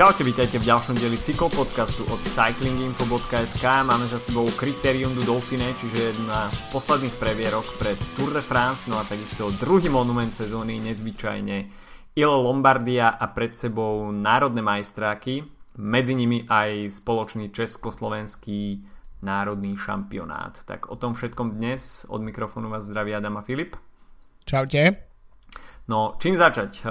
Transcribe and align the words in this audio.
Čaute, 0.00 0.24
vítajte 0.24 0.56
v 0.56 0.64
ďalšom 0.64 0.96
dieli 0.96 1.20
cyklopodcastu 1.20 2.08
od 2.08 2.24
cyclinginfo.sk. 2.24 3.64
Máme 3.84 4.08
za 4.08 4.16
sebou 4.16 4.48
Criterium 4.48 5.12
du 5.12 5.20
Dauphine, 5.20 5.76
čiže 5.76 6.16
jedna 6.16 6.48
z 6.48 6.56
posledných 6.72 7.20
previerok 7.20 7.68
pred 7.76 8.00
Tour 8.16 8.32
de 8.32 8.40
France, 8.40 8.88
no 8.88 8.96
a 8.96 9.04
takisto 9.04 9.52
druhý 9.60 9.92
monument 9.92 10.32
sezóny, 10.32 10.80
nezvyčajne 10.80 11.56
Il 12.16 12.32
Lombardia 12.32 13.12
a 13.12 13.28
pred 13.28 13.52
sebou 13.52 14.08
národné 14.08 14.64
majstráky, 14.64 15.44
medzi 15.76 16.16
nimi 16.16 16.48
aj 16.48 16.96
spoločný 16.96 17.52
československý 17.52 18.80
národný 19.20 19.76
šampionát. 19.76 20.64
Tak 20.64 20.88
o 20.88 20.96
tom 20.96 21.12
všetkom 21.12 21.60
dnes 21.60 22.08
od 22.08 22.24
mikrofónu 22.24 22.72
vás 22.72 22.88
zdraví 22.88 23.12
Adam 23.12 23.36
a 23.36 23.44
Filip. 23.44 23.76
Čaute. 24.48 25.09
No, 25.90 26.14
čím 26.22 26.38
začať? 26.38 26.86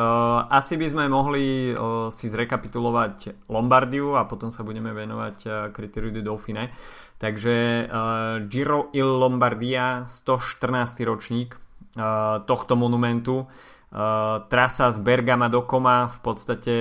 Asi 0.52 0.76
by 0.76 0.88
sme 0.92 1.04
mohli 1.08 1.72
si 2.12 2.26
zrekapitulovať 2.28 3.48
Lombardiu 3.48 4.20
a 4.20 4.28
potom 4.28 4.52
sa 4.52 4.68
budeme 4.68 4.92
venovať 4.92 5.38
uh, 5.48 5.54
Criteriu 5.72 6.12
de 6.12 6.20
Dauphine. 6.20 6.76
Takže 7.16 7.88
uh, 7.88 8.44
Giro 8.52 8.92
il 8.92 9.08
Lombardia, 9.08 10.04
114. 10.04 11.00
ročník 11.08 11.56
uh, 11.56 12.44
tohto 12.44 12.76
monumentu. 12.76 13.48
Trasa 13.90 14.94
z 14.94 15.02
Bergama 15.02 15.50
do 15.50 15.66
Koma, 15.66 16.06
v 16.14 16.20
podstate 16.22 16.74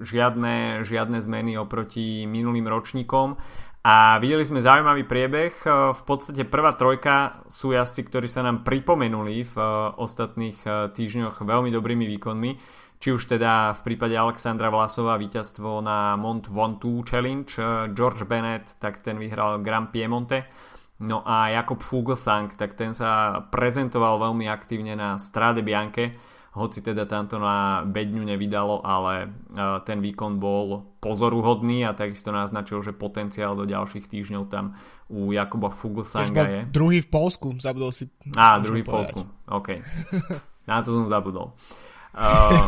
žiadne, 0.00 0.88
žiadne 0.88 1.20
zmeny 1.20 1.60
oproti 1.60 2.24
minulým 2.24 2.64
ročníkom. 2.64 3.36
A 3.80 4.20
videli 4.20 4.44
sme 4.44 4.60
zaujímavý 4.60 5.08
priebeh. 5.08 5.64
E, 5.64 5.68
v 5.96 6.02
podstate 6.04 6.44
prvá 6.44 6.76
trojka 6.76 7.40
sú 7.48 7.72
jazdci, 7.72 8.12
ktorí 8.12 8.28
sa 8.28 8.44
nám 8.44 8.60
pripomenuli 8.60 9.48
v 9.48 9.56
e, 9.56 9.64
ostatných 9.96 10.58
e, 10.68 10.68
týždňoch 10.92 11.40
veľmi 11.40 11.72
dobrými 11.72 12.04
výkonmi. 12.16 12.50
Či 13.00 13.08
už 13.16 13.32
teda 13.32 13.72
v 13.72 13.80
prípade 13.80 14.12
Alexandra 14.12 14.68
Vlasova 14.68 15.16
víťazstvo 15.16 15.80
na 15.80 16.20
Mont 16.20 16.44
Ventoux 16.52 17.00
Challenge, 17.08 17.48
George 17.96 18.28
Bennett, 18.28 18.76
tak 18.76 19.00
ten 19.00 19.16
vyhral 19.16 19.64
Grand 19.64 19.88
Piemonte. 19.88 20.44
No 21.00 21.24
a 21.24 21.48
Jakob 21.48 21.80
Fuglsang, 21.80 22.52
tak 22.60 22.76
ten 22.76 22.92
sa 22.92 23.40
prezentoval 23.48 24.20
veľmi 24.20 24.52
aktívne 24.52 24.92
na 24.92 25.16
Strade 25.16 25.64
Bianche 25.64 26.12
hoci 26.60 26.84
teda 26.84 27.08
tamto 27.08 27.40
na 27.40 27.80
bedňu 27.88 28.20
nevydalo, 28.28 28.84
ale 28.84 29.24
e, 29.24 29.28
ten 29.88 30.04
výkon 30.04 30.36
bol 30.36 30.84
pozoruhodný 31.00 31.88
a 31.88 31.96
takisto 31.96 32.28
naznačil, 32.28 32.84
že 32.84 32.92
potenciál 32.92 33.56
do 33.56 33.64
ďalších 33.64 34.04
týždňov 34.04 34.52
tam 34.52 34.76
u 35.08 35.32
Jakuba 35.32 35.72
Fuglsanga 35.72 36.44
je. 36.44 36.60
druhý 36.68 37.00
v 37.00 37.08
Polsku, 37.08 37.56
zabudol 37.56 37.90
si. 37.90 38.12
Á, 38.36 38.60
druhý 38.60 38.84
v 38.84 38.88
Polsku, 38.92 39.20
OK. 39.48 39.80
Na 40.68 40.84
to 40.84 40.92
som 40.92 41.08
zabudol. 41.08 41.56
Uh, 42.10 42.66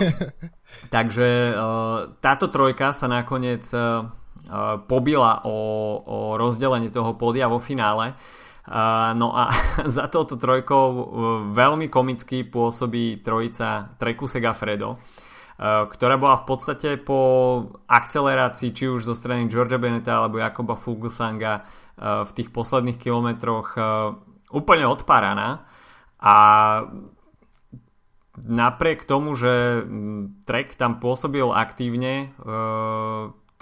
takže 0.87 1.51
uh, 1.51 2.15
táto 2.23 2.47
trojka 2.47 2.95
sa 2.95 3.11
nakoniec 3.11 3.67
uh, 3.75 4.07
pobila 4.87 5.43
o, 5.43 5.59
o 5.99 6.19
rozdelenie 6.39 6.95
toho 6.95 7.19
podia 7.19 7.51
vo 7.51 7.59
finále. 7.59 8.15
No 9.15 9.37
a 9.37 9.53
za 9.85 10.09
touto 10.09 10.41
trojkou 10.41 10.87
e, 10.89 11.03
veľmi 11.53 11.93
komicky 11.93 12.41
pôsobí 12.49 13.21
trojica 13.21 13.93
Treku 14.01 14.25
Segafredo, 14.25 14.97
e, 14.97 14.99
ktorá 15.93 16.17
bola 16.17 16.41
v 16.41 16.49
podstate 16.49 16.97
po 16.97 17.21
akcelerácii 17.85 18.73
či 18.73 18.89
už 18.89 19.05
zo 19.05 19.13
strany 19.13 19.45
Georgia 19.53 19.77
Beneta 19.77 20.25
alebo 20.25 20.41
Jakoba 20.41 20.81
Fuglsanga 20.81 21.61
e, 21.61 21.63
v 22.25 22.31
tých 22.33 22.49
posledných 22.49 22.97
kilometroch 22.97 23.77
úplne 24.53 24.89
odpáraná. 24.89 25.69
A 26.23 26.37
napriek 28.41 29.05
tomu, 29.05 29.37
že 29.37 29.85
Trek 30.49 30.79
tam 30.81 30.97
pôsobil 31.03 31.45
aktívne 31.51 32.31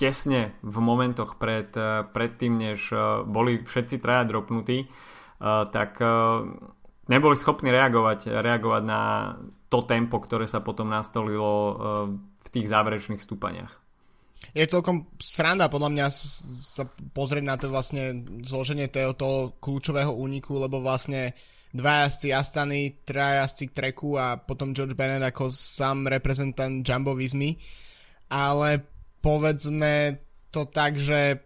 tesne 0.01 0.57
v 0.65 0.77
momentoch 0.81 1.37
pred, 1.37 1.69
eh, 1.77 2.09
pred 2.09 2.33
tým, 2.41 2.57
než 2.57 2.89
eh, 2.97 2.99
boli 3.29 3.61
všetci 3.61 4.01
traja 4.01 4.25
dropnutí, 4.25 4.89
eh, 4.89 5.65
tak 5.69 6.01
neboli 7.11 7.37
schopní 7.37 7.69
reagovať, 7.69 8.41
reagovať 8.41 8.83
na 8.89 9.35
to 9.69 9.85
tempo, 9.85 10.17
ktoré 10.25 10.49
sa 10.49 10.65
potom 10.65 10.91
nastolilo 10.91 11.79
v 12.39 12.49
tých 12.51 12.67
záverečných 12.71 13.23
stúpaniach. 13.23 13.71
Je 14.55 14.67
celkom 14.67 15.11
sranda 15.19 15.71
podľa 15.71 15.91
mňa 15.91 16.07
sa 16.63 16.87
pozrieť 17.15 17.45
na 17.45 17.55
to 17.59 17.67
vlastne 17.71 18.27
zloženie 18.43 18.91
toho, 18.91 19.55
kľúčového 19.59 20.11
úniku, 20.11 20.59
lebo 20.59 20.83
vlastne 20.83 21.35
dva 21.71 22.07
jazdci 22.07 22.35
Astany, 22.35 23.03
traja 23.07 23.47
jazdci 23.47 23.71
Treku 23.71 24.19
a 24.19 24.39
potom 24.39 24.75
George 24.75 24.99
Bennett 24.99 25.23
ako 25.23 25.55
sám 25.55 26.11
reprezentant 26.11 26.83
Jumbo 26.83 27.15
Vismy. 27.15 27.55
Ale 28.31 29.00
povedzme 29.21 30.21
to 30.51 30.67
tak, 30.67 30.99
že 30.99 31.41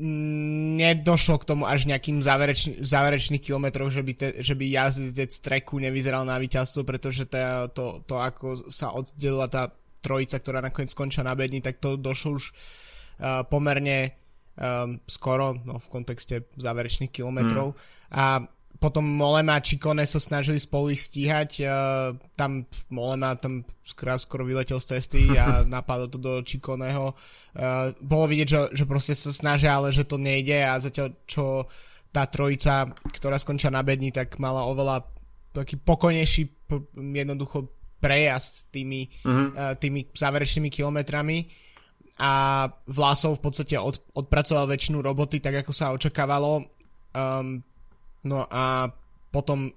nedošlo 0.00 1.44
k 1.44 1.48
tomu 1.52 1.68
až 1.68 1.84
nejakým 1.84 2.24
záverečný, 2.24 2.80
záverečných 2.80 3.44
kilometroch, 3.44 3.92
že 3.92 4.00
by, 4.00 4.12
te, 4.16 4.28
že 4.40 4.56
by 4.56 4.64
jazdec 4.64 5.28
treku 5.44 5.76
nevyzeral 5.76 6.24
na 6.24 6.40
víťazstvo, 6.40 6.88
pretože 6.88 7.28
to, 7.28 7.68
to, 7.76 7.84
to 8.08 8.16
ako 8.16 8.56
sa 8.72 8.96
oddelila 8.96 9.44
tá 9.52 9.68
trojica, 10.00 10.40
ktorá 10.40 10.64
nakoniec 10.64 10.96
skončila 10.96 11.28
na 11.28 11.36
bedni, 11.36 11.60
tak 11.60 11.76
to 11.84 12.00
došlo 12.00 12.40
už 12.40 12.48
uh, 12.48 13.44
pomerne 13.44 14.16
um, 14.56 14.96
skoro, 15.04 15.60
no 15.68 15.76
v 15.76 15.86
kontexte 15.92 16.48
záverečných 16.56 17.12
kilometrov. 17.12 17.76
Mm. 17.76 17.78
A 18.16 18.24
potom 18.80 19.04
Molema 19.04 19.60
a 19.60 19.64
Čikone 19.64 20.08
sa 20.08 20.16
snažili 20.16 20.56
spolu 20.56 20.96
ich 20.96 21.04
stíhať, 21.04 21.50
uh, 21.60 22.16
tam 22.32 22.64
Molema 22.88 23.36
tam 23.36 23.60
skoro, 23.84 24.16
skoro 24.16 24.42
vyletel 24.48 24.80
z 24.80 24.96
cesty 24.96 25.36
a 25.36 25.60
napadlo 25.68 26.08
to 26.08 26.16
do 26.16 26.40
Čikoneho. 26.40 27.12
Uh, 27.52 27.92
bolo 28.00 28.24
vidieť, 28.32 28.48
že, 28.48 28.60
že 28.80 28.84
proste 28.88 29.12
sa 29.12 29.36
snažia, 29.36 29.76
ale 29.76 29.92
že 29.92 30.08
to 30.08 30.16
nejde 30.16 30.56
a 30.64 30.80
zatiaľ 30.80 31.12
čo 31.28 31.68
tá 32.08 32.24
trojica, 32.24 32.88
ktorá 33.12 33.36
skončila 33.36 33.78
na 33.78 33.84
bedni, 33.84 34.10
tak 34.10 34.40
mala 34.40 34.66
oveľa 34.66 35.04
taký 35.52 35.76
pokojnejší 35.78 36.72
jednoducho 36.96 37.70
prejazd 38.00 38.72
tými, 38.72 39.12
mm-hmm. 39.22 39.48
uh, 39.54 39.76
tými 39.76 40.08
záverečnými 40.16 40.72
kilometrami 40.72 41.46
a 42.16 42.64
Vlasov 42.88 43.40
v 43.40 43.42
podstate 43.44 43.76
od, 43.76 44.00
odpracoval 44.16 44.68
väčšinu 44.72 45.04
roboty 45.04 45.40
tak, 45.40 45.64
ako 45.64 45.72
sa 45.72 45.92
očakávalo. 45.92 46.64
Um, 47.12 47.64
No 48.24 48.44
a 48.50 48.92
potom 49.30 49.72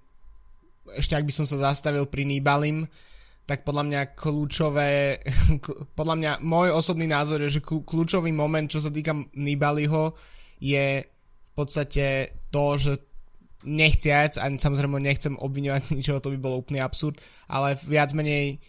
ešte 0.92 1.16
ak 1.16 1.24
by 1.24 1.34
som 1.34 1.48
sa 1.48 1.72
zastavil 1.72 2.04
pri 2.12 2.28
Nibalim, 2.28 2.88
tak 3.44 3.68
podľa 3.68 3.84
mňa 3.88 4.02
kľúčové, 4.16 5.20
podľa 6.00 6.16
mňa 6.20 6.31
môj 6.44 6.76
osobný 6.76 7.08
názor 7.08 7.44
je, 7.44 7.59
že 7.59 7.66
kľúčový 7.66 8.31
moment, 8.31 8.68
čo 8.68 8.84
sa 8.84 8.92
týka 8.92 9.16
Nibaliho, 9.36 10.16
je 10.64 11.04
v 11.04 11.52
podstate 11.56 12.36
to, 12.52 12.66
že 12.80 12.94
nechciac, 13.64 14.36
a 14.40 14.48
samozrejme 14.48 15.00
nechcem 15.00 15.36
obviňovať 15.40 15.81
z 15.84 15.92
ničoho, 16.00 16.24
to 16.24 16.31
by 16.36 16.40
bolo 16.40 16.60
úplný 16.60 16.84
absurd, 16.84 17.20
ale 17.48 17.75
viac 17.84 18.12
menej 18.16 18.60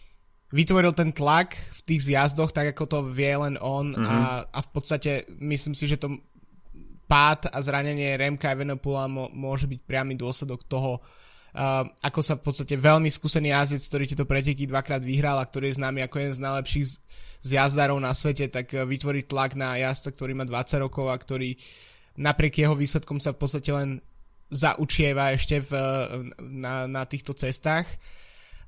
vytvoril 0.55 0.95
ten 0.95 1.11
tlak 1.11 1.55
v 1.55 1.81
tých 1.83 2.11
zjazdoch, 2.11 2.55
tak 2.55 2.71
ako 2.71 2.83
to 2.87 2.99
vie 3.03 3.35
len 3.35 3.59
on 3.59 3.91
mm-hmm. 3.91 4.07
a, 4.07 4.47
a 4.47 4.59
v 4.63 4.69
podstate 4.71 5.27
myslím 5.43 5.75
si, 5.75 5.87
že 5.87 5.99
to 5.99 6.15
pád 7.05 7.53
a 7.53 7.57
zranenie 7.61 8.17
Remka 8.17 8.49
Evenopula 8.51 9.05
môže 9.09 9.69
byť 9.69 9.79
priamy 9.85 10.17
dôsledok 10.17 10.65
toho, 10.65 10.99
uh, 10.99 11.85
ako 12.01 12.21
sa 12.21 12.33
v 12.37 12.45
podstate 12.45 12.75
veľmi 12.75 13.09
skúsený 13.09 13.53
jazdec, 13.53 13.81
ktorý 13.85 14.03
tieto 14.09 14.25
preteky 14.25 14.65
dvakrát 14.65 15.05
vyhral 15.05 15.37
a 15.37 15.45
ktorý 15.45 15.71
je 15.71 15.79
známy 15.79 16.03
ako 16.05 16.15
jeden 16.17 16.35
z 16.35 16.43
najlepších 16.43 16.85
z, 16.85 16.93
z 17.45 17.49
jazdarov 17.61 18.01
na 18.01 18.11
svete, 18.11 18.49
tak 18.49 18.73
uh, 18.73 18.83
vytvorí 18.83 19.23
tlak 19.25 19.53
na 19.53 19.77
jazdca, 19.77 20.13
ktorý 20.13 20.33
má 20.33 20.45
20 20.49 20.85
rokov 20.85 21.05
a 21.09 21.15
ktorý 21.15 21.53
napriek 22.17 22.65
jeho 22.65 22.75
výsledkom 22.75 23.21
sa 23.21 23.35
v 23.35 23.39
podstate 23.39 23.71
len 23.71 24.01
zaučieva 24.49 25.33
ešte 25.33 25.59
v, 25.61 25.71
na, 26.39 26.85
na 26.85 27.03
týchto 27.03 27.33
cestách. 27.33 27.89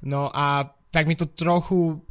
No 0.04 0.30
a 0.34 0.68
tak 0.92 1.06
mi 1.06 1.14
to 1.14 1.30
trochu 1.30 2.02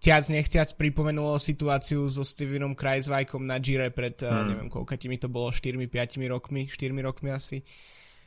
ťac 0.00 0.32
nechťac 0.32 0.68
pripomenulo 0.80 1.36
situáciu 1.36 2.08
so 2.08 2.24
Stevenom 2.24 2.72
Kreisvajkom 2.72 3.44
na 3.44 3.60
Gire 3.60 3.92
pred, 3.92 4.16
eh, 4.24 4.32
hmm. 4.32 4.46
neviem 4.48 4.68
koľko 4.72 4.96
mi 5.12 5.20
to 5.20 5.28
bolo, 5.28 5.52
4-5 5.52 6.24
rokmi, 6.32 6.64
4 6.64 6.96
rokmi 7.04 7.28
asi. 7.28 7.60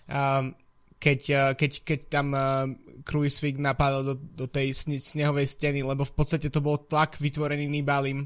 Um, 0.06 0.54
keď, 1.02 1.20
uh, 1.36 1.52
keď, 1.58 1.72
keď 1.84 2.00
tam 2.08 2.32
uh, 2.32 2.64
Kruisvik 3.04 3.60
napadol 3.60 4.16
do, 4.16 4.16
do 4.16 4.46
tej 4.48 4.72
snehovej 5.04 5.52
steny, 5.52 5.84
lebo 5.84 6.08
v 6.08 6.14
podstate 6.16 6.48
to 6.48 6.64
bol 6.64 6.80
tlak 6.80 7.20
vytvorený 7.20 7.68
Nibalim 7.68 8.24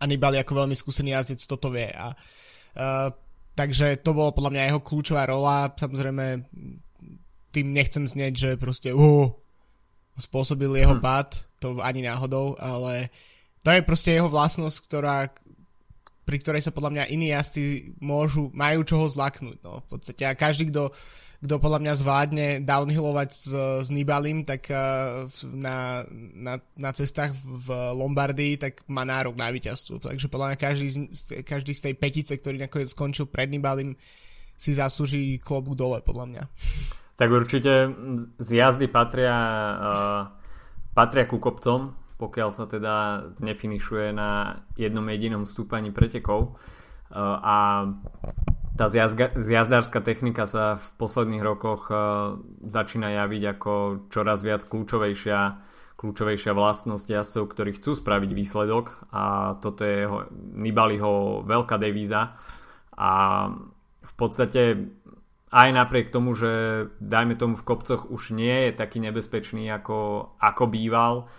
a 0.00 0.04
Nibali 0.08 0.40
ako 0.40 0.64
veľmi 0.64 0.72
skúsený 0.72 1.12
jazdec 1.12 1.44
toto 1.44 1.68
vie. 1.68 1.92
A, 1.92 2.16
uh, 2.16 3.12
takže 3.52 4.00
to 4.00 4.16
bolo 4.16 4.32
podľa 4.32 4.52
mňa 4.56 4.68
jeho 4.72 4.80
kľúčová 4.80 5.28
rola. 5.28 5.68
Samozrejme 5.76 6.48
tým 7.52 7.66
nechcem 7.68 8.08
znieť, 8.08 8.32
že 8.32 8.50
proste 8.56 8.88
uh, 8.96 9.28
spôsobil 10.16 10.72
jeho 10.80 10.96
hm. 10.96 11.02
pád, 11.04 11.44
to 11.64 11.80
ani 11.80 12.04
náhodou, 12.04 12.52
ale 12.60 13.08
to 13.64 13.72
je 13.72 13.80
proste 13.80 14.12
jeho 14.12 14.28
vlastnosť, 14.28 14.76
ktorá, 14.84 15.32
pri 16.28 16.36
ktorej 16.44 16.68
sa 16.68 16.72
podľa 16.76 16.92
mňa 16.92 17.04
iní 17.08 17.32
jazdci 17.32 17.96
môžu, 18.04 18.52
majú 18.52 18.84
čoho 18.84 19.08
zlaknúť. 19.08 19.64
No, 19.64 19.80
v 19.80 19.86
podstate 19.88 20.28
a 20.28 20.36
každý, 20.36 20.68
kto, 20.68 20.92
kto 21.40 21.54
podľa 21.56 21.80
mňa 21.80 21.92
zvládne 21.96 22.48
downhillovať 22.60 23.28
s, 23.32 23.48
s 23.84 23.88
Nibalim, 23.88 24.44
tak 24.44 24.68
uh, 24.68 25.24
na, 25.48 26.04
na, 26.36 26.60
na 26.76 26.90
cestách 26.92 27.32
v 27.40 27.68
Lombardii, 27.96 28.60
tak 28.60 28.84
má 28.84 29.08
nárok 29.08 29.32
na 29.32 29.48
víťazstvo. 29.48 29.96
Takže 30.04 30.28
podľa 30.28 30.52
mňa 30.52 30.58
každý, 30.60 30.88
každý 31.40 31.72
z 31.72 31.84
tej 31.88 31.94
petice, 31.96 32.32
ktorý 32.36 32.60
nakoniec 32.60 32.92
skončil 32.92 33.24
pred 33.24 33.48
Nibalim, 33.48 33.96
si 34.60 34.76
zaslúži 34.76 35.40
klobúk 35.40 35.74
dole, 35.74 36.04
podľa 36.04 36.24
mňa. 36.28 36.42
Tak 37.16 37.28
určite 37.32 37.90
z 38.36 38.48
jazdy 38.60 38.92
patria, 38.92 39.32
uh, 39.32 40.43
patria 40.94 41.26
ku 41.26 41.42
kopcom, 41.42 41.92
pokiaľ 42.16 42.50
sa 42.54 42.64
teda 42.70 43.26
nefinišuje 43.42 44.14
na 44.14 44.62
jednom 44.78 45.04
jedinom 45.10 45.44
stúpaní 45.44 45.90
pretekov. 45.90 46.54
Uh, 47.10 47.38
a 47.42 47.56
tá 48.74 48.90
zjazdárska 49.38 50.02
technika 50.02 50.50
sa 50.50 50.78
v 50.78 50.86
posledných 50.98 51.42
rokoch 51.42 51.90
uh, 51.90 52.38
začína 52.66 53.22
javiť 53.22 53.42
ako 53.58 53.72
čoraz 54.10 54.42
viac 54.42 54.66
kľúčovejšia, 54.66 55.38
kľúčovejšia 55.98 56.52
vlastnosť 56.54 57.06
jazdcov, 57.06 57.44
ktorí 57.54 57.70
chcú 57.78 57.94
spraviť 57.94 58.30
výsledok 58.34 59.10
a 59.14 59.54
toto 59.62 59.86
je 59.86 60.06
jeho, 60.06 60.18
Nibaliho 60.58 61.46
veľká 61.46 61.78
devíza 61.78 62.34
a 62.94 63.12
v 64.04 64.12
podstate 64.14 64.94
aj 65.54 65.68
napriek 65.70 66.10
tomu, 66.10 66.34
že 66.34 66.50
dajme 66.98 67.38
tomu 67.38 67.54
v 67.54 67.62
kopcoch 67.62 68.10
už 68.10 68.34
nie 68.34 68.68
je 68.68 68.72
taký 68.74 68.98
nebezpečný 68.98 69.70
ako, 69.70 70.34
ako 70.42 70.64
býval. 70.66 71.30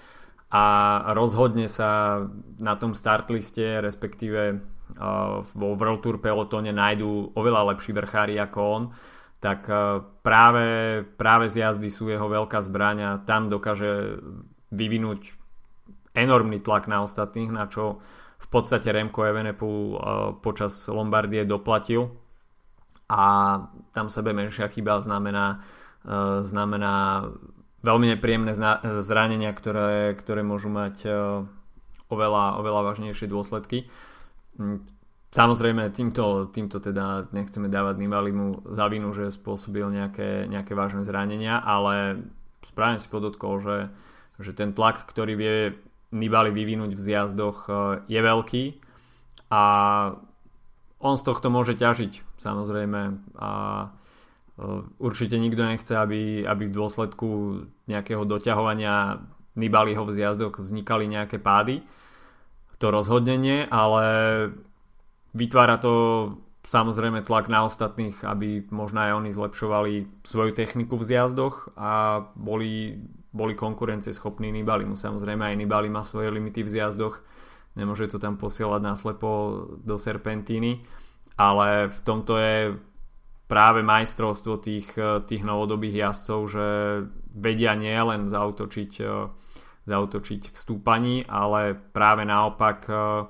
A 0.55 0.63
rozhodne 1.11 1.67
sa 1.67 2.23
na 2.63 2.79
tom 2.79 2.95
startliste 2.95 3.83
respektíve 3.83 4.63
vo 5.51 5.69
World 5.75 5.99
Tour 5.99 6.23
pelotóne 6.23 6.71
nájdú 6.71 7.35
oveľa 7.35 7.75
lepší 7.75 7.91
vrchári 7.91 8.39
ako 8.39 8.59
on, 8.63 8.83
tak 9.43 9.67
práve, 10.23 10.67
práve 11.19 11.51
z 11.51 11.67
jazdy 11.67 11.89
sú 11.91 12.07
jeho 12.07 12.29
veľká 12.31 12.63
zbraň 12.63 12.97
a 13.03 13.11
tam 13.19 13.51
dokáže 13.51 14.21
vyvinúť 14.71 15.35
enormný 16.15 16.63
tlak 16.63 16.87
na 16.87 17.03
ostatných, 17.03 17.51
na 17.51 17.67
čo 17.67 17.99
v 18.39 18.47
podstate 18.47 18.93
Remko 18.95 19.27
Evenepoel 19.27 19.83
počas 20.39 20.87
Lombardie 20.87 21.43
doplatil 21.43 22.24
a 23.05 23.23
tam 23.93 24.09
sebe 24.09 24.33
menšia 24.33 24.65
chyba 24.69 24.97
znamená, 24.97 25.61
znamená 26.41 27.27
veľmi 27.85 28.17
nepríjemné 28.17 28.57
zranenia, 29.05 29.53
ktoré, 29.53 30.17
ktoré 30.17 30.41
môžu 30.41 30.73
mať 30.73 31.05
oveľa, 32.09 32.61
oveľa 32.61 32.81
vážnejšie 32.91 33.29
dôsledky. 33.29 33.89
Mm, 34.57 34.85
samozrejme, 35.33 35.89
týmto, 35.91 36.49
týmto 36.53 36.77
teda 36.79 37.29
nechceme 37.33 37.67
dávať 37.69 37.95
Nibalimu 37.99 38.69
za 38.69 38.85
vinu, 38.87 39.11
že 39.11 39.33
spôsobil 39.33 39.85
nejaké, 39.89 40.45
nejaké 40.47 40.77
vážne 40.77 41.01
zranenia, 41.01 41.59
ale 41.61 42.25
správne 42.65 43.01
si 43.01 43.09
podotkol, 43.09 43.61
že, 43.61 43.77
že 44.41 44.51
ten 44.53 44.73
tlak, 44.73 45.05
ktorý 45.05 45.33
vie 45.35 45.55
Nibali 46.15 46.53
vyvinúť 46.53 46.95
v 46.95 47.01
zjazdoch 47.01 47.67
e, 47.67 47.71
je 48.07 48.21
veľký 48.21 48.63
a 49.51 49.63
on 51.05 51.21
z 51.21 51.23
tohto 51.29 51.53
môže 51.53 51.77
ťažiť 51.77 52.41
samozrejme 52.41 53.01
a 53.37 53.51
e, 53.53 53.87
určite 54.97 55.37
nikto 55.37 55.61
nechce, 55.61 55.93
aby, 55.93 56.41
aby 56.41 56.63
v 56.65 56.73
dôsledku 56.73 57.27
nejakého 57.85 58.25
doťahovania 58.25 59.21
Nibaliho 59.55 60.03
v 60.03 60.15
zjazdoch 60.17 60.57
vznikali 60.57 61.05
nejaké 61.05 61.37
pády 61.37 61.85
to 62.77 62.91
rozhodnenie, 62.91 63.65
ale 63.71 64.05
vytvára 65.31 65.79
to 65.79 65.93
samozrejme 66.65 67.23
tlak 67.23 67.47
na 67.47 67.63
ostatných, 67.65 68.25
aby 68.25 68.65
možno 68.73 69.05
aj 69.05 69.11
oni 69.21 69.29
zlepšovali 69.31 69.93
svoju 70.25 70.51
techniku 70.57 70.97
v 70.97 71.07
zjazdoch 71.07 71.71
a 71.77 72.25
boli, 72.35 72.99
boli 73.31 73.53
konkurencieschopní 73.53 74.51
Nibalimu. 74.51 74.97
Samozrejme 74.97 75.53
aj 75.53 75.55
Nibali 75.55 75.87
má 75.87 76.01
svoje 76.01 76.33
limity 76.33 76.65
v 76.65 76.73
zjazdoch, 76.73 77.21
nemôže 77.75 78.07
to 78.11 78.17
tam 78.17 78.39
posielať 78.39 78.81
náslepo 78.81 79.29
do 79.83 79.95
serpentíny, 79.99 80.83
ale 81.35 81.91
v 81.91 81.99
tomto 82.01 82.33
je 82.39 82.57
práve 83.45 83.85
majstrovstvo 83.85 84.57
tých, 84.57 84.95
tých 85.29 85.43
novodobých 85.45 86.09
jazdcov, 86.09 86.39
že 86.49 86.67
vedia 87.35 87.77
nielen 87.77 88.31
zautočiť 88.31 88.93
zautočiť 89.85 90.49
v 90.49 90.57
stúpaní, 90.57 91.15
ale 91.29 91.77
práve 91.77 92.25
naopak 92.25 92.89
uh, 92.89 93.29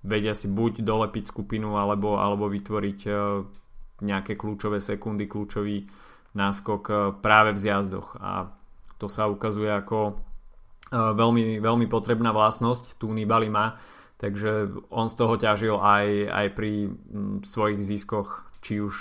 vedia 0.00 0.32
si 0.32 0.48
buď 0.48 0.80
dolepiť 0.80 1.28
skupinu 1.28 1.76
alebo, 1.76 2.16
alebo 2.16 2.48
vytvoriť 2.48 3.00
nejaké 4.04 4.36
kľúčové 4.36 4.80
sekundy, 4.80 5.24
kľúčový 5.24 5.88
náskok 6.34 6.82
práve 7.22 7.54
v 7.54 7.62
zjazdoch. 7.62 8.18
A 8.20 8.50
to 8.98 9.06
sa 9.06 9.30
ukazuje 9.30 9.70
ako 9.70 10.18
veľmi, 10.94 11.58
veľmi 11.58 11.86
potrebná 11.90 12.30
vlastnosť, 12.30 12.94
tu 13.02 13.10
Nibali 13.10 13.50
má, 13.50 13.74
takže 14.22 14.70
on 14.94 15.10
z 15.10 15.14
toho 15.18 15.34
ťažil 15.34 15.74
aj, 15.74 16.06
aj 16.30 16.46
pri 16.54 16.72
m, 16.86 17.42
svojich 17.42 17.82
ziskoch, 17.82 18.46
či 18.64 18.80
už, 18.80 18.96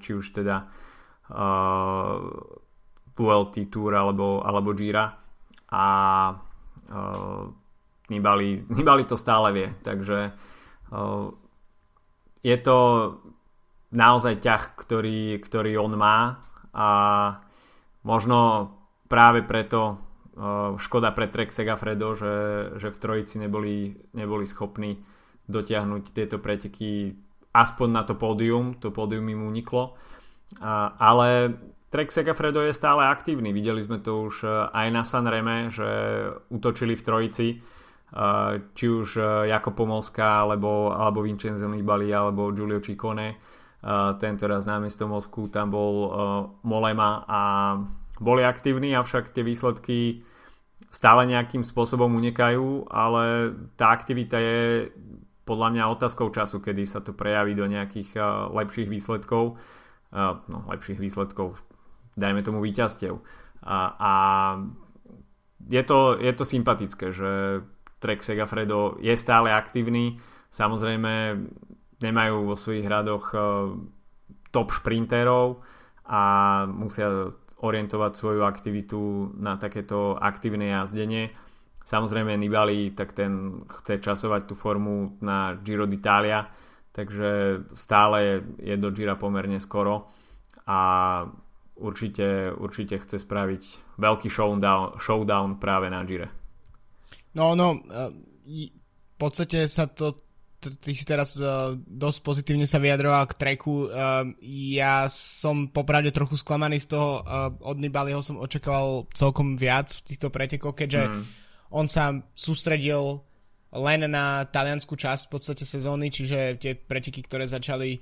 či 0.00 0.10
už 0.16 0.32
teda 0.32 0.64
uh, 0.64 2.24
VLT 3.12 3.68
Tour 3.68 3.92
alebo, 3.92 4.40
alebo 4.40 4.72
Gira 4.72 5.12
a 5.68 5.84
uh, 6.32 7.44
Nibali, 8.08 8.64
Nibali 8.72 9.04
to 9.04 9.20
stále 9.20 9.52
vie, 9.52 9.68
takže 9.84 10.32
uh, 10.32 11.28
je 12.40 12.56
to 12.60 12.78
naozaj 13.94 14.42
ťah, 14.42 14.62
ktorý, 14.76 15.38
ktorý 15.40 15.78
on 15.78 15.94
má 15.96 16.42
a 16.74 16.88
možno 18.02 18.68
práve 19.06 19.46
preto 19.46 19.96
škoda 20.78 21.14
pre 21.14 21.30
Trek 21.30 21.54
Segafredo, 21.54 22.18
že, 22.18 22.34
že 22.82 22.90
v 22.90 22.98
trojici 22.98 23.38
neboli, 23.38 23.94
neboli 24.18 24.46
schopní 24.46 24.98
dotiahnuť 25.46 26.10
tieto 26.10 26.42
preteky 26.42 27.14
aspoň 27.54 27.88
na 27.90 28.02
to 28.02 28.18
pódium, 28.18 28.74
to 28.82 28.90
pódium 28.90 29.30
im 29.30 29.46
uniklo. 29.46 29.94
Uh, 30.58 30.90
ale 30.98 31.54
Trek 31.94 32.10
Segafredo 32.10 32.66
je 32.66 32.74
stále 32.74 33.06
aktívny. 33.06 33.54
Videli 33.54 33.78
sme 33.78 34.02
to 34.02 34.26
už 34.26 34.42
e, 34.42 34.50
aj 34.50 34.88
na 34.90 35.06
Sanreme, 35.06 35.70
že 35.70 35.86
útočili 36.50 36.98
v 36.98 37.06
trojici 37.06 37.46
e, 37.54 37.56
či 38.74 38.86
už 38.90 39.22
Jako 39.46 39.70
Pomolská 39.78 40.42
alebo, 40.42 40.90
alebo 40.90 41.22
Vincenzo 41.22 41.70
Nibali 41.70 42.10
alebo 42.10 42.50
Giulio 42.50 42.82
Ciccone 42.82 43.38
ten 44.18 44.34
teraz 44.40 44.64
námiesto 44.64 45.04
Mosku 45.04 45.52
tam 45.52 45.68
bol 45.68 45.94
Molema 46.64 47.22
a 47.28 47.40
boli 48.20 48.46
aktívni, 48.46 48.94
avšak 48.94 49.34
tie 49.34 49.42
výsledky 49.42 50.22
stále 50.90 51.26
nejakým 51.26 51.66
spôsobom 51.66 52.14
unikajú, 52.14 52.86
ale 52.86 53.54
tá 53.74 53.90
aktivita 53.90 54.38
je 54.38 54.90
podľa 55.42 55.68
mňa 55.74 55.92
otázkou 55.92 56.30
času, 56.30 56.62
kedy 56.62 56.86
sa 56.86 57.02
to 57.02 57.12
prejaví 57.12 57.52
do 57.52 57.66
nejakých 57.66 58.16
lepších 58.54 58.88
výsledkov 58.88 59.58
no, 60.48 60.58
lepších 60.70 61.02
výsledkov 61.02 61.58
dajme 62.14 62.40
tomu 62.46 62.62
víťazstiev. 62.62 63.18
A, 63.66 63.78
a 63.98 64.12
je, 65.66 65.82
to, 65.82 66.18
je 66.20 66.32
to 66.32 66.44
sympatické, 66.46 67.10
že 67.10 67.62
Trek 67.98 68.22
Segafredo 68.22 69.00
je 69.02 69.14
stále 69.16 69.50
aktívny. 69.50 70.20
Samozrejme 70.54 71.42
nemajú 71.98 72.36
vo 72.46 72.54
svojich 72.54 72.86
hradoch 72.86 73.32
e, 73.32 73.38
top 74.52 74.70
šprinterov 74.70 75.64
a 76.04 76.22
musia 76.68 77.32
orientovať 77.64 78.12
svoju 78.12 78.44
aktivitu 78.44 79.32
na 79.40 79.56
takéto 79.56 80.20
aktívne 80.20 80.68
jazdenie. 80.68 81.32
Samozrejme 81.84 82.36
Nibali, 82.36 82.92
tak 82.92 83.16
ten 83.16 83.64
chce 83.64 84.00
časovať 84.04 84.48
tú 84.48 84.54
formu 84.56 85.16
na 85.24 85.56
Giro 85.60 85.88
d'Italia, 85.88 86.48
takže 86.92 87.64
stále 87.72 88.44
je 88.60 88.76
do 88.76 88.92
Gira 88.92 89.16
pomerne 89.16 89.60
skoro 89.60 90.12
a 90.64 90.80
určite, 91.76 92.52
určite 92.56 93.00
chce 93.04 93.20
spraviť 93.20 93.62
veľký 94.00 94.28
showdown, 94.32 94.96
showdown 94.96 95.60
práve 95.60 95.92
na 95.92 96.00
Gire. 96.08 96.28
No, 97.34 97.52
no, 97.58 97.82
v 97.84 99.16
podstate 99.18 99.66
sa 99.68 99.90
to 99.90 100.23
ty 100.80 100.96
si 100.96 101.04
teraz 101.04 101.36
uh, 101.36 101.74
dosť 101.76 102.18
pozitívne 102.24 102.64
sa 102.64 102.80
vyjadroval 102.80 103.28
k 103.28 103.38
treku. 103.38 103.88
Uh, 103.88 104.32
ja 104.44 105.04
som 105.10 105.68
popravde 105.68 106.14
trochu 106.14 106.40
sklamaný 106.40 106.80
z 106.80 106.94
toho. 106.96 107.20
Uh, 107.20 107.52
od 107.64 107.76
Nibaliho 107.80 108.22
som 108.24 108.40
očakával 108.40 109.08
celkom 109.12 109.58
viac 109.58 109.92
v 109.92 110.04
týchto 110.04 110.28
pretekoch, 110.32 110.72
keďže 110.72 111.02
mm. 111.04 111.22
on 111.74 111.86
sa 111.90 112.14
sústredil 112.32 113.20
len 113.74 114.06
na 114.06 114.46
taliansku 114.46 114.94
časť 114.94 115.26
v 115.26 115.32
podstate 115.34 115.64
sezóny, 115.66 116.06
čiže 116.08 116.62
tie 116.62 116.78
preteky, 116.78 117.26
ktoré 117.26 117.50
začali 117.50 117.98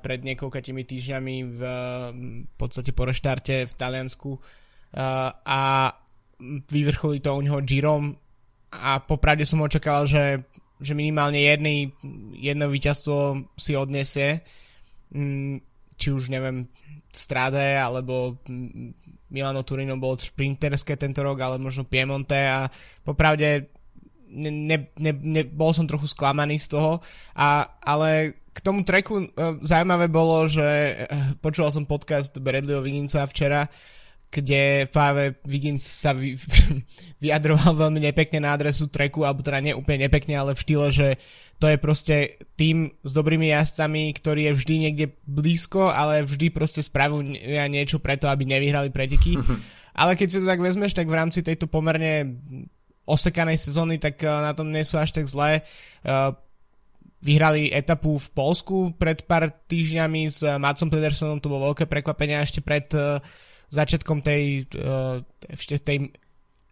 pred 0.00 0.22
niekoľkatými 0.22 0.86
týždňami 0.86 1.36
v, 1.42 1.60
v 2.46 2.54
podstate 2.54 2.94
po 2.94 3.02
reštarte 3.02 3.66
v 3.66 3.74
Taliansku 3.74 4.38
a 5.42 5.90
vyvrcholí 6.70 7.18
to 7.18 7.34
u 7.34 7.42
neho 7.42 7.58
Girom 7.66 8.14
a 8.70 9.02
popravde 9.02 9.42
som 9.48 9.62
očakával, 9.64 10.06
že, 10.06 10.46
že 10.80 10.92
minimálne 10.92 11.40
jedný, 11.40 11.92
jedno 12.36 12.68
víťazstvo 12.68 13.48
si 13.56 13.72
odniesie. 13.76 14.44
Mm, 15.14 15.64
či 15.96 16.08
už 16.12 16.28
neviem, 16.28 16.68
Strade 17.16 17.80
alebo 17.80 18.36
Milano 19.32 19.64
Turino 19.64 19.96
bolo 19.96 20.20
šprinterské 20.20 21.00
tento 21.00 21.24
rok, 21.24 21.40
ale 21.40 21.56
možno 21.56 21.88
Piemonte. 21.88 22.36
A 22.36 22.68
popravde 23.00 23.72
ne, 24.28 24.50
ne, 24.52 24.78
ne, 25.00 25.12
ne, 25.16 25.42
bol 25.48 25.72
som 25.72 25.88
trochu 25.88 26.10
sklamaný 26.10 26.60
z 26.60 26.76
toho, 26.76 27.00
a, 27.32 27.64
ale 27.80 28.36
k 28.52 28.58
tomu 28.60 28.84
treku 28.84 29.20
uh, 29.20 29.60
zaujímavé 29.60 30.08
bolo, 30.08 30.48
že 30.48 30.64
uh, 30.64 31.36
počúval 31.40 31.72
som 31.72 31.88
podcast 31.88 32.36
Bradleyho 32.36 32.84
Wigginsa 32.84 33.24
včera, 33.28 33.68
kde 34.36 34.84
práve 34.92 35.40
Wiggins 35.48 35.80
sa 35.80 36.12
vy, 36.12 36.36
vyjadroval 37.24 37.88
veľmi 37.88 38.04
nepekne 38.04 38.44
na 38.44 38.52
adresu 38.52 38.92
treku, 38.92 39.24
alebo 39.24 39.40
teda 39.40 39.64
nie 39.64 39.72
úplne 39.72 40.04
nepekne, 40.04 40.36
ale 40.36 40.52
v 40.52 40.62
štýle, 40.62 40.86
že 40.92 41.08
to 41.56 41.72
je 41.72 41.80
proste 41.80 42.16
tým 42.60 42.92
s 43.00 43.16
dobrými 43.16 43.48
jazdcami, 43.48 44.12
ktorý 44.12 44.52
je 44.52 44.56
vždy 44.60 44.74
niekde 44.76 45.06
blízko, 45.24 45.88
ale 45.88 46.20
vždy 46.20 46.52
proste 46.52 46.84
spravil 46.84 47.24
niečo 47.72 47.96
preto, 47.96 48.28
aby 48.28 48.44
nevyhrali 48.44 48.92
preteky. 48.92 49.40
ale 50.00 50.12
keď 50.12 50.28
si 50.28 50.40
to 50.44 50.46
tak 50.46 50.60
vezmeš, 50.60 50.92
tak 50.92 51.08
v 51.08 51.16
rámci 51.16 51.40
tejto 51.40 51.64
pomerne 51.64 52.36
osekanej 53.08 53.56
sezóny, 53.56 53.96
tak 53.96 54.20
uh, 54.20 54.44
na 54.44 54.52
tom 54.52 54.68
nie 54.68 54.84
sú 54.84 55.00
až 55.00 55.16
tak 55.16 55.24
zlé. 55.24 55.64
Uh, 56.04 56.36
vyhrali 57.24 57.72
etapu 57.72 58.20
v 58.20 58.28
Polsku 58.36 58.92
pred 58.94 59.24
pár 59.24 59.48
týždňami 59.48 60.22
s 60.28 60.44
Macom 60.60 60.92
Pedersonom, 60.92 61.40
to 61.40 61.48
bolo 61.48 61.72
veľké 61.72 61.88
prekvapenie 61.88 62.36
ešte 62.38 62.60
pred 62.60 62.86
uh, 62.92 63.18
začiatkom 63.70 64.22
tej, 64.22 64.66
ešte 65.50 65.82
tej 65.82 66.10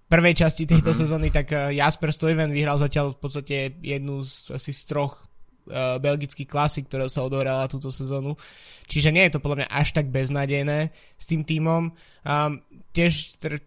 prvej 0.09 0.35
časti 0.37 0.69
tejto 0.69 0.93
uh-huh. 0.93 1.03
sezóny, 1.03 1.29
tak 1.35 1.51
uh, 1.51 1.73
Jasper 1.75 2.15
Stuyven 2.15 2.55
vyhral 2.55 2.79
zatiaľ 2.79 3.17
v 3.17 3.19
podstate 3.19 3.57
jednu 3.83 4.23
z 4.23 4.55
asi 4.55 4.71
z 4.71 4.83
troch 4.87 5.27
uh, 5.67 5.99
belgických 5.99 6.47
klasik, 6.47 6.87
ktoré 6.87 7.09
sa 7.11 7.25
odohrala 7.25 7.67
túto 7.67 7.91
sezónu. 7.91 8.37
Čiže 8.87 9.11
nie 9.11 9.27
je 9.27 9.35
to 9.35 9.43
podľa 9.43 9.65
mňa 9.65 9.69
až 9.73 9.97
tak 9.97 10.13
beznadejné 10.13 10.93
s 11.19 11.25
tým 11.25 11.43
týmom. 11.43 11.91
Um, 12.23 12.63
tiež 12.95 13.41
tr- 13.41 13.65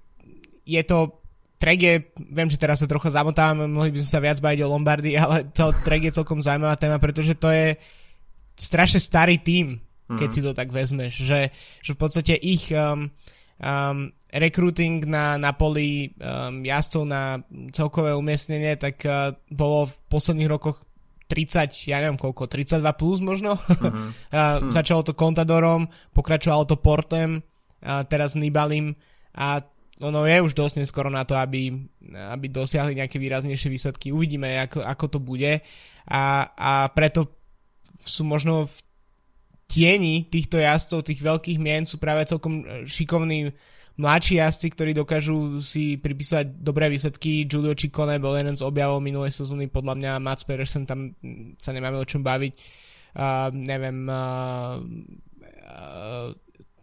je 0.64 0.84
to 0.88 1.20
Trek 1.58 1.82
je, 1.82 2.14
viem, 2.30 2.46
že 2.54 2.62
teraz 2.62 2.86
sa 2.86 2.86
trocha 2.86 3.10
zamotávam, 3.10 3.66
mohli 3.66 3.90
by 3.90 4.06
sme 4.06 4.14
sa 4.14 4.22
viac 4.22 4.38
baviť 4.38 4.62
o 4.62 4.72
Lombardy, 4.78 5.18
ale 5.18 5.50
to 5.50 5.74
Trek 5.82 6.06
je 6.06 6.14
celkom 6.14 6.38
zaujímavá 6.38 6.78
téma, 6.78 7.02
pretože 7.02 7.34
to 7.34 7.50
je 7.50 7.74
strašne 8.54 9.02
starý 9.02 9.42
tým, 9.42 9.82
keď 10.08 10.30
mm. 10.32 10.36
si 10.36 10.42
to 10.42 10.52
tak 10.56 10.72
vezmeš, 10.72 11.14
že, 11.20 11.52
že 11.84 11.92
v 11.92 12.00
podstate 12.00 12.34
ich 12.40 12.72
um, 12.72 13.12
um, 13.60 14.12
recruiting 14.32 15.04
na, 15.04 15.36
na 15.36 15.52
poli 15.52 16.16
um, 16.16 16.64
jazdcov 16.64 17.04
na 17.04 17.44
celkové 17.76 18.16
umiestnenie, 18.16 18.80
tak 18.80 19.04
uh, 19.04 19.36
bolo 19.52 19.92
v 19.92 19.94
posledných 20.08 20.52
rokoch 20.52 20.80
30, 21.28 21.92
ja 21.92 22.00
neviem 22.00 22.16
koľko, 22.16 22.48
32 22.48 22.80
plus 22.96 23.20
možno. 23.20 23.60
Mm-hmm. 23.60 24.08
uh, 24.32 24.64
mm. 24.64 24.72
Začalo 24.72 25.04
to 25.04 25.12
Contadorom, 25.12 25.92
pokračovalo 26.16 26.64
to 26.64 26.80
Portem, 26.80 27.44
uh, 27.44 28.08
teraz 28.08 28.40
Nibalim 28.40 28.96
a 29.36 29.60
ono 29.98 30.30
je 30.30 30.38
už 30.46 30.54
dosť 30.54 30.86
neskoro 30.86 31.10
na 31.10 31.26
to, 31.26 31.34
aby, 31.34 31.74
aby 32.14 32.46
dosiahli 32.54 33.02
nejaké 33.02 33.18
výraznejšie 33.18 33.70
výsledky. 33.74 34.14
Uvidíme, 34.14 34.62
ako, 34.62 34.86
ako 34.86 35.06
to 35.10 35.20
bude. 35.20 35.58
A, 36.06 36.54
a 36.54 36.86
preto 36.94 37.34
sú 37.98 38.22
možno 38.22 38.70
v 38.70 38.78
tieni 39.68 40.26
týchto 40.32 40.58
jazdcov, 40.58 41.06
tých 41.06 41.22
veľkých 41.22 41.60
mien, 41.60 41.84
sú 41.84 42.00
práve 42.00 42.24
celkom 42.26 42.64
šikovní 42.88 43.52
mladší 44.00 44.40
jazdci, 44.40 44.68
ktorí 44.72 44.92
dokážu 44.96 45.60
si 45.60 46.00
pripísať 46.00 46.64
dobré 46.64 46.88
výsledky. 46.88 47.44
Giulio 47.46 47.76
Ciccone 47.76 48.18
bol 48.18 48.38
jeden 48.40 48.56
z 48.56 48.64
objavov 48.64 49.04
minulej 49.04 49.36
sezóny, 49.36 49.68
podľa 49.68 49.94
mňa 50.00 50.12
Mats 50.24 50.48
Pedersen, 50.48 50.88
tam 50.88 51.14
sa 51.60 51.76
nemáme 51.76 52.00
o 52.00 52.08
čom 52.08 52.24
baviť. 52.24 52.54
Uh, 53.18 53.50
neviem, 53.52 54.06
uh, 54.08 54.78
uh, 55.68 56.30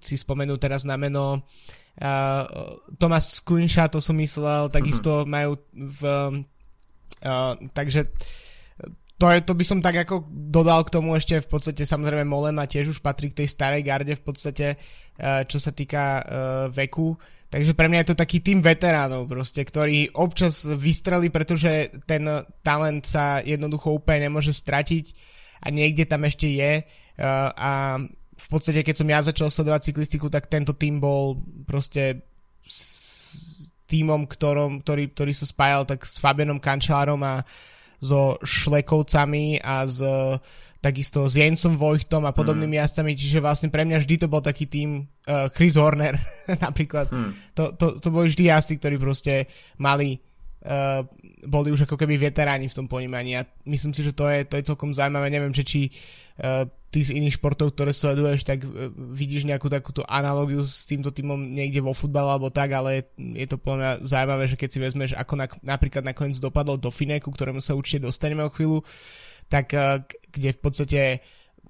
si 0.03 0.19
spomenú 0.19 0.59
teraz 0.59 0.83
na 0.85 0.99
meno 0.99 1.39
uh, 1.39 1.83
Uh, 1.95 2.75
Thomas 2.99 3.39
Kunša, 3.39 3.87
to 3.87 4.03
som 4.03 4.19
myslel, 4.19 4.67
takisto 4.67 5.23
mm-hmm. 5.23 5.31
majú 5.31 5.51
v... 5.71 6.01
Uh, 7.23 7.55
takže 7.71 8.11
to, 9.15 9.31
je, 9.31 9.39
to 9.47 9.53
by 9.55 9.65
som 9.65 9.79
tak 9.79 9.95
ako 10.03 10.27
dodal 10.31 10.83
k 10.83 10.93
tomu 10.95 11.15
ešte 11.15 11.39
v 11.39 11.49
podstate 11.49 11.87
samozrejme 11.87 12.27
Molema 12.27 12.67
tiež 12.67 12.91
už 12.91 12.99
patrí 12.99 13.31
k 13.31 13.45
tej 13.45 13.49
starej 13.51 13.87
garde 13.87 14.15
v 14.19 14.25
podstate, 14.25 14.75
uh, 14.75 15.47
čo 15.47 15.63
sa 15.63 15.71
týka 15.71 16.05
uh, 16.19 16.23
veku. 16.75 17.15
Takže 17.47 17.79
pre 17.79 17.87
mňa 17.87 18.03
je 18.03 18.09
to 18.11 18.19
taký 18.19 18.43
tým 18.43 18.59
veteránov 18.59 19.31
proste, 19.31 19.63
ktorý 19.63 20.11
občas 20.19 20.67
vystrelí, 20.67 21.31
pretože 21.31 21.95
ten 22.03 22.27
talent 22.67 23.07
sa 23.07 23.39
jednoducho 23.39 23.95
úplne 23.95 24.27
nemôže 24.27 24.51
stratiť 24.51 25.15
a 25.63 25.71
niekde 25.71 26.11
tam 26.11 26.27
ešte 26.27 26.51
je 26.51 26.83
uh, 26.83 27.51
a 27.55 28.03
v 28.35 28.47
podstate, 28.51 28.83
keď 28.83 28.95
som 28.99 29.09
ja 29.09 29.23
začal 29.23 29.49
sledovať 29.49 29.95
cyklistiku, 29.95 30.27
tak 30.27 30.51
tento 30.51 30.75
tým 30.75 30.99
bol 30.99 31.39
proste 31.65 32.27
s 32.67 33.71
týmom, 33.87 34.27
ktorom, 34.27 34.83
ktorý, 34.83 35.15
ktorý 35.15 35.33
sa 35.33 35.47
spájal 35.47 35.87
tak 35.87 36.03
s 36.03 36.19
Fabianom 36.19 36.59
Kančárom 36.59 37.23
a 37.23 37.47
so 38.05 38.37
Šlekovcami 38.45 39.65
a 39.65 39.89
s 39.89 40.05
takisto 40.85 41.25
s 41.25 41.41
Jensom 41.41 41.81
Vojtom 41.81 42.29
a 42.29 42.37
podobnými 42.37 42.77
mm. 42.77 42.81
jazdcami, 42.85 43.17
čiže 43.17 43.41
vlastne 43.41 43.73
pre 43.73 43.89
mňa 43.89 44.05
vždy 44.05 44.15
to 44.21 44.29
bol 44.29 44.45
taký 44.45 44.69
tým 44.69 45.09
uh, 45.25 45.49
Chris 45.49 45.81
Horner 45.81 46.21
napríklad. 46.69 47.09
Mm. 47.09 47.33
To, 47.57 47.73
to, 47.73 47.87
to 47.97 48.09
boli 48.13 48.29
vždy 48.29 48.53
jazdci, 48.53 48.77
ktorí 48.77 49.01
proste 49.01 49.49
mali 49.81 50.21
uh, 50.69 51.01
boli 51.49 51.73
už 51.73 51.89
ako 51.89 51.97
keby 51.97 52.21
veteráni 52.21 52.69
v 52.69 52.77
tom 52.77 52.85
ponímaní 52.85 53.41
a 53.41 53.49
myslím 53.65 53.97
si, 53.97 54.05
že 54.05 54.13
to 54.13 54.29
je, 54.29 54.45
to 54.45 54.61
je 54.61 54.69
celkom 54.69 54.93
zaujímavé. 54.93 55.33
Neviem, 55.33 55.57
že 55.57 55.65
či 55.65 55.89
uh, 55.89 56.69
ty 56.95 57.03
z 57.03 57.19
iných 57.19 57.43
športov, 57.43 57.75
ktoré 57.75 57.91
sleduješ, 57.91 58.47
tak 58.47 58.63
uh, 58.63 58.87
vidíš 58.95 59.51
nejakú 59.51 59.67
takúto 59.67 60.07
analogiu 60.07 60.63
s 60.63 60.87
týmto 60.87 61.11
týmom 61.11 61.35
niekde 61.35 61.83
vo 61.83 61.91
futbale 61.91 62.31
alebo 62.31 62.55
tak, 62.55 62.71
ale 62.71 63.11
je 63.19 63.47
to 63.51 63.59
podľa 63.59 63.79
mňa 63.83 63.91
zaujímavé, 64.07 64.45
že 64.47 64.55
keď 64.55 64.69
si 64.71 64.79
vezmeš, 64.79 65.11
ako 65.19 65.35
na, 65.35 65.51
napríklad 65.67 66.07
nakoniec 66.07 66.39
dopadlo 66.39 66.79
do 66.79 66.95
Fineku, 66.95 67.35
ktorému 67.35 67.59
sa 67.59 67.75
určite 67.75 68.07
dostaneme 68.07 68.47
o 68.47 68.55
chvíľu, 68.55 68.87
tak 69.51 69.75
uh, 69.75 69.99
kde 70.31 70.55
v 70.55 70.61
podstate 70.63 71.01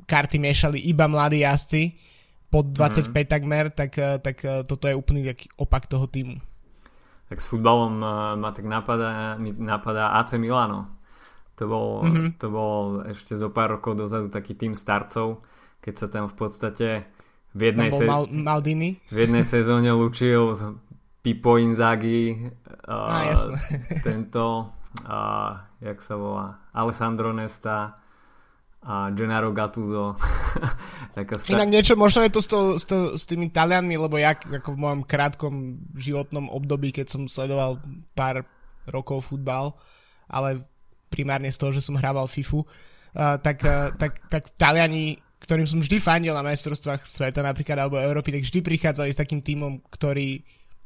karty 0.05 0.37
miešali 0.37 0.77
iba 0.85 1.09
mladí 1.09 1.41
jazdci 1.41 1.97
pod 2.53 2.77
25 2.77 3.09
mm. 3.09 3.25
takmer, 3.25 3.65
tak, 3.73 3.97
uh, 3.97 4.21
tak 4.21 4.45
toto 4.69 4.85
je 4.85 4.93
úplný 4.93 5.25
taký 5.25 5.49
opak 5.57 5.89
toho 5.89 6.05
týmu 6.05 6.37
tak 7.25 7.41
s 7.41 7.49
futbalom 7.49 7.99
ma 8.37 8.51
tak 8.53 8.69
napadá, 8.69 9.35
mi 9.41 9.51
napadá 9.51 10.13
AC 10.23 10.37
Milano. 10.37 10.94
To 11.55 11.65
bol, 11.71 11.89
mm-hmm. 12.03 12.29
to 12.43 12.47
bol 12.51 13.07
ešte 13.07 13.39
zo 13.39 13.51
pár 13.55 13.79
rokov 13.79 13.95
dozadu 13.95 14.27
taký 14.27 14.59
tým 14.59 14.75
starcov, 14.75 15.47
keď 15.79 15.95
sa 15.95 16.07
tam 16.11 16.27
v 16.27 16.35
podstate 16.35 16.89
v 17.55 17.61
jednej, 17.71 17.95
se- 17.95 18.03
Mal- 18.03 18.31
Maldini. 18.31 18.99
v 19.07 19.19
jednej 19.27 19.47
sezóne 19.47 19.95
lučil 19.95 20.59
Pipo 21.23 21.57
Inzaghi, 21.57 22.51
uh, 22.91 23.31
ah, 23.31 23.33
tento, 24.03 24.75
uh, 25.07 25.63
jak 25.79 26.03
sa 26.03 26.19
volá, 26.19 26.59
Alessandro 26.75 27.31
Nesta, 27.31 27.97
a 28.85 29.09
Gennaro 29.17 29.49
Gattuso. 29.57 30.13
stra... 31.17 31.57
Inak 31.57 31.73
niečo, 31.73 31.97
možno 31.97 32.21
je 32.29 32.33
to 32.37 32.41
s, 32.45 32.49
to, 32.53 32.59
s, 32.77 32.85
to, 32.85 32.97
s 33.17 33.25
tými 33.25 33.49
Talianmi, 33.49 33.97
lebo 33.97 34.21
ja 34.21 34.37
ako 34.37 34.77
v 34.77 34.81
mojom 34.85 35.01
krátkom 35.09 35.55
životnom 35.97 36.53
období, 36.53 36.93
keď 36.93 37.09
som 37.09 37.25
sledoval 37.25 37.81
pár 38.13 38.45
rokov 38.85 39.33
futbal, 39.33 39.73
ale 40.29 40.61
primárne 41.15 41.55
z 41.55 41.59
toho, 41.63 41.71
že 41.71 41.87
som 41.87 41.95
hrával 41.95 42.27
FIFU, 42.27 42.67
uh, 42.67 43.39
tak, 43.39 43.63
uh, 43.63 43.95
tak, 43.95 44.27
tak 44.27 44.51
Taliani, 44.59 45.15
ktorým 45.39 45.71
som 45.71 45.79
vždy 45.79 46.03
fandil 46.03 46.35
na 46.35 46.43
majstrovstvách 46.43 47.07
sveta 47.07 47.47
napríklad 47.47 47.87
alebo 47.87 48.03
Európy, 48.03 48.35
tak 48.35 48.43
vždy 48.43 48.59
prichádzali 48.67 49.15
s 49.15 49.21
takým 49.23 49.39
tímom, 49.39 49.79
ktorý 49.95 50.43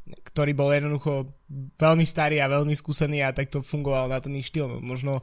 ktorý 0.08 0.56
bol 0.56 0.72
jednoducho 0.72 1.28
veľmi 1.76 2.04
starý 2.08 2.40
a 2.40 2.48
veľmi 2.48 2.72
skúsený 2.72 3.20
a 3.24 3.36
tak 3.36 3.52
to 3.52 3.60
fungovalo 3.60 4.08
na 4.08 4.20
ten 4.24 4.32
ich 4.40 4.48
štýl. 4.48 4.80
Možno 4.80 5.20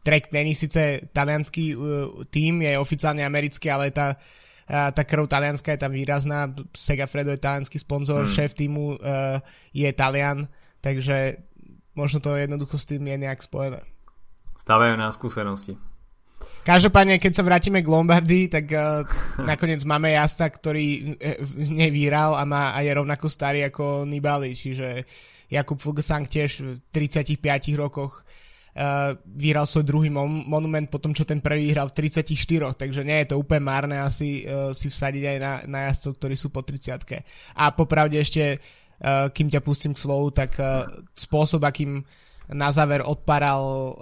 Trek 0.00 0.32
není 0.32 0.56
síce 0.56 1.12
talianský 1.12 1.76
uh, 1.76 2.24
tým, 2.32 2.64
je 2.64 2.78
oficiálne 2.80 3.20
americký, 3.20 3.68
ale 3.68 3.92
tá, 3.92 4.16
uh, 4.16 4.88
tá 4.94 5.02
krv 5.04 5.28
talianská 5.28 5.76
je 5.76 5.80
tam 5.82 5.92
výrazná. 5.92 6.48
Segafredo 6.72 7.36
je 7.36 7.42
talianský 7.42 7.76
sponzor, 7.76 8.24
hmm. 8.24 8.32
šéf 8.32 8.56
týmu 8.56 8.96
uh, 8.96 9.42
je 9.76 9.90
Talian, 9.92 10.48
takže 10.80 11.44
možno 11.92 12.24
to 12.24 12.32
jednoducho 12.32 12.80
s 12.80 12.88
tým 12.88 13.04
je 13.12 13.16
nejak 13.20 13.44
spojené. 13.44 13.84
Stavajú 14.60 14.92
na 15.00 15.08
skúsenosti. 15.08 15.80
Každopádne, 16.60 17.16
keď 17.16 17.32
sa 17.32 17.46
vrátime 17.48 17.80
k 17.80 17.88
Lombardy, 17.88 18.52
tak 18.52 18.68
uh, 18.76 19.08
nakoniec 19.50 19.80
máme 19.88 20.12
jazda, 20.12 20.52
ktorý 20.52 21.16
nevíral 21.56 22.36
a, 22.36 22.44
má, 22.44 22.76
a 22.76 22.84
je 22.84 22.92
rovnako 22.92 23.32
starý 23.32 23.64
ako 23.64 24.04
Nibali, 24.04 24.52
čiže 24.52 25.08
Jakub 25.48 25.80
Fuglsang 25.80 26.28
tiež 26.28 26.50
v 26.60 26.76
35 26.92 27.40
rokoch 27.80 28.20
uh, 28.76 29.16
vyhral 29.24 29.64
svoj 29.64 29.88
druhý 29.88 30.12
mon- 30.12 30.44
monument 30.44 30.86
po 30.92 31.00
tom, 31.00 31.16
čo 31.16 31.24
ten 31.24 31.40
prvý 31.40 31.72
vyhral 31.72 31.88
v 31.88 32.12
34, 32.12 32.76
takže 32.76 33.00
nie 33.00 33.24
je 33.24 33.32
to 33.32 33.40
úplne 33.40 33.64
márne 33.64 33.96
asi 33.96 34.44
uh, 34.44 34.76
si 34.76 34.92
vsadiť 34.92 35.24
aj 35.24 35.36
na, 35.40 35.52
na 35.64 35.78
jazdcov, 35.88 36.20
ktorí 36.20 36.34
sú 36.36 36.52
po 36.52 36.60
30 36.60 37.00
A 37.56 37.72
popravde 37.72 38.20
ešte, 38.20 38.60
uh, 38.60 39.32
kým 39.32 39.48
ťa 39.48 39.64
pustím 39.64 39.96
k 39.96 40.04
slovu, 40.04 40.28
tak 40.36 40.60
uh, 40.60 40.84
spôsob, 41.16 41.64
akým 41.64 42.04
na 42.50 42.74
záver 42.74 43.06
odparal 43.06 43.62
uh, 43.62 43.92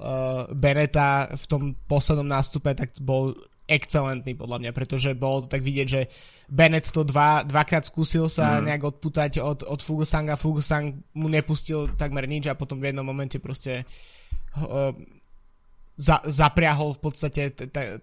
Beneta 0.57 1.29
v 1.37 1.45
tom 1.49 1.63
poslednom 1.85 2.27
nástupe, 2.27 2.73
tak 2.73 2.97
bol 3.01 3.37
excelentný 3.69 4.33
podľa 4.33 4.65
mňa, 4.65 4.71
pretože 4.73 5.13
bolo 5.13 5.45
to 5.45 5.53
tak 5.53 5.61
vidieť, 5.61 5.87
že 5.87 6.09
Bennett 6.49 6.89
to 6.89 7.05
dva, 7.05 7.45
dvakrát 7.45 7.85
skúsil 7.85 8.33
sa 8.33 8.57
mm. 8.57 8.65
nejak 8.65 8.83
odputať 8.97 9.45
od, 9.45 9.69
od 9.69 9.81
Fugusanga, 9.85 10.41
Fugusang 10.41 10.97
mu 11.13 11.29
nepustil 11.29 11.93
takmer 11.93 12.25
nič 12.25 12.49
a 12.49 12.57
potom 12.57 12.81
v 12.81 12.89
jednom 12.89 13.05
momente 13.05 13.37
proste 13.37 13.85
uh, 14.57 14.97
za, 16.01 16.25
zapriahol 16.25 16.97
v 16.97 17.01
podstate 17.05 17.53
t- 17.53 17.69
t- 17.69 18.01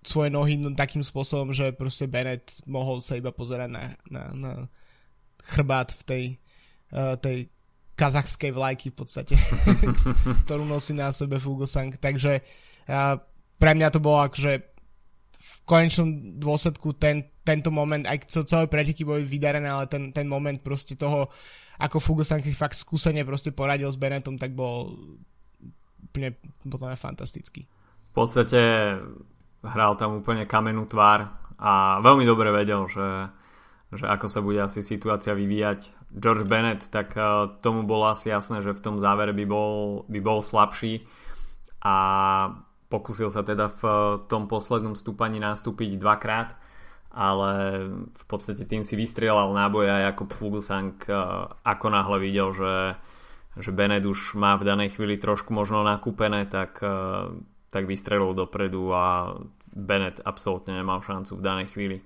svoje 0.00 0.32
nohy 0.32 0.56
takým 0.72 1.04
spôsobom, 1.04 1.52
že 1.52 1.76
proste 1.76 2.08
Bennett 2.08 2.64
mohol 2.64 3.04
sa 3.04 3.20
iba 3.20 3.28
pozerať 3.28 3.68
na, 3.68 3.84
na, 4.08 4.22
na 4.32 4.50
chrbát 5.44 5.92
v 5.92 6.02
tej, 6.08 6.24
uh, 6.96 7.20
tej 7.20 7.52
kazachskej 7.98 8.54
vlajky 8.54 8.94
v 8.94 8.96
podstate, 9.02 9.34
ktorú 10.46 10.62
nosí 10.62 10.94
na 10.94 11.10
sebe 11.10 11.42
Fugosang. 11.42 11.90
Takže 11.98 12.46
uh, 12.86 13.18
pre 13.58 13.74
mňa 13.74 13.88
to 13.90 13.98
bolo 13.98 14.22
akože 14.22 14.78
konečnom 15.68 16.40
dôsledku 16.40 16.96
ten, 16.96 17.28
tento 17.44 17.68
moment, 17.68 18.00
aj 18.08 18.24
celé 18.48 18.64
preteky 18.64 19.04
boli 19.04 19.28
vydarené, 19.28 19.68
ale 19.68 19.84
ten, 19.84 20.16
ten 20.16 20.24
moment 20.24 20.56
proste 20.64 20.96
toho, 20.96 21.28
ako 21.76 22.00
Fuglsang 22.00 22.40
si 22.40 22.56
fakt 22.56 22.74
skúsene 22.74 23.20
proste 23.28 23.52
poradil 23.52 23.92
s 23.92 24.00
Benettom, 24.00 24.40
tak 24.40 24.56
bol 24.56 24.96
úplne 26.08 26.40
potom 26.64 26.88
fantastický. 26.96 27.68
V 28.08 28.12
podstate 28.16 28.96
hral 29.60 29.92
tam 30.00 30.24
úplne 30.24 30.48
kamenú 30.48 30.88
tvár 30.88 31.28
a 31.60 32.00
veľmi 32.00 32.24
dobre 32.24 32.48
vedel, 32.48 32.88
že, 32.88 33.28
že 33.88 34.04
ako 34.04 34.26
sa 34.28 34.40
bude 34.44 34.60
asi 34.60 34.84
situácia 34.84 35.32
vyvíjať. 35.32 36.12
George 36.12 36.44
Bennett, 36.44 36.88
tak 36.92 37.16
uh, 37.16 37.56
tomu 37.60 37.88
bolo 37.88 38.08
asi 38.08 38.28
jasné, 38.28 38.60
že 38.60 38.76
v 38.76 38.84
tom 38.84 38.96
závere 39.00 39.32
by 39.32 39.44
bol, 39.48 40.04
by 40.08 40.20
bol 40.20 40.44
slabší 40.44 41.08
a 41.84 41.96
Pokusil 42.88 43.28
sa 43.28 43.44
teda 43.44 43.68
v 43.68 43.82
tom 44.32 44.48
poslednom 44.48 44.96
stúpaní 44.96 45.36
nastúpiť 45.36 46.00
dvakrát, 46.00 46.56
ale 47.12 47.84
v 48.08 48.24
podstate 48.24 48.64
tým 48.64 48.80
si 48.80 48.96
vystrieľal 48.96 49.52
náboj 49.52 49.92
aj 49.92 50.02
ako 50.16 50.22
Fuglsang 50.32 50.96
eh, 51.04 51.12
ako 51.68 51.86
náhle 51.92 52.16
videl, 52.16 52.56
že, 52.56 52.96
že 53.60 53.70
Bennett 53.76 54.08
už 54.08 54.40
má 54.40 54.56
v 54.56 54.72
danej 54.72 54.96
chvíli 54.96 55.20
trošku 55.20 55.52
možno 55.52 55.84
nakúpené, 55.84 56.48
tak, 56.48 56.80
tak 57.68 57.84
vystrelil 57.84 58.32
dopredu 58.32 58.88
a 58.96 59.36
Bennett 59.68 60.24
absolútne 60.24 60.72
nemal 60.72 61.04
šancu 61.04 61.36
v 61.36 61.44
danej 61.44 61.68
chvíli 61.76 62.00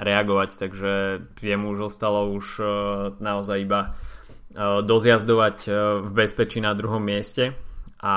reagovať, 0.00 0.56
takže 0.56 0.92
jemu 1.44 1.76
už 1.76 1.92
ostalo 1.92 2.32
už 2.32 2.46
eh, 2.60 2.68
naozaj 3.20 3.58
iba 3.60 3.94
dozjazdovať 4.82 5.70
v 6.02 6.10
bezpečí 6.10 6.58
na 6.58 6.74
druhom 6.74 6.98
mieste. 6.98 7.54
A 8.02 8.14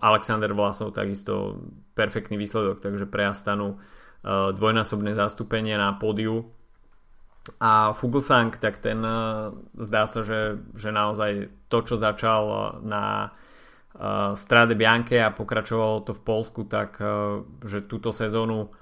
Alexander 0.00 0.48
Vlasov 0.56 0.96
takisto 0.96 1.60
perfektný 1.92 2.40
výsledok, 2.40 2.80
takže 2.80 3.04
prejastanu 3.04 3.76
uh, 3.76 4.54
dvojnásobné 4.56 5.12
zastúpenie 5.12 5.76
na 5.76 5.92
pódiu. 5.98 6.48
A 7.60 7.92
Fuglsang, 7.92 8.56
tak 8.56 8.80
ten 8.80 9.04
zdá 9.76 10.08
sa, 10.08 10.24
že, 10.24 10.64
že 10.72 10.88
naozaj 10.88 11.52
to, 11.68 11.84
čo 11.84 12.00
začal 12.00 12.80
na 12.80 13.28
uh, 13.28 14.32
Strade 14.32 14.72
Bianche 14.72 15.20
a 15.20 15.34
pokračovalo 15.34 16.08
to 16.08 16.16
v 16.16 16.24
Polsku, 16.24 16.64
tak 16.64 16.96
že 17.62 17.84
túto 17.84 18.10
sezónu 18.16 18.72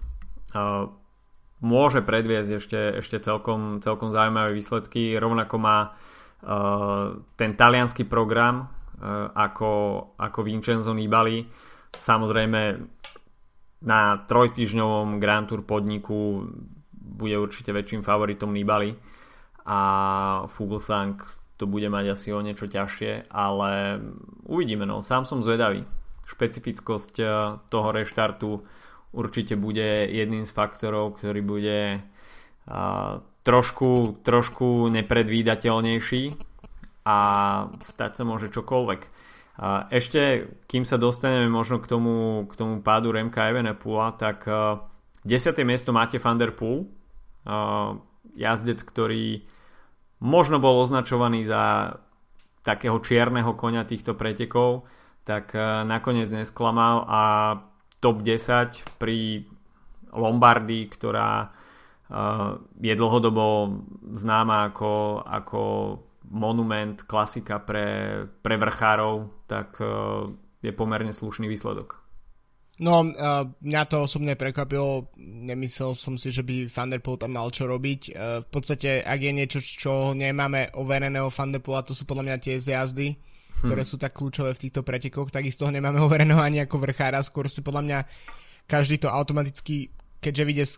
môže 1.62 2.02
predviesť 2.02 2.50
ešte, 2.58 2.80
ešte 3.00 3.16
celkom, 3.22 3.80
celkom 3.80 4.10
zaujímavé 4.10 4.52
výsledky. 4.52 5.14
Rovnako 5.16 5.56
má 5.62 5.78
uh, 5.88 7.16
ten 7.38 7.54
talianský 7.54 8.04
program, 8.04 8.68
Eh, 9.02 9.28
ako, 9.34 9.72
ako 10.14 10.38
Vincenzo 10.46 10.94
Nibali. 10.94 11.42
Samozrejme 11.90 12.60
na 13.82 14.00
trojtyžňovom 14.30 15.18
Grand 15.18 15.42
Tour 15.50 15.66
podniku 15.66 16.46
bude 16.94 17.34
určite 17.34 17.74
väčším 17.74 18.06
favoritom 18.06 18.54
Nibali 18.54 18.94
a 19.66 19.80
Fuglsang 20.46 21.18
to 21.58 21.66
bude 21.66 21.90
mať 21.90 22.14
asi 22.14 22.30
o 22.30 22.38
niečo 22.38 22.70
ťažšie, 22.70 23.26
ale 23.26 23.98
uvidíme, 24.46 24.86
no 24.86 25.02
sám 25.02 25.26
som 25.26 25.42
zvedavý. 25.42 25.82
Špecifickosť 26.30 27.14
eh, 27.18 27.58
toho 27.74 27.88
reštartu 27.90 28.62
určite 29.12 29.54
bude 29.56 30.08
jedným 30.08 30.48
z 30.48 30.52
faktorov, 30.52 31.20
ktorý 31.20 31.40
bude 31.44 31.80
trošku, 33.42 34.22
trošku 34.24 34.88
nepredvídateľnejší 34.88 36.24
a 37.04 37.18
stať 37.82 38.10
sa 38.16 38.22
môže 38.24 38.48
čokoľvek. 38.48 39.00
Ešte, 39.92 40.48
kým 40.64 40.88
sa 40.88 40.96
dostaneme 40.96 41.46
možno 41.50 41.78
k 41.82 41.86
tomu, 41.86 42.48
k 42.48 42.54
tomu 42.56 42.80
pádu 42.80 43.12
Remka 43.12 43.52
Evenepula, 43.52 44.16
tak 44.16 44.48
uh, 44.48 44.80
10. 45.22 45.54
miesto 45.62 45.94
máte 45.94 46.18
Van 46.18 46.38
der 46.38 46.50
Poel, 46.50 46.90
jazdec, 48.34 48.82
ktorý 48.82 49.46
možno 50.18 50.58
bol 50.58 50.82
označovaný 50.82 51.46
za 51.46 51.94
takého 52.62 52.98
čierneho 53.02 53.54
konia 53.58 53.82
týchto 53.82 54.14
pretekov, 54.14 54.86
tak 55.22 55.54
nakoniec 55.86 56.30
nesklamal 56.30 57.06
a 57.06 57.22
top 58.02 58.26
10 58.26 58.98
pri 58.98 59.46
Lombardii, 60.12 60.90
ktorá 60.90 61.48
uh, 61.48 62.58
je 62.82 62.94
dlhodobo 62.98 63.78
známa 64.12 64.74
ako, 64.74 65.22
ako 65.22 65.60
monument, 66.28 66.98
klasika 67.06 67.62
pre, 67.62 68.20
pre 68.42 68.58
vrchárov, 68.58 69.46
tak 69.46 69.78
uh, 69.78 70.26
je 70.60 70.74
pomerne 70.74 71.14
slušný 71.14 71.46
výsledok. 71.46 72.02
No, 72.82 73.06
uh, 73.06 73.46
mňa 73.62 73.82
to 73.86 74.02
osobne 74.02 74.34
prekvapilo, 74.34 75.14
nemyslel 75.22 75.94
som 75.94 76.18
si, 76.18 76.34
že 76.34 76.42
by 76.42 76.66
Thunderpool 76.66 77.22
tam 77.22 77.38
mal 77.38 77.48
čo 77.54 77.70
robiť. 77.70 78.18
V 78.42 78.48
podstate, 78.50 78.98
ak 78.98 79.20
je 79.22 79.32
niečo, 79.32 79.58
čo 79.62 80.10
nemáme 80.12 80.74
overeného 80.74 81.30
Thunderpoola, 81.30 81.86
to 81.86 81.94
sú 81.94 82.02
podľa 82.02 82.34
mňa 82.34 82.36
tie 82.42 82.58
zjazdy. 82.58 83.31
Ktoré 83.60 83.84
sú 83.84 84.00
tak 84.00 84.16
kľúčové 84.16 84.56
v 84.56 84.62
týchto 84.68 84.80
pretekoch, 84.80 85.28
takisto 85.28 85.68
ho 85.68 85.72
nemáme 85.72 86.00
overeného 86.06 86.40
ani 86.40 86.64
ako 86.64 86.80
vrchára, 86.80 87.20
skôr 87.20 87.46
si 87.52 87.60
podľa 87.60 87.82
mňa 87.84 87.98
každý 88.64 88.96
to 89.02 89.12
automaticky, 89.12 89.92
keďže 90.24 90.44
vyjde 90.46 90.64
z, 90.64 90.74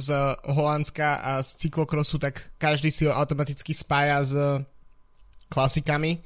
z 0.00 0.08
Holandska 0.48 1.08
a 1.20 1.30
z 1.44 1.66
cyklokrosu, 1.66 2.16
tak 2.16 2.40
každý 2.56 2.88
si 2.88 3.04
ho 3.04 3.12
automaticky 3.12 3.74
spája 3.74 4.24
s 4.24 4.32
klasikami. 5.52 6.22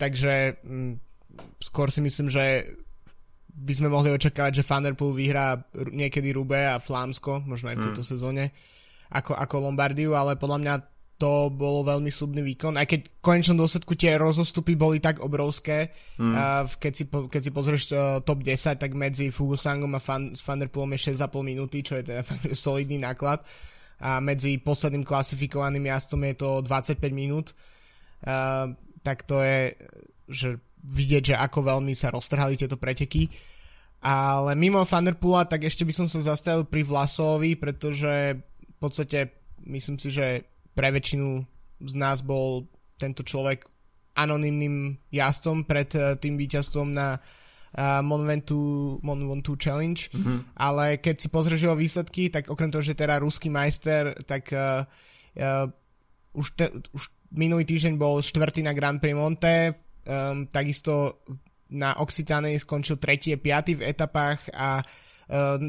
Takže 0.00 0.64
m, 0.64 0.72
mm, 0.72 0.92
skôr 1.60 1.92
si 1.92 2.00
myslím, 2.00 2.32
že 2.32 2.72
by 3.60 3.72
sme 3.76 3.92
mohli 3.92 4.08
očakávať, 4.08 4.62
že 4.62 4.66
Thunderpool 4.66 5.12
vyhrá 5.12 5.60
niekedy 5.92 6.32
Rube 6.32 6.56
a 6.56 6.80
Flámsko, 6.80 7.44
možno 7.44 7.68
aj 7.68 7.76
v 7.76 7.84
tejto 7.90 8.02
mm. 8.06 8.08
sezóne, 8.08 8.44
ako, 9.12 9.36
ako 9.36 9.68
Lombardiu, 9.68 10.16
ale 10.16 10.40
podľa 10.40 10.58
mňa 10.64 10.74
to 11.20 11.52
bolo 11.52 11.84
veľmi 11.84 12.08
slubný 12.08 12.40
výkon, 12.40 12.80
aj 12.80 12.88
keď 12.88 13.00
v 13.04 13.20
konečnom 13.20 13.60
dôsledku 13.60 13.92
tie 13.92 14.16
rozostupy 14.16 14.72
boli 14.72 15.04
tak 15.04 15.20
obrovské, 15.20 15.92
mm. 16.16 16.32
uh, 16.32 16.64
keď, 16.80 16.92
si, 16.96 17.04
keď 17.04 17.40
si 17.44 17.50
pozrieš 17.52 17.82
uh, 17.92 18.24
top 18.24 18.40
10, 18.40 18.80
tak 18.80 18.96
medzi 18.96 19.28
Fuglsangom 19.28 19.92
a 19.92 20.00
Fan, 20.00 20.32
je 20.32 20.98
6,5 21.12 21.28
minúty, 21.44 21.84
čo 21.84 22.00
je 22.00 22.08
teda 22.08 22.24
solidný 22.56 22.96
náklad 22.96 23.44
a 24.00 24.16
medzi 24.16 24.56
posledným 24.56 25.04
klasifikovaným 25.04 25.92
jazdcom 25.92 26.24
je 26.24 26.34
to 26.40 26.50
25 26.64 26.96
minút, 27.12 27.52
uh, 28.24 28.72
tak 29.04 29.28
to 29.28 29.44
je, 29.44 29.76
že 30.24 30.48
vidieť, 30.80 31.36
že 31.36 31.36
ako 31.36 31.68
veľmi 31.68 31.92
sa 31.92 32.08
roztrhali 32.08 32.56
tieto 32.56 32.80
preteky. 32.80 33.28
Ale 34.00 34.56
mimo 34.56 34.80
Thunderpoola, 34.88 35.44
tak 35.44 35.68
ešte 35.68 35.84
by 35.84 35.92
som 35.92 36.08
sa 36.08 36.24
zastavil 36.24 36.64
pri 36.64 36.80
Vlasovi, 36.88 37.60
pretože 37.60 38.40
v 38.40 38.76
podstate 38.80 39.28
myslím 39.68 40.00
si, 40.00 40.08
že 40.08 40.48
pre 40.74 40.88
väčšinu 40.94 41.44
z 41.80 41.94
nás 41.96 42.20
bol 42.20 42.68
tento 43.00 43.24
človek 43.24 43.64
anonymným 44.16 44.98
jazdcom 45.08 45.64
pred 45.64 45.90
uh, 45.96 46.18
tým 46.20 46.36
víťazstvom 46.36 46.88
na 46.92 47.16
uh, 47.16 48.04
Monumentu, 48.04 48.98
Monumentu 49.00 49.56
Challenge, 49.56 49.96
mm-hmm. 49.96 50.38
ale 50.60 51.00
keď 51.00 51.16
si 51.24 51.28
pozrieš 51.32 51.64
jeho 51.64 51.76
výsledky, 51.78 52.28
tak 52.28 52.52
okrem 52.52 52.68
toho, 52.68 52.84
že 52.84 52.98
teda 52.98 53.22
ruský 53.22 53.48
majster, 53.48 54.12
tak 54.28 54.52
uh, 54.52 54.84
uh, 55.40 55.66
už, 56.36 56.46
te, 56.58 56.68
už 56.92 57.08
minulý 57.32 57.64
týždeň 57.64 57.96
bol 57.96 58.20
štvrtý 58.20 58.66
na 58.66 58.76
Grand 58.76 59.00
Prix 59.00 59.16
Monte, 59.16 59.72
um, 60.04 60.44
takisto 60.50 61.24
na 61.70 61.94
Occitane 62.02 62.58
skončil 62.58 62.98
tretí 62.98 63.30
a 63.30 63.38
piatý 63.38 63.78
v 63.78 63.86
etapách 63.94 64.50
a 64.52 64.82
uh, 64.82 65.09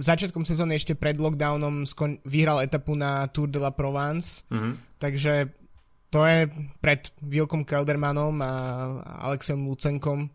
začiatkom 0.01 0.41
sezóny 0.41 0.81
ešte 0.81 0.97
pred 0.97 1.21
lockdownom 1.21 1.85
skon- 1.85 2.17
vyhral 2.25 2.65
etapu 2.65 2.97
na 2.97 3.29
Tour 3.29 3.45
de 3.45 3.61
la 3.61 3.69
Provence, 3.69 4.41
mm-hmm. 4.49 4.97
takže 4.97 5.53
to 6.09 6.25
je 6.25 6.49
pred 6.81 7.07
Vilkom 7.21 7.63
Keldermanom 7.63 8.41
a 8.41 8.51
Alexom 9.29 9.69
Lucenkom, 9.69 10.33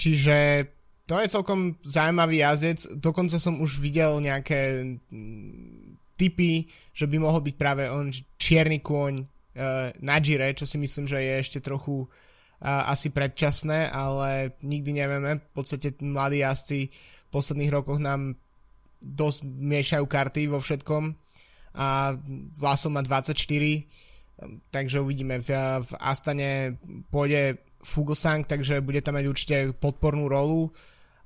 čiže 0.00 0.66
to 1.08 1.16
je 1.16 1.32
celkom 1.32 1.76
zaujímavý 1.80 2.44
jazdec, 2.44 3.00
dokonca 3.00 3.40
som 3.40 3.64
už 3.64 3.80
videl 3.80 4.20
nejaké 4.20 4.84
mm, 5.08 5.96
typy, 6.20 6.68
že 6.92 7.08
by 7.08 7.16
mohol 7.16 7.40
byť 7.40 7.54
práve 7.56 7.88
on 7.88 8.12
čierny 8.36 8.84
kôň 8.84 9.24
uh, 9.24 9.88
na 10.04 10.16
Gire, 10.20 10.52
čo 10.52 10.68
si 10.68 10.76
myslím, 10.76 11.08
že 11.08 11.16
je 11.16 11.34
ešte 11.40 11.58
trochu 11.64 12.04
uh, 12.04 12.92
asi 12.92 13.08
predčasné, 13.08 13.88
ale 13.88 14.52
nikdy 14.60 15.00
nevieme. 15.00 15.40
V 15.40 15.50
podstate 15.56 15.96
mladí 16.04 16.44
jazdci 16.44 16.92
v 17.28 17.32
posledných 17.32 17.70
rokoch 17.70 18.00
nám 18.00 18.40
dosť 19.04 19.44
miešajú 19.46 20.04
karty 20.08 20.48
vo 20.48 20.58
všetkom. 20.58 21.12
A 21.78 22.16
Vlasov 22.58 22.90
má 22.90 23.04
24 23.04 24.08
takže 24.70 25.02
uvidíme. 25.02 25.42
V, 25.42 25.50
v 25.82 25.90
Astane 25.98 26.78
pôjde 27.10 27.58
Fuglsang, 27.82 28.46
takže 28.46 28.82
bude 28.82 29.02
tam 29.02 29.18
mať 29.18 29.26
určite 29.26 29.56
podpornú 29.78 30.26
rolu 30.26 30.70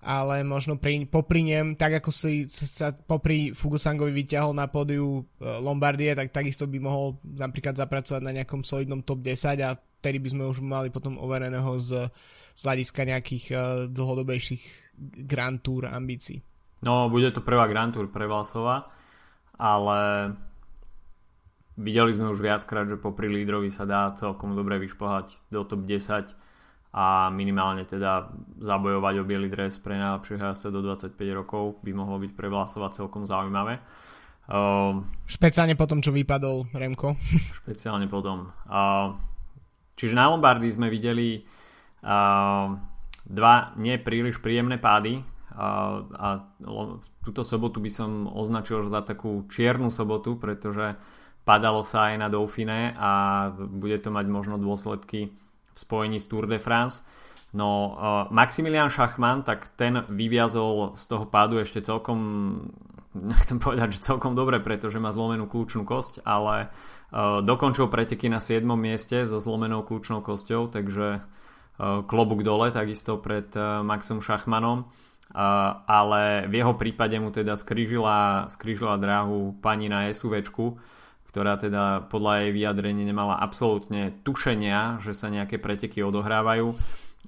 ale 0.02 0.42
možno 0.42 0.82
pri, 0.82 1.06
popri 1.06 1.46
ňem, 1.46 1.78
tak 1.78 2.02
ako 2.02 2.10
si 2.10 2.50
sa 2.50 2.90
popri 2.90 3.54
Fugusangovi 3.54 4.10
vyťahol 4.10 4.50
na 4.50 4.66
pódiu 4.66 5.22
e, 5.38 5.46
Lombardie, 5.62 6.10
tak 6.18 6.34
takisto 6.34 6.66
by 6.66 6.82
mohol 6.82 7.22
napríklad 7.22 7.78
zapracovať 7.78 8.18
na 8.18 8.34
nejakom 8.34 8.66
solidnom 8.66 9.06
top 9.06 9.22
10 9.22 9.62
a 9.62 9.78
vtedy 9.78 10.18
by 10.18 10.28
sme 10.34 10.44
už 10.50 10.58
mali 10.58 10.90
potom 10.90 11.22
overeného 11.22 11.70
z, 11.78 12.10
z 12.52 12.60
hľadiska 12.62 13.02
nejakých 13.08 13.44
uh, 13.52 13.58
dlhodobejších 13.88 14.64
Grand 15.26 15.58
Tour 15.60 15.88
ambícií. 15.88 16.40
No, 16.82 17.06
bude 17.06 17.30
to 17.30 17.40
prvá 17.40 17.70
Grand 17.70 17.94
Tour 17.94 18.10
pre 18.10 18.26
Vlasova, 18.26 18.90
ale 19.54 20.32
videli 21.78 22.10
sme 22.12 22.34
už 22.34 22.42
viackrát, 22.42 22.90
že 22.90 22.98
popri 22.98 23.30
lídrovi 23.30 23.70
sa 23.70 23.86
dá 23.86 24.10
celkom 24.18 24.58
dobre 24.58 24.82
vyšplhať 24.82 25.48
do 25.48 25.62
top 25.62 25.86
10 25.86 26.34
a 26.92 27.32
minimálne 27.32 27.88
teda 27.88 28.28
zabojovať 28.60 29.14
o 29.16 29.24
biely 29.24 29.48
dres 29.48 29.80
pre 29.80 29.96
najlepšieho 29.96 30.52
jazdca 30.52 30.68
do 30.68 30.80
25 30.84 31.16
rokov 31.32 31.80
by 31.80 31.92
mohlo 31.96 32.20
byť 32.20 32.32
pre 32.36 32.52
Vlasova 32.52 32.92
celkom 32.92 33.24
zaujímavé. 33.24 33.80
Uh, 34.52 35.00
špeciálne 35.24 35.72
po 35.78 35.88
tom, 35.88 36.04
čo 36.04 36.12
vypadol 36.12 36.68
Remko. 36.74 37.16
špeciálne 37.64 38.10
potom. 38.12 38.52
Uh, 38.68 39.16
čiže 39.96 40.12
na 40.12 40.28
Lombardy 40.28 40.68
sme 40.68 40.92
videli 40.92 41.40
dva 42.02 43.54
nepríliš 43.78 44.42
príjemné 44.42 44.76
pády 44.76 45.22
uh, 45.22 46.02
a 46.10 46.28
túto 47.22 47.46
sobotu 47.46 47.78
by 47.78 47.90
som 47.90 48.26
označil 48.26 48.90
za 48.90 49.06
takú 49.06 49.46
čiernu 49.46 49.94
sobotu, 49.94 50.34
pretože 50.34 50.98
padalo 51.46 51.86
sa 51.86 52.10
aj 52.10 52.14
na 52.18 52.28
Dauphine 52.28 52.94
a 52.98 53.10
bude 53.54 53.98
to 54.02 54.10
mať 54.10 54.26
možno 54.26 54.58
dôsledky 54.58 55.30
v 55.72 55.78
spojení 55.78 56.18
s 56.18 56.26
Tour 56.26 56.50
de 56.50 56.58
France. 56.58 57.06
No 57.54 57.68
uh, 57.68 58.26
Maximilian 58.34 58.90
Schachmann, 58.90 59.46
tak 59.46 59.70
ten 59.78 60.02
vyviazol 60.10 60.98
z 60.98 61.04
toho 61.06 61.24
pádu 61.30 61.62
ešte 61.62 61.84
celkom, 61.84 62.18
nechcem 63.14 63.62
povedať, 63.62 63.94
že 63.94 64.08
celkom 64.10 64.34
dobre, 64.34 64.58
pretože 64.58 64.98
má 64.98 65.14
zlomenú 65.14 65.46
kľúčnú 65.46 65.86
kosť, 65.86 66.26
ale 66.26 66.72
dokončil 67.44 67.92
preteky 67.92 68.32
na 68.32 68.40
7. 68.40 68.64
mieste 68.72 69.28
so 69.28 69.36
zlomenou 69.36 69.84
kľúčnou 69.84 70.24
kosťou, 70.24 70.72
takže 70.72 71.20
klobúk 72.06 72.46
dole 72.46 72.70
takisto 72.70 73.18
pred 73.18 73.50
uh, 73.58 73.82
Maxom 73.82 74.22
Schachmanom. 74.22 74.86
Uh, 75.32 75.80
ale 75.88 76.44
v 76.44 76.60
jeho 76.60 76.76
prípade 76.76 77.16
mu 77.16 77.32
teda 77.32 77.56
skrížila, 77.56 78.46
skrížila 78.52 79.00
dráhu 79.00 79.56
pani 79.64 79.88
na 79.88 80.12
SUVčku, 80.12 80.76
ktorá 81.32 81.56
teda 81.56 82.12
podľa 82.12 82.44
jej 82.44 82.50
vyjadrenia 82.52 83.08
nemala 83.08 83.40
absolútne 83.40 84.12
tušenia, 84.20 85.00
že 85.00 85.16
sa 85.16 85.32
nejaké 85.32 85.56
preteky 85.56 86.04
odohrávajú 86.04 86.76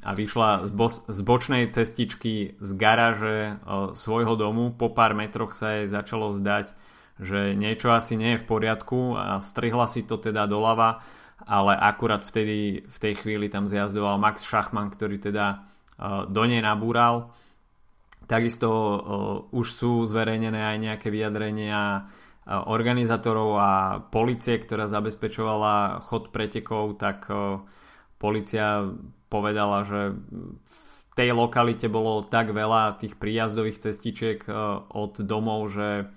a 0.04 0.12
vyšla 0.12 0.68
z, 0.68 0.70
bo- 0.76 1.04
z 1.08 1.20
bočnej 1.24 1.72
cestičky 1.72 2.60
z 2.60 2.70
garáže 2.76 3.36
e, 3.40 3.52
svojho 3.96 4.36
domu. 4.36 4.68
Po 4.76 4.92
pár 4.92 5.16
metroch 5.16 5.56
sa 5.56 5.80
jej 5.80 5.88
začalo 5.88 6.36
zdať, 6.36 6.76
že 7.16 7.56
niečo 7.56 7.96
asi 7.96 8.20
nie 8.20 8.36
je 8.36 8.42
v 8.44 8.48
poriadku 8.52 9.16
a 9.16 9.40
strihla 9.40 9.88
si 9.88 10.04
to 10.04 10.20
teda 10.20 10.44
doľava, 10.44 11.00
ale 11.42 11.74
akurát 11.74 12.22
vtedy 12.22 12.86
v 12.86 12.98
tej 13.02 13.14
chvíli 13.18 13.50
tam 13.50 13.66
zjazdoval 13.66 14.22
Max 14.22 14.46
Schachmann, 14.46 14.94
ktorý 14.94 15.18
teda 15.18 15.46
e, 15.50 15.56
do 16.30 16.42
nej 16.46 16.62
nabúral. 16.62 17.34
Takisto 18.30 18.70
e, 18.70 18.98
už 19.50 19.66
sú 19.66 20.06
zverejnené 20.06 20.62
aj 20.62 20.76
nejaké 20.78 21.08
vyjadrenia 21.10 22.06
organizátorov 22.44 23.56
a 23.56 23.72
policie, 24.12 24.60
ktorá 24.60 24.84
zabezpečovala 24.84 26.04
chod 26.04 26.28
pretekov, 26.28 27.00
tak 27.00 27.24
policia 28.20 28.84
povedala, 29.32 29.80
že 29.88 30.12
v 30.68 31.00
tej 31.16 31.32
lokalite 31.32 31.88
bolo 31.88 32.20
tak 32.20 32.52
veľa 32.52 33.00
tých 33.00 33.16
príjazdových 33.16 33.80
cestičiek 33.80 34.44
od 34.92 35.24
domov, 35.24 35.72
že 35.72 36.12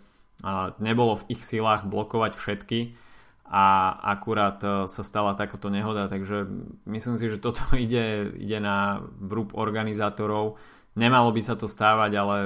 nebolo 0.83 1.23
v 1.23 1.31
ich 1.31 1.47
silách 1.47 1.87
blokovať 1.87 2.35
všetky 2.35 3.06
a 3.47 3.95
akurát 4.11 4.59
sa 4.91 5.03
stala 5.07 5.31
takáto 5.31 5.71
nehoda, 5.71 6.11
takže 6.11 6.43
myslím 6.83 7.15
si, 7.15 7.31
že 7.31 7.39
toto 7.39 7.63
ide, 7.79 8.31
ide 8.35 8.59
na 8.59 9.03
vrúb 9.19 9.55
organizátorov. 9.55 10.59
Nemalo 10.99 11.31
by 11.31 11.41
sa 11.41 11.55
to 11.55 11.71
stávať, 11.71 12.11
ale 12.19 12.37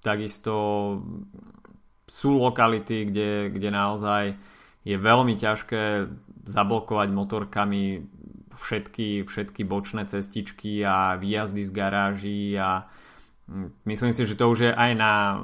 takisto 0.00 0.54
sú 2.06 2.38
lokality, 2.38 3.10
kde, 3.10 3.50
kde 3.50 3.68
naozaj 3.74 4.24
je 4.86 4.96
veľmi 4.96 5.34
ťažké 5.34 6.06
zablokovať 6.46 7.08
motorkami 7.10 8.06
všetky, 8.54 9.26
všetky 9.26 9.66
bočné 9.66 10.06
cestičky 10.06 10.86
a 10.86 11.18
výjazdy 11.18 11.66
z 11.66 11.70
garáží 11.74 12.42
a 12.54 12.86
mm, 13.50 13.84
myslím 13.84 14.14
si, 14.14 14.22
že 14.24 14.38
to 14.38 14.46
už 14.46 14.70
je 14.70 14.72
aj 14.72 14.92
na 14.94 15.42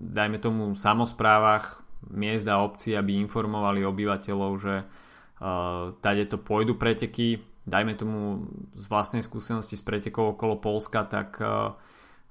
dajme 0.00 0.40
tomu 0.40 0.72
samozprávach 0.72 1.84
miest 2.08 2.48
a 2.48 2.64
obcí, 2.64 2.96
aby 2.96 3.20
informovali 3.20 3.84
obyvateľov, 3.84 4.52
že 4.56 4.74
uh, 4.84 5.92
tade 6.00 6.24
to 6.24 6.40
pôjdu 6.40 6.80
preteky. 6.80 7.44
Dajme 7.68 7.92
tomu 7.94 8.48
z 8.72 8.84
vlastnej 8.88 9.20
skúsenosti 9.20 9.76
s 9.76 9.84
pretekov 9.84 10.34
okolo 10.34 10.56
Polska, 10.56 11.04
tak 11.04 11.36
uh, 11.44 11.76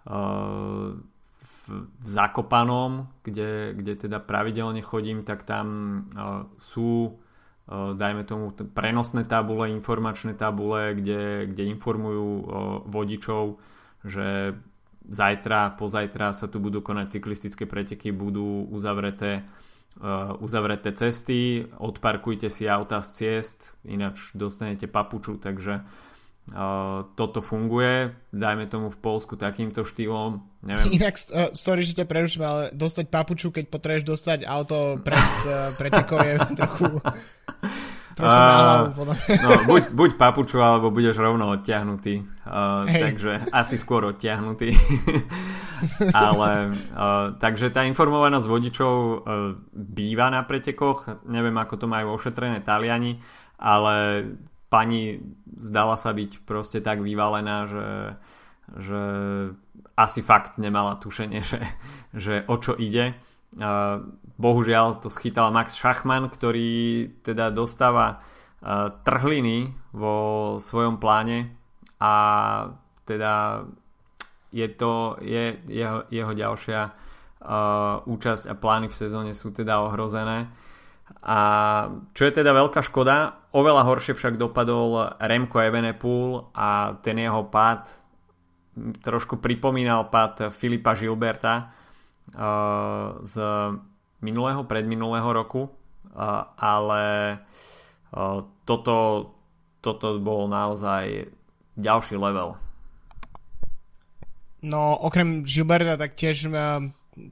uh, 0.10 0.98
v 1.70 2.06
Zakopanom, 2.06 3.08
kde, 3.22 3.78
kde 3.78 3.94
teda 4.10 4.18
pravidelne 4.18 4.82
chodím, 4.82 5.22
tak 5.22 5.46
tam 5.46 5.66
uh, 6.18 6.50
sú 6.58 7.14
uh, 7.14 7.94
dajme 7.94 8.26
tomu 8.26 8.52
prenosné 8.74 9.24
tabule, 9.30 9.70
informačné 9.70 10.34
tabule, 10.34 10.98
kde, 10.98 11.46
kde 11.46 11.64
informujú 11.70 12.26
uh, 12.26 12.44
vodičov, 12.90 13.62
že 14.02 14.58
zajtra, 15.10 15.76
pozajtra 15.76 16.32
sa 16.32 16.46
tu 16.46 16.62
budú 16.62 16.86
konať 16.86 17.20
cyklistické 17.20 17.66
preteky, 17.66 18.14
budú 18.14 18.70
uzavreté 18.70 19.44
uh, 20.00 20.38
uzavreté 20.40 20.94
cesty, 20.94 21.66
odparkujte 21.82 22.48
si 22.48 22.70
auta 22.70 23.02
z 23.02 23.10
ciest, 23.18 23.74
ináč 23.84 24.32
dostanete 24.38 24.86
papuču, 24.86 25.42
takže 25.42 25.82
Uh, 26.50 27.06
toto 27.14 27.46
funguje, 27.46 28.10
dajme 28.34 28.66
tomu 28.66 28.90
v 28.90 28.98
Polsku 28.98 29.38
takýmto 29.38 29.86
štýlom. 29.86 30.42
Neviem. 30.66 30.86
Inak, 30.98 31.22
uh, 31.30 31.54
sorry, 31.54 31.86
že 31.86 32.02
ťa 32.02 32.10
preruším, 32.10 32.42
ale 32.42 32.64
dostať 32.74 33.06
papuču, 33.06 33.54
keď 33.54 33.70
potrebuješ 33.70 34.06
dostať 34.10 34.40
auto 34.50 34.98
pred 34.98 35.30
uh, 35.46 35.70
pretekov 35.78 36.26
je 36.26 36.36
trochu, 36.58 36.90
trochu 38.20 39.00
uh, 39.00 39.16
no, 39.16 39.50
buď, 39.72 39.84
buď 39.96 40.12
papuču, 40.20 40.60
alebo 40.60 40.92
budeš 40.92 41.18
rovno 41.24 41.56
odtiahnutý. 41.56 42.28
Uh, 42.44 42.84
takže 42.86 43.48
asi 43.56 43.80
skôr 43.80 44.04
odtiahnutý. 44.12 44.76
ale 46.12 46.76
uh, 46.76 47.40
takže 47.40 47.72
tá 47.72 47.88
informovanosť 47.88 48.48
vodičov 48.52 48.94
uh, 48.94 49.18
býva 49.72 50.28
na 50.28 50.44
pretekoch. 50.44 51.24
Neviem, 51.26 51.56
ako 51.56 51.76
to 51.80 51.88
majú 51.88 52.20
ošetrené 52.20 52.60
Taliani, 52.60 53.24
ale 53.58 54.28
pani 54.70 55.18
zdala 55.60 55.98
sa 55.98 56.14
byť 56.14 56.46
proste 56.46 56.80
tak 56.80 57.02
vyvalená, 57.02 57.66
že, 57.66 57.88
že 58.78 59.02
asi 59.98 60.22
fakt 60.22 60.62
nemala 60.62 61.02
tušenie, 61.02 61.42
že, 61.52 61.60
že 62.14 62.36
o 62.46 62.56
čo 62.62 62.78
ide. 62.78 63.18
Bohužiaľ 64.40 65.04
to 65.04 65.12
schytal 65.12 65.52
Max 65.52 65.76
Schachmann, 65.76 66.32
ktorý 66.32 67.12
teda 67.22 67.52
dostáva 67.52 68.24
trhliny 69.08 69.72
vo 69.96 70.58
svojom 70.60 71.00
pláne 71.00 71.56
a 72.00 72.14
teda 73.08 73.64
je 74.52 74.68
to 74.76 75.16
je 75.22 75.62
jeho, 75.70 76.04
jeho 76.10 76.34
ďalšia 76.34 76.82
uh, 76.90 78.02
účasť 78.04 78.50
a 78.50 78.58
plány 78.58 78.90
v 78.90 78.98
sezóne 78.98 79.32
sú 79.38 79.54
teda 79.54 79.80
ohrozené. 79.86 80.50
A 81.26 81.40
čo 82.14 82.26
je 82.26 82.34
teda 82.34 82.54
veľká 82.54 82.82
škoda, 82.86 83.48
oveľa 83.54 83.86
horšie 83.86 84.14
však 84.14 84.38
dopadol 84.38 85.18
Remco 85.22 85.58
Evenepoel 85.58 86.54
a 86.54 86.98
ten 87.02 87.18
jeho 87.18 87.46
pád 87.50 87.90
trošku 89.04 89.42
pripomínal 89.42 90.08
pád 90.08 90.50
Filipa 90.54 90.98
Gilberta 90.98 91.70
uh, 92.34 93.22
z 93.22 93.34
minulého, 94.20 94.64
predminulého 94.68 95.30
roku, 95.34 95.70
ale 96.60 97.38
toto, 98.66 98.96
toto 99.80 100.08
bol 100.20 100.50
naozaj 100.52 101.30
ďalší 101.80 102.20
level. 102.20 102.60
No, 104.60 105.00
okrem 105.00 105.48
Gilberta, 105.48 105.96
tak 105.96 106.20
tiež 106.20 106.52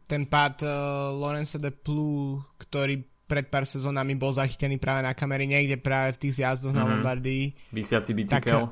ten 0.08 0.24
pád 0.28 0.64
uh, 0.64 0.72
Lorenza 1.12 1.60
de 1.60 1.72
Plu, 1.72 2.40
ktorý 2.60 3.04
pred 3.28 3.52
pár 3.52 3.68
sezónami 3.68 4.16
bol 4.16 4.32
zachytený 4.32 4.80
práve 4.80 5.04
na 5.04 5.12
kamery 5.12 5.44
niekde 5.52 5.76
práve 5.76 6.16
v 6.16 6.22
tých 6.28 6.40
zjazdoch 6.40 6.72
mm-hmm. 6.72 6.88
na 6.88 6.92
mhm. 6.92 6.94
Lombardii. 7.04 7.44
Vysiaci 7.76 8.12
bicykel. 8.16 8.72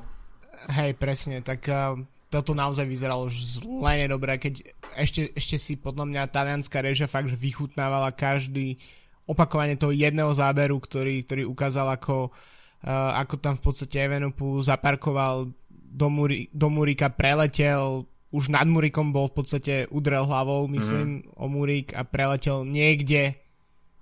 hej, 0.80 0.90
presne, 0.96 1.44
tak 1.44 1.60
uh, 1.68 2.00
toto 2.26 2.52
naozaj 2.52 2.86
vyzeralo 2.86 3.30
zle 3.30 3.92
nedobre, 4.02 4.34
keď 4.36 4.66
ešte, 4.98 5.30
ešte 5.32 5.56
si 5.56 5.74
podľa 5.78 6.04
mňa 6.10 6.32
talianská 6.32 6.82
režia 6.82 7.06
fakt, 7.06 7.30
že 7.30 7.38
vychutnávala 7.38 8.10
každý 8.10 8.78
opakovanie 9.26 9.78
toho 9.78 9.94
jedného 9.94 10.30
záberu, 10.34 10.78
ktorý, 10.78 11.22
ktorý 11.26 11.42
ukázal 11.46 11.90
ako, 11.94 12.30
uh, 12.30 13.18
ako 13.18 13.34
tam 13.38 13.54
v 13.58 13.62
podstate 13.62 13.96
Evenupu 14.02 14.58
zaparkoval 14.62 15.50
do, 15.70 16.06
Muri, 16.10 16.50
do 16.50 16.70
Murika, 16.70 17.10
preletel, 17.10 18.06
už 18.34 18.50
nad 18.50 18.66
Murikom 18.66 19.14
bol 19.14 19.30
v 19.30 19.36
podstate 19.42 19.74
udrel 19.88 20.26
hlavou, 20.26 20.66
myslím, 20.70 21.22
mm. 21.22 21.40
o 21.40 21.46
Murik 21.46 21.94
a 21.94 22.02
preletel 22.02 22.66
niekde 22.66 23.38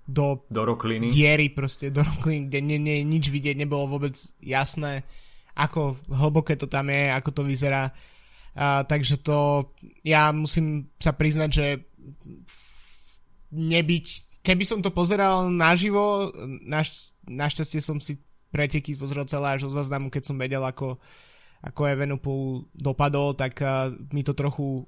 do, 0.05 0.45
do 0.49 0.65
rokliny. 0.65 1.09
diery, 1.09 1.49
proste 1.49 1.89
do 1.89 2.05
rokliny, 2.05 2.49
kde 2.49 2.59
nie, 2.61 2.79
nie, 2.81 2.97
nič 3.01 3.29
vidieť, 3.29 3.57
nebolo 3.57 3.89
vôbec 3.89 4.13
jasné, 4.41 5.01
ako 5.57 5.97
hlboké 6.11 6.59
to 6.59 6.69
tam 6.69 6.91
je, 6.91 7.09
ako 7.09 7.29
to 7.31 7.41
vyzerá. 7.41 7.89
Uh, 8.55 8.87
takže 8.87 9.19
to, 9.19 9.69
ja 10.07 10.31
musím 10.31 10.87
sa 10.95 11.11
priznať, 11.11 11.49
že 11.51 11.67
nebyť, 13.51 14.05
keby 14.39 14.63
som 14.63 14.79
to 14.79 14.95
pozeral 14.95 15.51
naživo, 15.51 16.31
naš, 16.63 17.11
našťastie 17.27 17.83
som 17.83 17.99
si 17.99 18.15
preteky 18.55 18.95
pozrel 18.95 19.27
celé 19.27 19.59
až 19.59 19.67
zo 19.67 19.75
záznamu, 19.75 20.07
keď 20.07 20.23
som 20.23 20.39
vedel, 20.39 20.63
ako, 20.63 20.95
ako 21.59 21.81
Evenepoel 21.83 22.63
dopadol, 22.71 23.35
tak 23.35 23.59
uh, 23.59 23.91
mi 24.15 24.23
to 24.23 24.31
trochu 24.31 24.87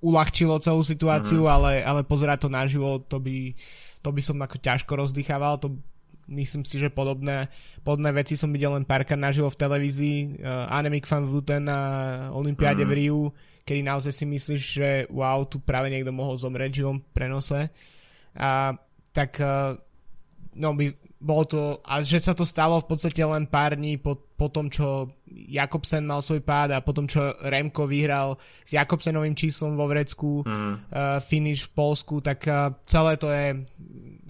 uľahčilo 0.00 0.56
celú 0.62 0.80
situáciu, 0.80 1.44
mm. 1.44 1.50
ale, 1.50 1.72
ale 1.82 2.00
pozerať 2.08 2.46
to 2.46 2.50
naživo, 2.50 3.04
to 3.04 3.20
by, 3.20 3.52
to 4.00 4.08
by 4.14 4.22
som 4.24 4.40
ako 4.40 4.56
ťažko 4.62 4.92
rozdychával, 4.94 5.60
to 5.60 5.76
myslím 6.28 6.62
si, 6.62 6.76
že 6.76 6.92
podobné, 6.92 7.48
podobné 7.80 8.12
veci 8.12 8.36
som 8.36 8.52
videl 8.52 8.76
len 8.76 8.84
párkrát 8.84 9.18
naživo 9.18 9.48
v 9.48 9.60
televízii. 9.60 10.18
Uh, 10.38 10.68
Anemic 10.68 11.08
van 11.08 11.24
Vluten 11.24 11.64
na 11.66 11.80
Olympiáde 12.36 12.84
mm. 12.84 12.88
v 12.88 12.94
Riu, 12.94 13.20
kedy 13.64 13.80
naozaj 13.82 14.12
si 14.12 14.24
myslíš, 14.28 14.62
že 14.62 14.88
wow, 15.08 15.44
tu 15.48 15.58
práve 15.60 15.88
niekto 15.88 16.12
mohol 16.12 16.36
zomrieť 16.36 16.70
v 16.72 16.78
živom 16.84 16.98
prenose. 17.16 17.72
A 18.36 18.76
tak 19.12 19.40
uh, 19.40 19.74
no 20.54 20.76
by, 20.76 20.92
bolo 21.18 21.42
to, 21.48 21.60
a 21.82 21.98
že 22.06 22.22
sa 22.22 22.36
to 22.36 22.46
stalo 22.46 22.78
v 22.78 22.88
podstate 22.94 23.18
len 23.18 23.50
pár 23.50 23.74
dní 23.74 23.98
po, 23.98 24.14
po 24.38 24.46
tom, 24.46 24.70
čo 24.70 25.10
Jakobsen 25.26 26.06
mal 26.06 26.22
svoj 26.22 26.46
pád 26.46 26.78
a 26.78 26.84
potom, 26.84 27.10
čo 27.10 27.34
Remko 27.42 27.90
vyhral 27.90 28.38
s 28.62 28.78
Jakobsenovým 28.78 29.34
číslom 29.34 29.74
vo 29.74 29.90
Vrecku, 29.90 30.46
mm. 30.46 30.46
uh, 30.46 31.18
finish 31.18 31.66
v 31.66 31.74
Polsku, 31.74 32.22
tak 32.22 32.46
uh, 32.46 32.70
celé 32.86 33.18
to 33.18 33.28
je 33.32 33.66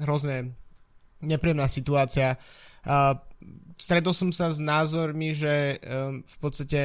hrozné 0.01 0.58
nepríjemná 1.25 1.67
situácia. 1.67 2.39
Uh, 2.87 3.19
stretol 3.79 4.15
som 4.15 4.31
sa 4.31 4.51
s 4.51 4.59
názormi, 4.63 5.35
že 5.35 5.79
um, 5.83 6.23
v 6.23 6.37
podstate 6.39 6.81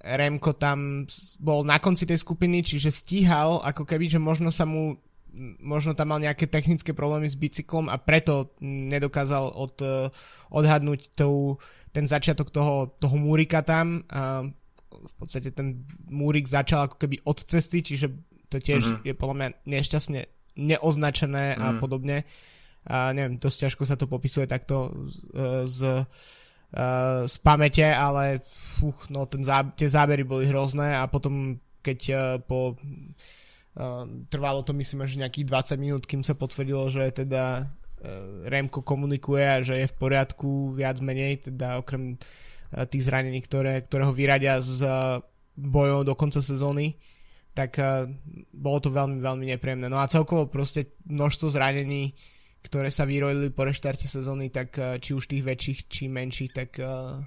Remko 0.00 0.56
tam 0.56 1.04
bol 1.40 1.60
na 1.60 1.76
konci 1.76 2.08
tej 2.08 2.24
skupiny, 2.24 2.64
čiže 2.64 2.88
stíhal, 2.88 3.60
ako 3.60 3.84
keby, 3.84 4.08
že 4.08 4.16
možno 4.16 4.48
sa 4.48 4.64
mu 4.64 4.96
možno 5.60 5.94
tam 5.94 6.10
mal 6.10 6.18
nejaké 6.18 6.50
technické 6.50 6.90
problémy 6.90 7.30
s 7.30 7.38
bicyklom 7.38 7.86
a 7.86 7.96
preto 8.02 8.50
nedokázal 8.62 9.54
od, 9.54 9.78
odhadnúť 10.50 11.14
tou, 11.14 11.62
ten 11.94 12.10
začiatok 12.10 12.50
toho, 12.50 12.90
toho 12.98 13.14
múrika 13.14 13.62
tam. 13.62 14.02
A 14.10 14.42
v 14.90 15.14
podstate 15.16 15.54
ten 15.54 15.86
múrik 16.10 16.50
začal 16.50 16.90
ako 16.90 16.98
keby 16.98 17.22
od 17.24 17.38
cesty, 17.46 17.80
čiže 17.80 18.10
to 18.50 18.58
tiež 18.58 18.82
mm-hmm. 18.82 19.06
je 19.06 19.14
podľa 19.14 19.36
mňa 19.38 19.48
nešťastne 19.64 20.20
neoznačené 20.58 21.54
a 21.54 21.66
mm. 21.72 21.78
podobne 21.78 22.26
a 22.88 23.12
neviem, 23.12 23.36
dosť 23.36 23.68
ťažko 23.68 23.82
sa 23.84 23.96
to 24.00 24.08
popisuje 24.08 24.48
takto 24.48 24.88
z, 25.04 25.18
z, 25.68 25.80
z 27.28 27.36
pamäte, 27.44 27.84
ale 27.84 28.40
fuch, 28.48 29.12
no 29.12 29.28
ten 29.28 29.44
zá, 29.44 29.68
tie 29.76 29.90
zábery 29.90 30.24
boli 30.24 30.48
hrozné 30.48 30.96
a 30.96 31.04
potom 31.04 31.60
keď 31.80 32.00
uh, 32.12 32.22
po 32.40 32.76
uh, 32.76 34.04
trvalo 34.28 34.60
to 34.62 34.76
myslím 34.76 35.04
až 35.04 35.16
nejakých 35.16 35.76
20 35.76 35.80
minút, 35.80 36.02
kým 36.04 36.20
sa 36.20 36.36
potvrdilo, 36.36 36.92
že 36.92 37.24
teda 37.24 37.66
uh, 37.66 38.48
Remko 38.48 38.84
komunikuje 38.84 39.44
a 39.44 39.64
že 39.64 39.80
je 39.80 39.90
v 39.90 39.98
poriadku 39.98 40.76
viac 40.76 41.00
menej, 41.00 41.50
teda 41.52 41.80
okrem 41.80 42.16
uh, 42.16 42.84
tých 42.86 43.08
zranení, 43.08 43.40
ktoré, 43.40 43.80
ktoré 43.84 44.04
ho 44.04 44.14
vyradia 44.14 44.60
z 44.60 44.84
uh, 44.84 45.20
bojov 45.56 46.06
do 46.08 46.14
konca 46.14 46.44
sezóny, 46.44 47.00
tak 47.56 47.80
uh, 47.80 48.06
bolo 48.52 48.78
to 48.78 48.92
veľmi, 48.92 49.18
veľmi 49.20 49.44
nepríjemné. 49.56 49.88
No 49.88 49.98
a 49.98 50.10
celkovo 50.12 50.46
proste 50.46 50.96
množstvo 51.08 51.48
zranení 51.48 52.12
ktoré 52.60 52.92
sa 52.92 53.08
vyrojili 53.08 53.50
po 53.50 53.64
reštarte 53.64 54.04
sezóny, 54.04 54.52
tak 54.52 54.76
eh, 54.76 55.00
či 55.00 55.16
už 55.16 55.24
tých 55.26 55.44
väčších, 55.44 55.78
či 55.88 56.02
menších, 56.06 56.50
tak 56.52 56.70
uh, 56.80 57.20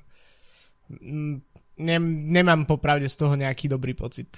ne, 1.78 1.98
nemám 2.30 2.66
popravde 2.70 3.10
z 3.10 3.18
toho 3.18 3.34
nejaký 3.34 3.70
dobrý 3.70 3.98
pocit. 3.98 4.30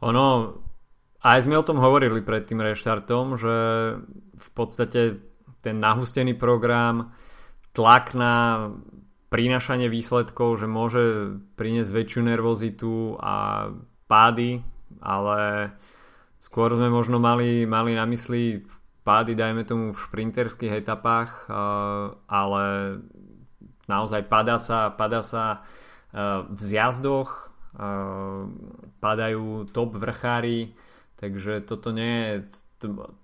Ono, 0.00 0.56
aj 1.20 1.44
sme 1.44 1.60
o 1.60 1.66
tom 1.66 1.76
hovorili 1.76 2.24
pred 2.24 2.48
tým 2.48 2.64
reštartom, 2.64 3.36
že 3.36 3.56
v 4.40 4.48
podstate 4.56 5.20
ten 5.60 5.76
nahustený 5.76 6.40
program, 6.40 7.12
tlak 7.76 8.16
na 8.16 8.66
prinašanie 9.28 9.86
výsledkov, 9.92 10.64
že 10.64 10.66
môže 10.66 11.36
priniesť 11.54 11.90
väčšiu 11.92 12.20
nervozitu 12.24 13.20
a 13.20 13.68
pády, 14.10 14.64
ale 14.98 15.70
skôr 16.42 16.72
sme 16.74 16.90
možno 16.90 17.22
mali, 17.22 17.62
mali 17.68 17.94
na 17.94 18.08
mysli 18.10 18.64
pády, 19.10 19.34
dajme 19.34 19.66
tomu 19.66 19.90
v 19.90 19.98
šprinterských 19.98 20.86
etapách, 20.86 21.50
eh, 21.50 21.54
ale 22.30 22.64
naozaj 23.90 24.30
padá 24.30 24.54
sa, 24.62 24.94
padá 24.94 25.18
sa 25.26 25.66
eh, 26.14 26.46
v 26.46 26.60
zjazdoch, 26.62 27.50
eh, 27.74 28.46
padajú 29.02 29.66
top 29.74 29.98
vrchári, 29.98 30.78
takže 31.18 31.66
toto 31.66 31.90
nie 31.90 32.14
je, 32.22 32.34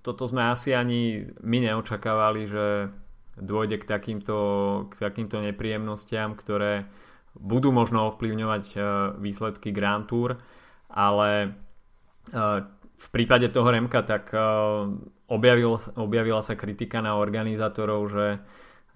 toto 0.03 0.27
sme 0.27 0.51
asi 0.51 0.75
ani 0.75 1.23
my 1.47 1.71
neočakávali, 1.71 2.51
že 2.51 2.91
dôjde 3.39 3.79
k 3.79 3.87
takýmto, 3.87 4.39
k 4.91 4.95
takýmto 4.99 5.39
nepríjemnostiam, 5.39 6.35
ktoré 6.35 6.91
budú 7.37 7.69
možno 7.69 8.13
ovplyvňovať 8.13 8.65
výsledky 9.21 9.73
Grand 9.73 10.09
Tour, 10.09 10.41
ale 10.89 11.57
v 12.97 13.09
prípade 13.13 13.49
toho 13.53 13.69
Remka 13.69 14.05
tak 14.05 14.33
objavil, 15.27 15.79
objavila 15.99 16.43
sa 16.43 16.55
kritika 16.55 17.03
na 17.03 17.19
organizátorov, 17.19 18.01
že 18.11 18.27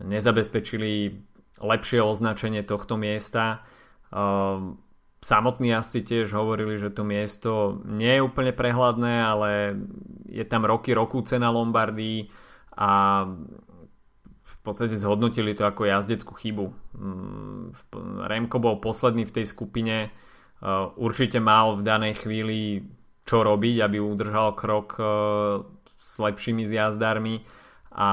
nezabezpečili 0.01 1.21
lepšie 1.61 2.01
označenie 2.01 2.65
tohto 2.65 2.97
miesta. 2.97 3.63
Ehm, 4.11 4.81
samotní 5.21 5.77
jazdci 5.77 6.01
tiež 6.01 6.33
hovorili, 6.33 6.81
že 6.81 6.89
to 6.89 7.05
miesto 7.05 7.83
nie 7.85 8.17
je 8.17 8.25
úplne 8.25 8.57
prehľadné, 8.57 9.15
ale 9.21 9.51
je 10.31 10.45
tam 10.49 10.65
roky 10.65 10.97
roku 10.97 11.21
cena 11.21 11.53
Lombardii 11.53 12.33
a 12.81 12.91
v 14.41 14.57
podstate 14.65 14.97
zhodnotili 14.97 15.53
to 15.53 15.69
ako 15.69 15.89
jazdeckú 15.89 16.33
chybu. 16.37 16.67
Mm, 16.97 17.77
Remko 18.25 18.57
bol 18.61 18.81
posledný 18.81 19.29
v 19.29 19.35
tej 19.43 19.47
skupine, 19.51 20.09
ehm, 20.09 20.87
určite 20.97 21.43
mal 21.43 21.77
v 21.77 21.83
danej 21.85 22.25
chvíli 22.25 22.89
čo 23.21 23.45
robiť, 23.45 23.77
aby 23.85 24.01
udržal 24.01 24.57
krok 24.57 24.97
ehm, 24.97 25.80
lepšími 26.21 26.69
zjazdármi 26.69 27.43
a 27.91 28.09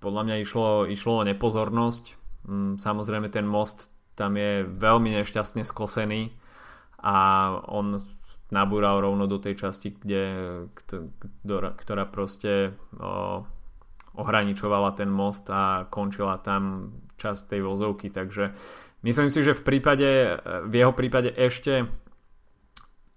podľa 0.00 0.22
mňa 0.24 0.36
išlo, 0.42 0.88
išlo 0.88 1.22
o 1.22 1.26
nepozornosť. 1.26 2.04
Mm, 2.48 2.72
samozrejme 2.80 3.28
ten 3.30 3.46
most 3.46 3.88
tam 4.16 4.34
je 4.40 4.64
veľmi 4.64 5.12
nešťastne 5.20 5.62
skosený 5.62 6.32
a 7.04 7.16
on 7.68 8.00
nabúral 8.48 9.04
rovno 9.04 9.28
do 9.28 9.36
tej 9.36 9.68
časti, 9.68 9.92
kde, 9.92 10.24
ktorá 11.52 12.04
proste 12.08 12.72
o, 12.96 13.44
ohraničovala 14.16 14.96
ten 14.96 15.12
most 15.12 15.50
a 15.52 15.84
končila 15.92 16.40
tam 16.40 16.94
časť 17.20 17.52
tej 17.52 17.60
vozovky, 17.60 18.08
takže 18.08 18.56
myslím 19.04 19.28
si, 19.28 19.44
že 19.44 19.56
v 19.56 19.62
prípade, 19.66 20.40
v 20.64 20.72
jeho 20.72 20.92
prípade 20.96 21.28
ešte 21.34 21.90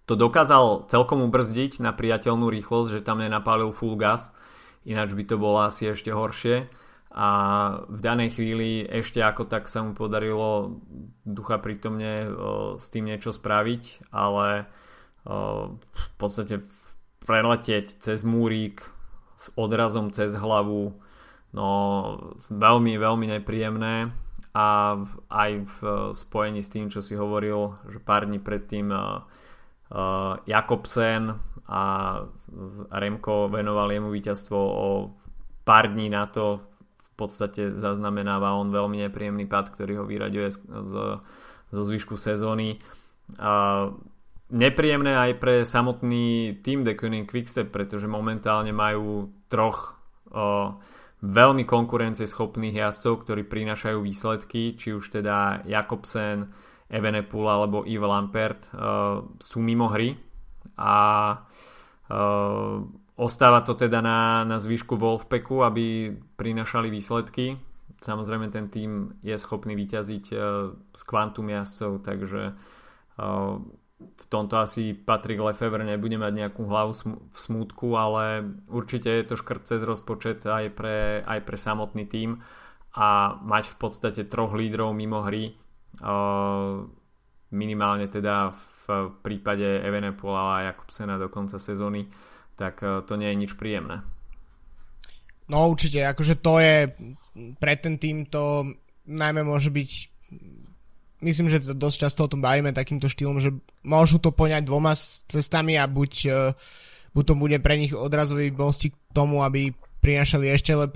to 0.10 0.18
dokázal 0.18 0.90
celkom 0.90 1.22
ubrzdiť 1.30 1.78
na 1.86 1.94
priateľnú 1.94 2.50
rýchlosť, 2.50 2.98
že 2.98 3.06
tam 3.06 3.22
nenapálil 3.22 3.70
full 3.70 3.94
gas, 3.94 4.34
ináč 4.82 5.14
by 5.14 5.22
to 5.30 5.38
bolo 5.38 5.62
asi 5.62 5.94
ešte 5.94 6.10
horšie. 6.10 6.66
A 7.14 7.30
v 7.90 8.00
danej 8.02 8.38
chvíli 8.38 8.86
ešte 8.86 9.22
ako 9.22 9.46
tak 9.46 9.70
sa 9.70 9.86
mu 9.86 9.94
podarilo 9.94 10.82
ducha 11.26 11.58
prítomne 11.62 12.26
s 12.78 12.90
tým 12.90 13.06
niečo 13.10 13.34
spraviť, 13.34 14.14
ale 14.14 14.70
v 15.26 16.08
podstate 16.18 16.66
preletieť 17.26 18.02
cez 18.02 18.26
múrik 18.26 18.90
s 19.38 19.54
odrazom 19.58 20.10
cez 20.10 20.34
hlavu 20.34 20.98
no 21.54 21.70
veľmi, 22.50 22.98
veľmi 22.98 23.26
nepríjemné. 23.38 24.10
A 24.54 24.98
aj 25.30 25.52
v 25.66 25.78
spojení 26.18 26.66
s 26.66 26.74
tým, 26.74 26.90
čo 26.90 27.06
si 27.06 27.14
hovoril, 27.14 27.78
že 27.90 28.02
pár 28.02 28.26
dní 28.26 28.42
predtým 28.42 28.90
Jakobsen 30.46 31.34
a 31.66 31.82
Remko 32.94 33.50
venoval 33.50 33.90
jemu 33.90 34.10
víťazstvo 34.14 34.58
o 34.58 34.88
pár 35.66 35.90
dní 35.94 36.10
na 36.10 36.30
to 36.30 36.62
v 37.02 37.12
podstate 37.18 37.76
zaznamenáva 37.76 38.56
on 38.56 38.72
veľmi 38.72 39.02
nepríjemný 39.06 39.50
pad, 39.50 39.74
ktorý 39.74 40.02
ho 40.02 40.06
vyraďuje 40.08 40.50
zo 41.70 41.82
zvyšku 41.84 42.16
sezóny. 42.16 42.80
nepríjemné 44.50 45.14
aj 45.14 45.32
pre 45.38 45.56
samotný 45.68 46.58
tým 46.64 46.88
The 46.88 46.96
Kuning 46.96 47.28
Quickstep, 47.28 47.70
pretože 47.70 48.08
momentálne 48.08 48.72
majú 48.72 49.30
troch 49.52 50.00
uh, 50.32 50.80
veľmi 51.20 51.68
konkurencieschopných 51.68 52.80
jazdcov, 52.80 53.28
ktorí 53.28 53.44
prinášajú 53.46 54.00
výsledky, 54.00 54.80
či 54.80 54.96
už 54.96 55.20
teda 55.20 55.68
Jakobsen, 55.68 56.50
Evenepoel 56.90 57.48
alebo 57.48 57.86
Yves 57.86 58.10
Lampert 58.10 58.62
uh, 58.74 59.22
sú 59.38 59.62
mimo 59.62 59.88
hry 59.94 60.18
a 60.76 60.96
uh, 62.10 62.78
ostáva 63.16 63.62
to 63.62 63.78
teda 63.78 64.02
na, 64.02 64.44
na 64.44 64.58
zvýšku 64.58 64.98
Wolfpacku, 64.98 65.62
aby 65.64 66.14
prinášali 66.36 66.90
výsledky. 66.90 67.62
Samozrejme 68.00 68.50
ten 68.50 68.72
tým 68.72 69.22
je 69.22 69.36
schopný 69.36 69.76
vyťaziť 69.76 70.26
s 70.96 71.02
kvantum 71.04 71.52
jazdcov, 71.52 72.00
takže 72.00 72.56
v 74.00 74.26
tomto 74.32 74.56
asi 74.56 74.96
Patrick 74.96 75.44
Lefevre 75.44 75.84
nebude 75.84 76.16
mať 76.16 76.32
nejakú 76.32 76.64
hlavu 76.64 76.96
v 77.20 77.36
smútku, 77.36 78.00
ale 78.00 78.56
určite 78.72 79.12
je 79.12 79.28
to 79.28 79.36
škrt 79.36 79.68
cez 79.68 79.84
rozpočet 79.84 80.48
aj 80.48 80.72
pre, 80.72 81.20
aj 81.28 81.40
pre 81.44 81.58
samotný 81.60 82.08
tým 82.08 82.40
a 82.96 83.36
mať 83.44 83.76
v 83.76 83.78
podstate 83.78 84.22
troch 84.32 84.56
lídrov 84.56 84.96
mimo 84.96 85.28
hry 85.28 85.60
minimálne 87.50 88.08
teda 88.08 88.54
v 88.86 89.14
prípade 89.22 89.66
Evenepoela 89.66 90.62
a 90.62 90.66
Jakobsena 90.74 91.18
do 91.18 91.30
konca 91.30 91.58
sezóny 91.58 92.10
tak 92.60 92.84
to 92.84 93.14
nie 93.16 93.32
je 93.32 93.40
nič 93.40 93.52
príjemné. 93.56 94.04
No 95.48 95.72
určite, 95.72 96.04
akože 96.04 96.44
to 96.44 96.60
je 96.60 96.92
pre 97.56 97.80
ten 97.80 97.96
tým 97.96 98.28
to 98.28 98.68
najmä 99.08 99.48
môže 99.48 99.72
byť 99.72 99.90
myslím, 101.24 101.48
že 101.48 101.64
to 101.64 101.74
dosť 101.74 101.98
často 102.06 102.28
o 102.28 102.32
tom 102.32 102.44
bavíme 102.44 102.76
takýmto 102.76 103.08
štýlom, 103.08 103.40
že 103.40 103.56
môžu 103.88 104.20
to 104.20 104.36
poňať 104.36 104.68
dvoma 104.68 104.94
cestami 105.26 105.80
a 105.80 105.88
buď, 105.88 106.12
e, 106.28 106.40
buď 107.16 107.24
to 107.24 107.34
bude 107.36 107.58
pre 107.64 107.76
nich 107.80 107.96
odrazový 107.96 108.54
mostík 108.54 108.94
k 108.94 109.16
tomu, 109.16 109.42
aby 109.42 109.74
prinašali 110.00 110.48
ešte 110.48 110.72
lep, 110.76 110.96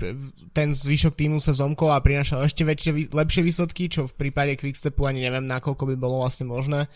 ten 0.56 0.72
zvyšok 0.72 1.14
týmu 1.14 1.38
sa 1.38 1.52
zomkol 1.52 1.92
a 1.92 2.00
prinašal 2.00 2.48
ešte 2.48 2.64
väčšie, 2.64 3.12
lepšie 3.12 3.42
výsledky, 3.44 3.92
čo 3.92 4.08
v 4.08 4.16
prípade 4.16 4.56
Quickstepu 4.56 5.04
ani 5.04 5.24
neviem, 5.24 5.44
nakoľko 5.44 5.84
by 5.92 5.96
bolo 6.00 6.24
vlastne 6.24 6.48
možné. 6.48 6.88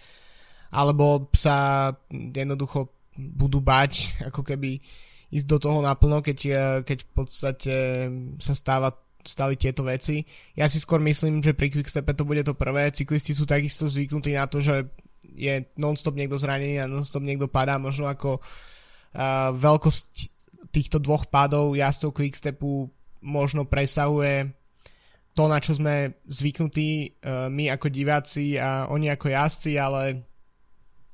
Alebo 0.72 1.28
sa 1.36 1.92
jednoducho 2.12 2.92
budú 3.16 3.60
bať, 3.60 4.20
ako 4.32 4.40
keby 4.40 4.80
ísť 5.28 5.46
do 5.46 5.58
toho 5.60 5.84
naplno, 5.84 6.24
keď, 6.24 6.38
e, 6.48 6.52
keď 6.88 6.98
v 7.04 7.10
podstate 7.12 7.74
sa 8.40 8.56
stáva 8.56 8.96
stali 9.20 9.60
tieto 9.60 9.84
veci. 9.84 10.24
Ja 10.56 10.72
si 10.72 10.80
skôr 10.80 11.04
myslím, 11.04 11.44
že 11.44 11.52
pri 11.52 11.68
Quickstepe 11.68 12.16
to 12.16 12.24
bude 12.24 12.40
to 12.48 12.56
prvé. 12.56 12.88
Cyklisti 12.88 13.36
sú 13.36 13.44
takisto 13.44 13.84
zvyknutí 13.84 14.32
na 14.32 14.48
to, 14.48 14.64
že 14.64 14.88
je 15.36 15.68
non-stop 15.76 16.16
niekto 16.16 16.40
zranený 16.40 16.80
a 16.80 16.88
non-stop 16.88 17.20
niekto 17.20 17.44
padá, 17.50 17.76
možno 17.76 18.08
ako 18.08 18.40
uh, 18.40 19.52
veľkosť 19.52 20.37
týchto 20.78 21.02
dvoch 21.02 21.26
pádov 21.26 21.74
jazdcov 21.74 22.14
Quickstepu 22.14 22.86
možno 23.26 23.66
presahuje 23.66 24.54
to, 25.34 25.50
na 25.50 25.58
čo 25.58 25.74
sme 25.74 26.22
zvyknutí 26.30 27.18
uh, 27.18 27.50
my 27.50 27.74
ako 27.74 27.90
diváci 27.90 28.54
a 28.54 28.86
oni 28.86 29.10
ako 29.10 29.26
jazdci, 29.34 29.74
ale 29.74 30.22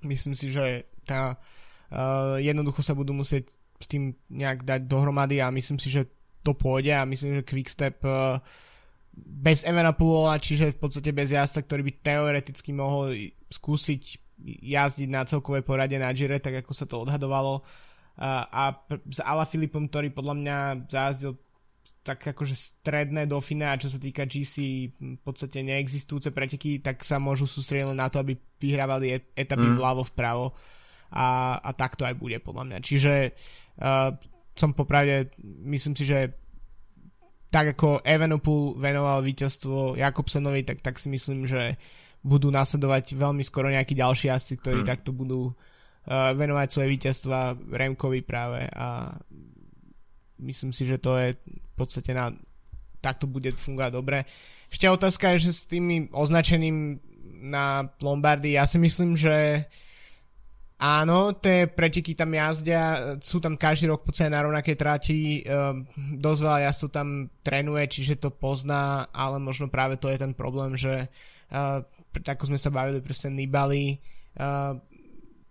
myslím 0.05 0.37
si, 0.37 0.53
že 0.53 0.85
tá, 1.09 1.41
uh, 1.41 2.37
jednoducho 2.37 2.85
sa 2.85 2.93
budú 2.93 3.17
musieť 3.17 3.49
s 3.81 3.89
tým 3.89 4.13
nejak 4.29 4.69
dať 4.69 4.85
dohromady 4.85 5.41
a 5.41 5.49
myslím 5.49 5.81
si, 5.81 5.89
že 5.89 6.13
to 6.45 6.53
pôjde 6.53 6.93
a 6.93 7.09
myslím, 7.09 7.41
že 7.41 7.49
Quickstep 7.49 8.05
uh, 8.05 8.37
bez 9.17 9.65
Evana 9.65 9.97
Pulola, 9.97 10.37
čiže 10.37 10.77
v 10.77 10.79
podstate 10.81 11.09
bez 11.17 11.33
jazda, 11.33 11.65
ktorý 11.65 11.89
by 11.89 11.93
teoreticky 12.05 12.77
mohol 12.77 13.17
skúsiť 13.49 14.21
jazdiť 14.45 15.09
na 15.09 15.25
celkovej 15.25 15.65
porade 15.65 15.97
na 15.97 16.13
Gire, 16.13 16.37
tak 16.37 16.61
ako 16.61 16.73
sa 16.77 16.85
to 16.85 17.01
odhadovalo. 17.01 17.65
Uh, 17.65 17.94
a 18.23 18.79
s 19.11 19.19
Ala 19.19 19.43
Filipom, 19.43 19.91
ktorý 19.91 20.15
podľa 20.15 20.35
mňa 20.39 20.57
zajazdil 20.87 21.35
tak 22.05 22.21
akože 22.37 22.53
stredné 22.53 23.25
do 23.25 23.41
a 23.41 23.81
čo 23.81 23.89
sa 23.89 23.97
týka 23.97 24.29
GC 24.29 24.55
v 24.93 25.21
podstate 25.25 25.65
neexistujúce 25.65 26.37
preteky, 26.37 26.85
tak 26.85 27.01
sa 27.01 27.17
môžu 27.17 27.49
sústrediť 27.49 27.97
na 27.97 28.13
to, 28.13 28.21
aby 28.21 28.37
vyhrávali 28.61 29.33
etapy 29.33 29.65
mm. 29.73 29.77
vľavo 29.81 30.05
vpravo 30.13 30.53
a, 31.09 31.59
a 31.65 31.71
tak 31.73 31.97
to 31.97 32.05
aj 32.05 32.13
bude 32.21 32.37
podľa 32.45 32.65
mňa. 32.69 32.79
Čiže 32.85 33.13
uh, 33.81 34.13
som 34.53 34.77
popravde, 34.77 35.33
myslím 35.65 35.97
si, 35.97 36.05
že 36.05 36.37
tak 37.49 37.73
ako 37.73 38.05
Evenepoel 38.05 38.77
venoval 38.77 39.25
víťazstvo 39.25 39.97
Jakobsenovi, 39.97 40.61
tak, 40.69 40.85
tak 40.85 41.01
si 41.01 41.09
myslím, 41.09 41.49
že 41.49 41.81
budú 42.21 42.53
nasledovať 42.53 43.17
veľmi 43.17 43.41
skoro 43.41 43.73
nejakí 43.73 43.97
ďalší 43.97 44.29
jazdci, 44.29 44.61
ktorí 44.61 44.81
hmm. 44.85 44.91
takto 44.91 45.17
budú 45.17 45.53
uh, 45.53 45.74
venovať 46.09 46.69
svoje 46.69 46.89
víťazstva 46.93 47.57
Remkovi 47.73 48.21
práve 48.21 48.69
a 48.73 49.17
myslím 50.45 50.73
si, 50.73 50.85
že 50.85 51.01
to 51.01 51.17
je 51.17 51.37
v 51.37 51.73
podstate 51.77 52.13
na 52.13 52.33
takto 53.01 53.29
bude 53.29 53.53
fungovať 53.53 53.93
dobre. 53.93 54.25
Ešte 54.73 54.89
otázka 54.89 55.37
je, 55.37 55.49
že 55.49 55.53
s 55.53 55.69
tými 55.69 56.09
označeným 56.13 57.01
na 57.45 57.85
Lombardy, 58.01 58.57
ja 58.57 58.65
si 58.65 58.81
myslím, 58.81 59.17
že 59.17 59.69
Áno, 60.75 61.31
tie 61.39 61.71
preteky 61.71 62.19
tam 62.19 62.35
jazdia, 62.35 63.17
sú 63.23 63.39
tam 63.39 63.55
každý 63.55 63.95
rok 63.95 64.03
po 64.03 64.11
na 64.27 64.43
rovnaké 64.43 64.75
trati, 64.75 65.41
um, 65.47 65.87
dosť 66.19 66.41
veľa 66.43 66.61
jazdcov 66.67 66.91
tam 66.91 67.09
trénuje, 67.47 67.85
čiže 67.89 68.21
to 68.21 68.35
pozná, 68.35 69.07
ale 69.15 69.39
možno 69.39 69.71
práve 69.71 69.95
to 69.97 70.11
je 70.11 70.19
ten 70.19 70.35
problém, 70.35 70.75
že 70.75 71.07
uh, 71.55 71.81
ako 72.27 72.51
sme 72.51 72.59
sa 72.59 72.75
bavili, 72.75 72.99
proste 73.01 73.31
Nibali, 73.31 74.03
uh, 74.37 74.75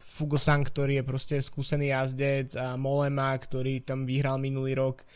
Fugosan, 0.04 0.68
ktorý 0.68 1.00
je 1.00 1.08
proste 1.08 1.36
skúsený 1.40 1.96
jazdec 1.96 2.60
a 2.60 2.76
Molema, 2.76 3.32
ktorý 3.34 3.82
tam 3.88 4.04
vyhral 4.04 4.36
minulý 4.38 4.76
rok, 4.76 5.08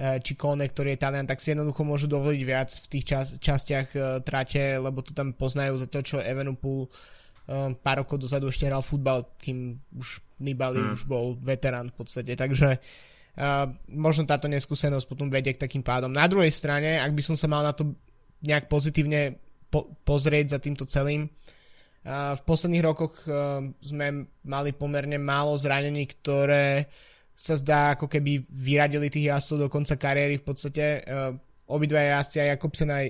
či 0.00 0.32
Kone, 0.32 0.64
ktorý 0.64 0.96
je 0.96 1.02
Talian, 1.02 1.28
tak 1.28 1.44
si 1.44 1.52
jednoducho 1.52 1.84
môžu 1.84 2.08
dovoliť 2.08 2.42
viac 2.46 2.72
v 2.72 2.86
tých 2.88 3.04
čas, 3.04 3.26
častiach 3.36 3.88
uh, 3.92 4.04
trate, 4.24 4.80
lebo 4.80 5.04
to 5.04 5.12
tam 5.12 5.36
poznajú 5.36 5.76
za 5.76 5.86
to, 5.92 6.00
čo 6.00 6.16
Evenepoel 6.24 6.88
um, 6.88 7.76
pár 7.76 8.00
rokov 8.00 8.16
dozadu 8.16 8.48
ešte 8.48 8.64
hral 8.64 8.80
futbal, 8.80 9.28
kým 9.36 9.76
už 9.92 10.24
Nibali 10.40 10.80
hmm. 10.80 10.96
už 10.96 11.04
bol 11.04 11.36
veterán 11.36 11.92
v 11.92 11.96
podstate, 12.00 12.32
takže 12.32 12.80
uh, 12.80 13.68
možno 13.92 14.24
táto 14.24 14.48
neskúsenosť 14.48 15.04
potom 15.04 15.28
vedie 15.28 15.52
k 15.52 15.62
takým 15.68 15.84
pádom. 15.84 16.08
Na 16.08 16.24
druhej 16.24 16.48
strane, 16.48 16.96
ak 16.96 17.12
by 17.12 17.20
som 17.20 17.36
sa 17.36 17.44
mal 17.44 17.60
na 17.60 17.76
to 17.76 17.92
nejak 18.40 18.72
pozitívne 18.72 19.36
po- 19.68 19.92
pozrieť 20.08 20.56
za 20.56 20.58
týmto 20.64 20.88
celým, 20.88 21.28
uh, 21.28 21.59
v 22.08 22.42
posledných 22.48 22.84
rokoch 22.84 23.28
uh, 23.28 23.60
sme 23.84 24.24
mali 24.48 24.72
pomerne 24.72 25.20
málo 25.20 25.52
zranení, 25.60 26.08
ktoré 26.08 26.88
sa 27.36 27.60
zdá 27.60 27.92
ako 27.96 28.08
keby 28.08 28.40
vyradili 28.48 29.12
tých 29.12 29.32
jazdcov 29.32 29.56
do 29.60 29.68
konca 29.68 30.00
kariéry 30.00 30.40
v 30.40 30.44
podstate. 30.44 30.84
Uh, 31.04 31.36
obidva 31.68 32.00
jazdci 32.00 32.40
aj 32.40 32.48
Jakobsen 32.56 32.88
aj 32.88 33.06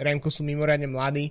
Remko 0.00 0.32
sú 0.32 0.40
mimoriadne 0.48 0.88
mladí. 0.88 1.28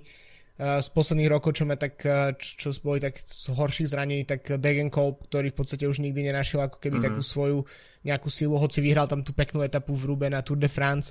Uh, 0.54 0.78
z 0.78 0.88
posledných 0.94 1.34
rokov, 1.34 1.58
čo, 1.58 1.66
tak, 1.74 1.98
čo, 2.38 2.54
čo 2.54 2.68
boli 2.86 3.02
tak 3.02 3.18
z 3.18 3.46
horších 3.58 3.90
zranení, 3.90 4.22
tak 4.22 4.46
Degenkolb, 4.46 5.26
ktorý 5.26 5.50
v 5.50 5.58
podstate 5.58 5.90
už 5.90 5.98
nikdy 5.98 6.30
nenašiel 6.30 6.62
ako 6.62 6.78
keby 6.78 7.02
mm-hmm. 7.02 7.10
takú 7.10 7.22
svoju 7.26 7.58
nejakú 8.06 8.30
silu, 8.30 8.54
hoci 8.54 8.78
vyhral 8.78 9.10
tam 9.10 9.26
tú 9.26 9.34
peknú 9.34 9.66
etapu 9.66 9.98
v 9.98 10.14
Rube 10.14 10.30
na 10.30 10.46
Tour 10.46 10.62
de 10.62 10.70
France, 10.70 11.10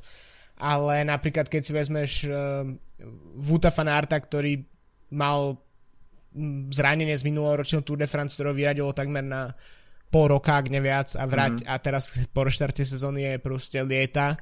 ale 0.56 1.04
napríklad 1.04 1.52
keď 1.52 1.62
si 1.62 1.72
vezmeš 1.76 2.12
uh, 2.24 2.64
Vuta 3.36 3.68
Fanarta, 3.68 4.16
ktorý 4.16 4.64
mal 5.12 5.58
zranenie 6.70 7.18
z 7.18 7.26
minuloročného 7.26 7.82
Tour 7.82 7.98
de 7.98 8.08
France, 8.08 8.38
ktorého 8.38 8.54
vyradilo 8.54 8.94
takmer 8.94 9.26
na 9.26 9.50
pol 10.10 10.30
roka, 10.30 10.58
ak 10.58 10.74
neviac 10.74 11.14
a 11.18 11.24
vrať 11.30 11.62
mm-hmm. 11.62 11.72
a 11.74 11.76
teraz 11.82 12.04
po 12.34 12.42
reštarte 12.46 12.82
sezóny 12.82 13.26
je 13.26 13.34
proste 13.38 13.78
lieta 13.86 14.38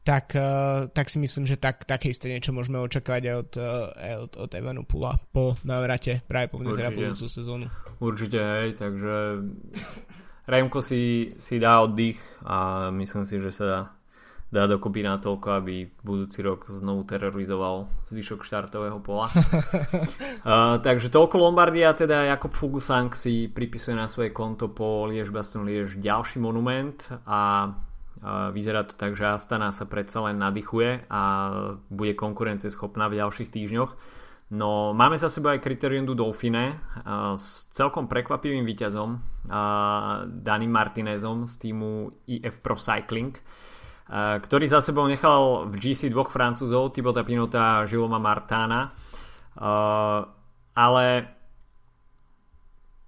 tak, 0.00 0.32
uh, 0.32 0.88
tak 0.88 1.12
si 1.12 1.20
myslím, 1.20 1.44
že 1.44 1.60
tak, 1.60 1.84
také 1.84 2.10
isté 2.10 2.32
niečo 2.32 2.56
môžeme 2.56 2.80
očakávať 2.80 3.22
aj 3.30 3.36
od, 3.36 3.52
uh, 3.60 4.22
od, 4.24 4.32
od 4.48 4.50
Evanu 4.56 4.82
Pula 4.88 5.20
po 5.30 5.54
návrate 5.62 6.24
práve 6.24 6.48
po 6.48 6.58
teda 6.58 6.90
budúcu 6.90 7.28
sezónu. 7.28 7.68
Určite, 8.00 8.40
hej, 8.40 8.80
takže 8.80 9.44
Remko 10.48 10.80
si, 10.80 11.36
si 11.36 11.60
dá 11.60 11.84
oddych 11.84 12.18
a 12.42 12.88
myslím 12.90 13.28
si, 13.28 13.38
že 13.44 13.52
sa 13.52 13.92
dá, 14.50 14.66
dokopy 14.66 15.06
na 15.06 15.16
toľko, 15.16 15.62
aby 15.62 15.88
budúci 16.02 16.42
rok 16.42 16.66
znovu 16.68 17.06
terorizoval 17.06 17.88
zvyšok 18.04 18.42
štartového 18.42 18.98
pola. 19.00 19.30
uh, 19.34 20.76
takže 20.82 21.08
toľko 21.08 21.38
Lombardia, 21.38 21.94
teda 21.94 22.30
Jakob 22.34 22.52
Fuglsang 22.52 23.14
si 23.14 23.46
pripisuje 23.46 23.94
na 23.94 24.10
svoje 24.10 24.34
konto 24.34 24.70
po 24.70 25.06
Liež 25.06 25.30
Baston 25.30 25.64
Liež 25.64 25.96
ďalší 25.98 26.42
monument 26.42 26.98
a 27.24 27.72
Vyzerá 28.52 28.84
to 28.84 28.92
tak, 29.00 29.16
že 29.16 29.32
Astana 29.32 29.72
sa 29.72 29.88
predsa 29.88 30.20
len 30.28 30.36
nadýchuje 30.36 31.08
a 31.08 31.22
bude 31.88 32.12
konkurencieschopná 32.12 33.08
v 33.08 33.16
ďalších 33.16 33.48
týždňoch. 33.48 33.96
No 34.50 34.92
máme 34.92 35.16
za 35.16 35.32
sebou 35.32 35.54
aj 35.54 35.64
kritérium 35.64 36.04
du 36.04 36.12
Dauphine 36.12 36.76
s 37.38 37.70
celkom 37.72 38.10
prekvapivým 38.12 38.66
víťazom 38.66 39.16
Danim 40.26 40.72
Martinezom 40.74 41.48
z 41.48 41.54
týmu 41.64 42.12
IF 42.28 42.60
Pro 42.60 42.76
Cycling 42.76 43.40
ktorý 44.10 44.66
za 44.66 44.82
sebou 44.82 45.06
nechal 45.06 45.70
v 45.70 45.74
GC 45.78 46.10
dvoch 46.10 46.34
francúzov 46.34 46.90
Thibauta 46.90 47.22
Pinota 47.22 47.80
a 47.80 47.86
Žiloma 47.86 48.18
Martána 48.18 48.90
ale 50.74 51.06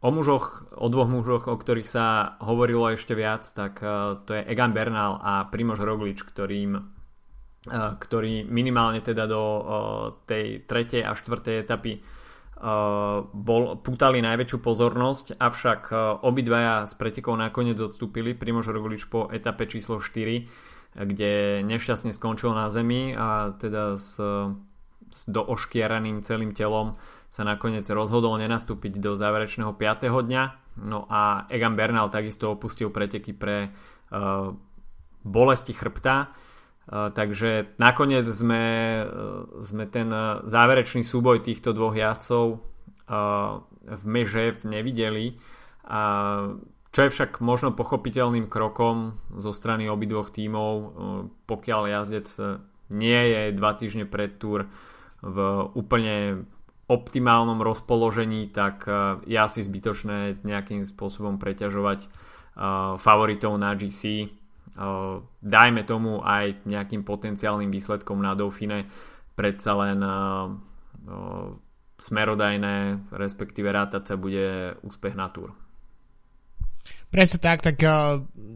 o 0.03 0.11
mužoch, 0.11 0.67
o 0.75 0.87
dvoch 0.91 1.11
mužoch, 1.11 1.47
o 1.47 1.55
ktorých 1.59 1.89
sa 1.91 2.37
hovorilo 2.43 2.91
ešte 2.91 3.15
viac, 3.15 3.47
tak 3.47 3.79
to 4.27 4.31
je 4.35 4.43
Egan 4.47 4.75
Bernal 4.75 5.19
a 5.23 5.47
Primož 5.51 5.83
Roglič, 5.83 6.23
ktorým 6.27 7.03
ktorí 7.71 8.43
minimálne 8.43 8.99
teda 8.99 9.31
do 9.31 9.43
tej 10.27 10.67
tretej 10.67 11.07
a 11.07 11.15
štvrtej 11.15 11.63
etapy 11.63 12.03
bol, 13.31 13.79
pútali 13.79 14.19
najväčšiu 14.19 14.59
pozornosť, 14.59 15.27
avšak 15.39 15.95
obidvaja 16.27 16.91
z 16.91 16.95
pretekov 16.99 17.39
nakoniec 17.39 17.79
odstúpili. 17.79 18.35
Primož 18.35 18.75
Roglič 18.75 19.07
po 19.07 19.31
etape 19.31 19.71
číslo 19.71 20.03
4, 20.03 20.47
kde 20.93 21.65
nešťastne 21.65 22.13
skončil 22.13 22.53
na 22.53 22.69
zemi 22.69 23.17
a 23.17 23.57
teda 23.57 23.97
s, 23.97 24.21
s 25.09 25.21
dooškiaraným 25.29 26.21
celým 26.25 26.53
telom 26.53 27.01
sa 27.33 27.49
nakoniec 27.49 27.89
rozhodol 27.89 28.37
nenastúpiť 28.37 29.01
do 29.01 29.17
záverečného 29.17 29.73
5. 29.73 30.09
dňa. 30.09 30.45
No 30.85 31.09
a 31.09 31.49
Egan 31.49 31.77
Bernal 31.77 32.13
takisto 32.13 32.53
opustil 32.53 32.93
preteky 32.93 33.33
pre 33.33 33.73
uh, 33.73 34.53
bolesti 35.25 35.73
chrbta 35.73 36.33
takže 36.91 37.79
nakoniec 37.79 38.27
sme, 38.27 38.65
e, 38.99 39.63
sme 39.63 39.85
ten 39.87 40.11
záverečný 40.43 41.07
súboj 41.07 41.47
týchto 41.47 41.71
dvoch 41.71 41.95
jazdcov 41.95 42.59
v 43.83 44.05
Mežev 44.07 44.63
nevideli. 44.65 45.37
A 45.85 46.03
čo 46.93 47.01
je 47.09 47.13
však 47.13 47.41
možno 47.41 47.73
pochopiteľným 47.73 48.47
krokom 48.53 49.17
zo 49.33 49.57
strany 49.57 49.89
obidvoch 49.89 50.29
tímov, 50.29 50.73
e, 50.73 50.87
pokiaľ 51.49 51.83
jazdec 51.89 52.29
nie 52.93 53.23
je 53.33 53.43
dva 53.57 53.73
týždne 53.73 54.05
pred 54.05 54.37
túr 54.37 54.69
v 55.25 55.37
úplne 55.73 56.45
optimálnom 56.93 57.65
rozpoložení, 57.65 58.53
tak 58.53 58.85
e, 58.85 59.25
je 59.25 59.39
asi 59.41 59.65
zbytočné 59.65 60.45
nejakým 60.45 60.85
spôsobom 60.85 61.41
preťažovať 61.41 62.31
favoritov 63.01 63.57
na 63.57 63.73
GC 63.73 64.29
dajme 65.41 65.83
tomu 65.85 66.21
aj 66.21 66.69
nejakým 66.69 67.05
potenciálnym 67.05 67.73
výsledkom 67.73 68.21
na 68.21 68.37
Dauphine 68.37 68.89
predsa 69.37 69.73
len 69.77 70.01
smerodajné, 72.01 73.09
respektíve 73.13 73.69
rátať 73.69 74.13
sa 74.13 74.15
bude 74.17 74.77
úspech 74.83 75.15
na 75.15 75.29
túr. 75.29 75.53
Presne 77.13 77.39
tak, 77.39 77.61
tak 77.61 77.77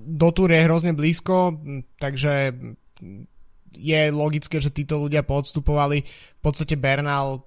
do 0.06 0.28
túr 0.32 0.48
je 0.48 0.64
hrozne 0.64 0.96
blízko, 0.96 1.60
takže 2.00 2.56
je 3.76 4.00
logické, 4.08 4.56
že 4.56 4.72
títo 4.72 4.96
ľudia 4.96 5.20
poodstupovali. 5.20 6.00
V 6.06 6.40
podstate 6.40 6.80
Bernal, 6.80 7.44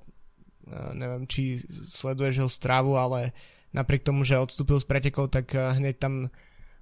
neviem, 0.94 1.26
či 1.26 1.58
sleduješ 1.90 2.46
jeho 2.46 2.52
stravu, 2.52 2.94
ale 2.94 3.34
napriek 3.74 4.06
tomu, 4.06 4.22
že 4.22 4.38
odstúpil 4.38 4.78
z 4.78 4.86
pretekov, 4.86 5.34
tak 5.34 5.50
hneď 5.54 5.98
tam 5.98 6.30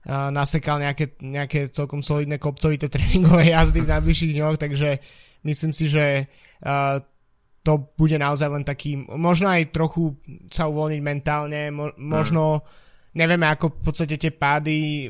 nasekal 0.08 0.80
nejaké, 0.80 1.20
nejaké 1.20 1.68
celkom 1.72 2.00
solidné 2.00 2.40
kopcovité 2.40 2.88
tréningové 2.94 3.52
jazdy 3.52 3.84
v 3.84 3.92
najbližších 3.92 4.36
dňoch, 4.36 4.56
takže 4.60 5.00
myslím 5.44 5.72
si, 5.76 5.92
že 5.92 6.28
to 7.68 7.74
bude 8.00 8.16
naozaj 8.16 8.48
len 8.48 8.64
taký, 8.64 8.96
možno 9.12 9.52
aj 9.52 9.76
trochu 9.76 10.16
sa 10.48 10.72
uvoľniť 10.72 11.02
mentálne, 11.04 11.68
mo, 11.68 11.92
možno 12.00 12.64
nevieme 13.18 13.50
ako 13.50 13.74
v 13.74 13.82
podstate 13.82 14.16
tie 14.22 14.30
pády, 14.30 15.10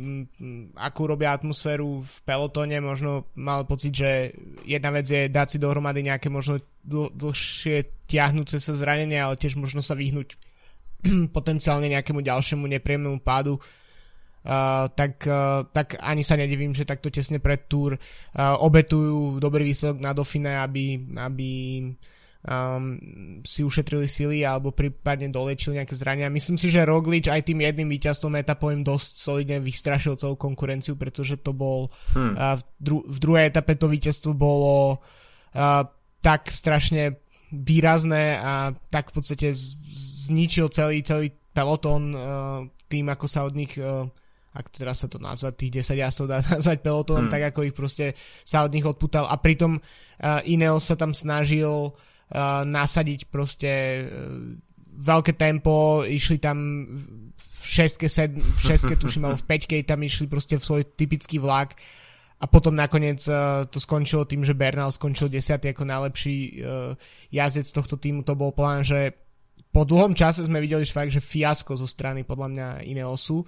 akú 0.79 1.03
robia 1.03 1.35
atmosféru 1.35 1.99
v 1.99 2.15
pelotóne, 2.23 2.79
možno 2.79 3.27
mal 3.35 3.67
pocit, 3.67 3.91
že 3.91 4.31
jedna 4.63 4.95
vec 4.95 5.03
je 5.11 5.27
dať 5.27 5.47
si 5.51 5.57
dohromady 5.59 6.07
nejaké 6.07 6.31
možno 6.31 6.63
dl- 6.87 7.11
dlhšie 7.11 8.07
tiahnúce 8.07 8.63
sa 8.63 8.73
zranenie, 8.79 9.19
ale 9.19 9.35
tiež 9.35 9.59
možno 9.59 9.83
sa 9.83 9.93
vyhnúť 9.99 10.39
potenciálne 11.35 11.91
nejakému 11.91 12.23
ďalšiemu 12.23 12.63
nepríjemnému 12.63 13.19
pádu. 13.19 13.59
Uh, 14.47 14.87
tak, 14.95 15.27
uh, 15.27 15.67
tak 15.75 15.99
ani 15.99 16.23
sa 16.23 16.39
nedivím, 16.39 16.71
že 16.71 16.87
takto 16.87 17.11
tesne 17.11 17.43
pred 17.43 17.67
túr 17.67 17.99
uh, 17.99 18.55
obetujú 18.63 19.43
dobrý 19.43 19.67
výsledok 19.67 19.99
na 19.99 20.15
Dauphine, 20.15 20.63
aby, 20.63 21.03
aby 21.19 21.49
um, 22.45 22.99
si 23.41 23.65
ušetrili 23.65 24.05
sily 24.05 24.45
alebo 24.45 24.69
prípadne 24.75 25.31
dolečili 25.31 25.81
nejaké 25.81 25.95
zrania. 25.97 26.29
Myslím 26.29 26.59
si, 26.59 26.69
že 26.69 26.85
Roglič 26.85 27.31
aj 27.31 27.49
tým 27.49 27.63
jedným 27.63 27.89
víťazstvom 27.89 28.37
etapovým 28.37 28.85
dosť 28.85 29.11
solidne 29.17 29.57
vystrašil 29.63 30.19
celú 30.19 30.35
konkurenciu, 30.37 30.99
pretože 30.99 31.41
to 31.41 31.55
bol 31.55 31.89
hmm. 32.13 32.33
uh, 32.35 32.55
v, 32.59 32.63
dru- 32.77 33.05
v 33.07 33.17
druhej 33.17 33.45
etape 33.49 33.73
to 33.79 33.87
víťazstvo 33.89 34.31
bolo 34.37 35.01
uh, 35.01 35.83
tak 36.21 36.51
strašne 36.51 37.17
výrazné 37.47 38.37
a 38.37 38.75
tak 38.91 39.15
v 39.15 39.23
podstate 39.23 39.55
zničil 40.27 40.67
celý, 40.67 40.99
celý 41.01 41.31
peloton 41.55 42.11
uh, 42.11 42.19
tým, 42.91 43.07
ako 43.07 43.25
sa 43.25 43.47
od 43.47 43.55
nich 43.55 43.79
uh, 43.79 44.05
ak 44.57 44.73
teraz 44.73 45.05
sa 45.05 45.07
to 45.07 45.21
nazvať, 45.29 45.53
tých 45.53 45.85
10 45.85 46.01
jazdcov 46.01 46.25
dá 46.27 46.37
nazvať 46.41 46.77
pelotónom, 46.81 47.29
hmm. 47.29 47.33
tak 47.33 47.53
ako 47.53 47.59
ich 47.69 47.75
proste 47.77 48.17
sa 48.41 48.65
od 48.65 48.73
nich 48.73 48.83
odputal 48.83 49.29
a 49.29 49.37
pritom 49.37 49.77
uh, 49.77 50.41
Ineos 50.49 50.89
sa 50.89 50.97
tam 50.97 51.13
snažil 51.13 51.69
uh, 51.69 51.95
nasadiť 52.67 53.31
proste 53.31 53.71
uh, 54.03 54.59
veľké 54.97 55.37
tempo, 55.37 56.03
išli 56.03 56.41
tam 56.41 56.89
v 57.37 57.63
šestke, 57.63 58.09
sedm, 58.09 58.41
v 58.41 58.59
šestke 58.59 58.97
tuším, 59.01 59.29
alebo 59.29 59.39
v 59.39 59.47
peťke 59.47 59.75
tam 59.87 60.03
išli 60.03 60.27
proste 60.27 60.59
v 60.59 60.65
svoj 60.65 60.83
typický 60.97 61.39
vlak 61.39 61.77
a 62.37 62.45
potom 62.45 62.75
nakoniec 62.75 63.21
uh, 63.29 63.65
to 63.69 63.79
skončilo 63.79 64.27
tým, 64.27 64.43
že 64.43 64.57
Bernal 64.57 64.91
skončil 64.91 65.31
10. 65.31 65.61
ako 65.61 65.83
najlepší 65.85 66.37
uh, 66.61 66.93
jazdec 67.31 67.67
tohto 67.71 67.95
týmu, 67.95 68.27
to 68.27 68.35
bol 68.35 68.51
plán, 68.51 68.83
že 68.83 69.15
po 69.71 69.85
dlhom 69.85 70.17
čase 70.17 70.43
sme 70.43 70.59
videli 70.59 70.83
fakt, 70.89 71.13
že 71.13 71.21
fiasko 71.21 71.77
zo 71.77 71.85
strany 71.85 72.25
podľa 72.25 72.47
mňa 72.49 72.67
Ineosu 72.89 73.45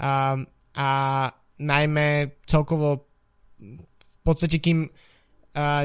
a, 0.00 0.34
a 0.74 0.88
najmä 1.62 2.40
celkovo 2.42 3.06
v 3.86 4.18
podstate 4.26 4.58
kým 4.58 4.86
uh, 4.86 5.11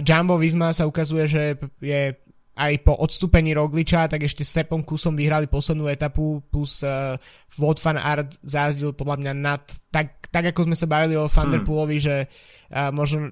Jumbo 0.04 0.40
Visma 0.40 0.72
sa 0.72 0.88
ukazuje, 0.88 1.26
že 1.28 1.44
je 1.84 2.16
aj 2.58 2.74
po 2.82 2.98
odstúpení 2.98 3.54
Rogliča, 3.54 4.10
tak 4.10 4.26
ešte 4.26 4.42
s 4.42 4.58
Sepom 4.58 4.82
Kusom 4.82 5.14
vyhrali 5.14 5.46
poslednú 5.46 5.86
etapu, 5.86 6.42
plus 6.50 6.82
uh, 6.82 7.14
Wout 7.62 7.78
van 7.78 8.02
Aert 8.02 8.42
zázdil 8.42 8.98
podľa 8.98 9.22
mňa 9.22 9.34
nad, 9.38 9.62
tak, 9.94 10.26
tak 10.34 10.50
ako 10.50 10.66
sme 10.66 10.76
sa 10.76 10.90
bavili 10.90 11.14
o 11.14 11.30
der 11.30 11.62
hmm. 11.62 12.02
Že 12.02 12.16
uh, 12.26 12.90
možno 12.90 13.30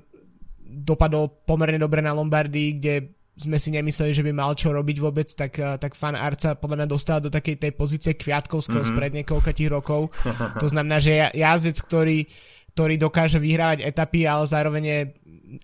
dopadol 0.62 1.42
pomerne 1.50 1.82
dobre 1.82 2.06
na 2.06 2.14
Lombardii, 2.14 2.70
kde 2.78 3.16
sme 3.36 3.60
si 3.60 3.70
nemysleli, 3.76 4.16
že 4.16 4.24
by 4.24 4.32
mal 4.32 4.56
čo 4.56 4.72
robiť 4.72 4.98
vôbec, 5.04 5.28
tak, 5.28 5.60
eh, 5.60 5.76
tak 5.76 5.94
fan 5.94 6.16
Arca 6.16 6.56
podľa 6.56 6.84
mňa 6.84 6.88
dostal 6.88 7.20
do 7.20 7.28
takej 7.28 7.60
tej 7.60 7.72
pozície 7.76 8.16
Kviatkovského 8.16 8.82
mm-hmm. 8.82 8.96
spred 8.96 9.12
niekoľkých 9.22 9.70
rokov. 9.72 10.12
To 10.64 10.68
znamená, 10.72 11.04
že 11.04 11.20
jazdec, 11.36 11.78
ktorý, 11.84 12.24
ktorý 12.72 12.96
dokáže 12.96 13.40
vyhrávať 13.44 13.84
etapy, 13.84 14.24
ale 14.24 14.48
zároveň 14.48 14.84
je, 14.88 15.00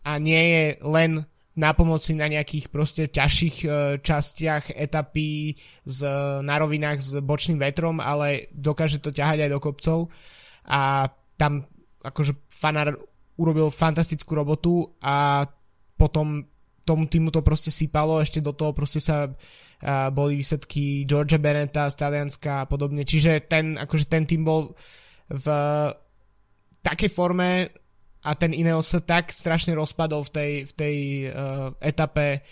a 0.04 0.18
nie 0.18 0.44
je 0.52 0.66
len 0.86 1.26
na 1.52 1.76
pomoci 1.76 2.16
na 2.16 2.32
nejakých 2.32 2.72
proste 2.72 3.12
ťažších 3.12 3.58
uh, 3.68 3.74
častiach 4.00 4.72
etapy 4.72 5.60
z, 5.84 6.00
na 6.42 6.56
rovinách 6.56 7.00
s 7.04 7.12
bočným 7.20 7.60
vetrom, 7.60 8.00
ale 8.00 8.48
dokáže 8.56 9.04
to 9.04 9.12
ťahať 9.12 9.48
aj 9.48 9.50
do 9.52 9.60
kopcov. 9.60 9.98
A 10.72 11.12
tam 11.36 11.68
akože 12.02 12.48
fanár 12.48 12.96
urobil 13.36 13.68
fantastickú 13.68 14.32
robotu 14.38 14.96
a 15.04 15.44
potom 16.00 16.48
tomu 16.88 17.06
týmu 17.06 17.30
to 17.30 17.44
proste 17.44 17.70
sypalo, 17.70 18.24
ešte 18.24 18.40
do 18.40 18.56
toho 18.56 18.72
proste 18.72 19.04
sa 19.04 19.28
uh, 19.28 20.08
boli 20.08 20.40
výsledky 20.40 21.04
Georgia 21.04 21.38
Beneta 21.38 21.92
z 21.92 22.00
Talianska 22.00 22.64
a 22.64 22.68
podobne, 22.70 23.04
čiže 23.04 23.44
ten, 23.52 23.76
akože 23.76 24.08
ten 24.08 24.24
tým 24.24 24.48
bol 24.48 24.72
v 25.28 25.46
takej 26.82 27.12
forme 27.12 27.81
a 28.22 28.38
ten 28.38 28.54
Ineos 28.54 28.86
sa 28.86 29.02
tak 29.02 29.34
strašne 29.34 29.74
rozpadol 29.74 30.22
v 30.30 30.32
tej, 30.32 30.52
v 30.70 30.74
tej 30.78 30.98
uh, 31.26 31.74
etape 31.82 32.46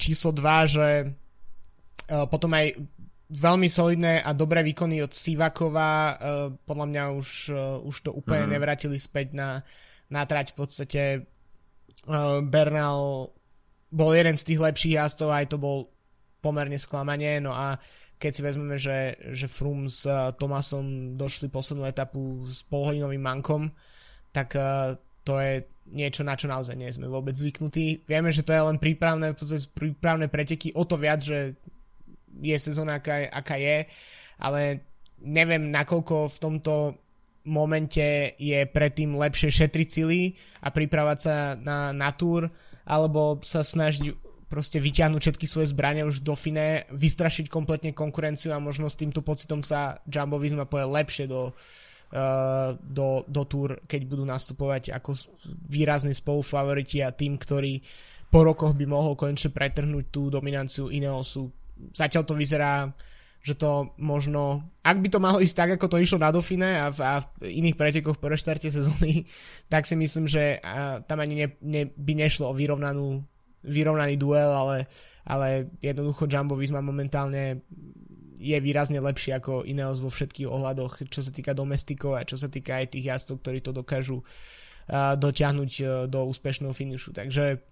číslo 0.00 0.32
2, 0.32 0.72
že 0.72 0.88
uh, 1.04 2.24
potom 2.28 2.56
aj 2.56 2.80
veľmi 3.32 3.68
solidné 3.68 4.24
a 4.24 4.32
dobré 4.32 4.64
výkony 4.64 5.04
od 5.04 5.12
Sivakova, 5.12 5.92
uh, 5.92 6.12
podľa 6.64 6.86
mňa 6.88 7.02
už, 7.12 7.28
uh, 7.52 7.80
už 7.84 8.08
to 8.08 8.10
úplne 8.12 8.48
mm. 8.48 8.52
nevrátili 8.56 8.96
späť 8.96 9.36
na, 9.36 9.60
na 10.08 10.24
trať 10.24 10.52
v 10.52 10.56
podstate 10.56 11.02
uh, 12.08 12.40
Bernal 12.40 13.28
bol 13.92 14.10
jeden 14.16 14.40
z 14.40 14.48
tých 14.48 14.60
lepších 14.64 14.96
jazdcov, 14.96 15.28
aj 15.28 15.46
to 15.52 15.60
bol 15.60 15.92
pomerne 16.40 16.80
sklamanie, 16.80 17.36
no 17.44 17.52
a 17.52 17.76
keď 18.16 18.30
si 18.32 18.40
vezmeme, 18.40 18.80
že, 18.80 19.20
že 19.36 19.44
Froome 19.44 19.92
s 19.92 20.08
uh, 20.08 20.32
Tomasom 20.32 21.20
došli 21.20 21.52
poslednú 21.52 21.84
etapu 21.84 22.40
s 22.48 22.64
polhodinovým 22.64 23.20
mankom, 23.20 23.68
tak 24.32 24.56
uh, 24.56 24.96
to 25.22 25.38
je 25.38 25.68
niečo, 25.92 26.24
na 26.24 26.34
čo 26.34 26.48
naozaj 26.48 26.74
nie 26.74 26.88
sme 26.88 27.06
vôbec 27.06 27.36
zvyknutí. 27.36 28.08
Vieme, 28.08 28.32
že 28.32 28.42
to 28.42 28.56
je 28.56 28.62
len 28.64 28.80
prípravné, 28.80 29.36
prípravné 29.76 30.26
preteky, 30.32 30.72
o 30.72 30.88
to 30.88 30.96
viac, 30.96 31.20
že 31.20 31.54
je 32.40 32.56
sezóna, 32.56 32.98
aká, 32.98 33.28
aká 33.28 33.60
je, 33.60 33.84
ale 34.40 34.88
neviem, 35.20 35.68
nakoľko 35.68 36.32
v 36.32 36.38
tomto 36.40 36.74
momente 37.44 38.32
je 38.40 38.64
predtým 38.64 39.18
lepšie 39.18 39.52
šetriť 39.52 39.88
sily 39.90 40.32
a 40.64 40.72
pripravať 40.72 41.18
sa 41.20 41.36
na, 41.60 41.92
na 41.92 42.10
túr, 42.14 42.48
alebo 42.88 43.38
sa 43.44 43.60
snažiť 43.60 44.16
proste 44.48 44.80
vyťahnuť 44.80 45.20
všetky 45.20 45.46
svoje 45.48 45.72
zbrania 45.72 46.08
už 46.08 46.24
do 46.24 46.36
finé, 46.36 46.88
vystrašiť 46.92 47.48
kompletne 47.48 47.92
konkurenciu 47.92 48.52
a 48.52 48.62
možno 48.62 48.88
s 48.88 49.00
týmto 49.00 49.20
pocitom 49.24 49.64
sa 49.64 50.00
Jumbo 50.08 50.36
Visma 50.36 50.68
poje 50.68 50.86
lepšie 50.88 51.24
do, 51.24 51.50
uh, 51.50 51.54
do, 52.76 53.08
do 53.24 53.42
túr, 53.48 53.80
keď 53.88 54.00
budú 54.04 54.24
nastupovať 54.28 54.92
ako 54.92 55.16
výrazný 55.72 56.12
spolufavoriti 56.12 57.00
a 57.00 57.08
tým, 57.08 57.40
ktorý 57.40 57.80
po 58.28 58.44
rokoch 58.44 58.76
by 58.76 58.84
mohol 58.84 59.16
konečne 59.16 59.52
pretrhnúť 59.52 60.12
tú 60.12 60.28
dominanciu 60.28 60.92
Ineosu. 60.92 61.48
Zatiaľ 61.92 62.22
to 62.24 62.34
vyzerá 62.36 62.92
že 63.42 63.58
to 63.58 63.90
možno, 63.98 64.62
ak 64.86 65.02
by 65.02 65.08
to 65.10 65.18
malo 65.18 65.42
ísť 65.42 65.56
tak, 65.58 65.70
ako 65.74 65.90
to 65.90 65.98
išlo 65.98 66.22
na 66.22 66.30
Dauphine 66.30 66.78
a 66.78 66.94
v, 66.94 66.98
a 67.02 67.18
v 67.18 67.58
iných 67.58 67.74
pretekoch 67.74 68.22
po 68.22 68.30
reštarte 68.30 68.70
sezóny, 68.70 69.26
tak 69.72 69.82
si 69.84 69.98
myslím, 69.98 70.30
že 70.30 70.62
a, 70.62 71.02
tam 71.02 71.18
ani 71.18 71.34
ne, 71.34 71.48
ne, 71.58 71.82
by 71.90 72.12
nešlo 72.14 72.54
o 72.54 72.56
vyrovnanú, 72.56 73.18
vyrovnaný 73.66 74.14
duel, 74.14 74.46
ale, 74.46 74.86
ale 75.26 75.74
jednoducho 75.82 76.30
Jumbo 76.30 76.54
Visma 76.54 76.78
momentálne 76.78 77.66
je 78.42 78.58
výrazne 78.58 78.98
lepší 78.98 79.38
ako 79.38 79.62
Ineos 79.62 80.02
vo 80.02 80.10
všetkých 80.10 80.50
ohľadoch, 80.50 81.06
čo 81.06 81.22
sa 81.22 81.30
týka 81.30 81.54
domestikov 81.54 82.18
a 82.18 82.26
čo 82.26 82.34
sa 82.34 82.50
týka 82.50 82.82
aj 82.82 82.98
tých 82.98 83.06
jazdcov, 83.06 83.36
ktorí 83.38 83.58
to 83.62 83.70
dokážu 83.70 84.18
dotiahnuť 84.92 85.72
e, 85.78 85.84
do 86.10 86.26
úspešného 86.26 86.74
finišu. 86.74 87.14
Takže 87.14 87.62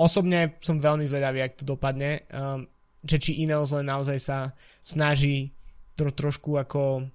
osobne 0.00 0.56
som 0.64 0.80
veľmi 0.80 1.04
zvedavý, 1.04 1.44
ak 1.44 1.60
to 1.60 1.64
dopadne. 1.68 2.24
Um, 2.32 2.66
že 3.02 3.18
či 3.18 3.42
Ineos 3.42 3.74
len 3.74 3.90
naozaj 3.90 4.18
sa 4.22 4.38
snaží 4.80 5.50
tro, 5.98 6.14
trošku 6.14 6.54
ako 6.54 7.10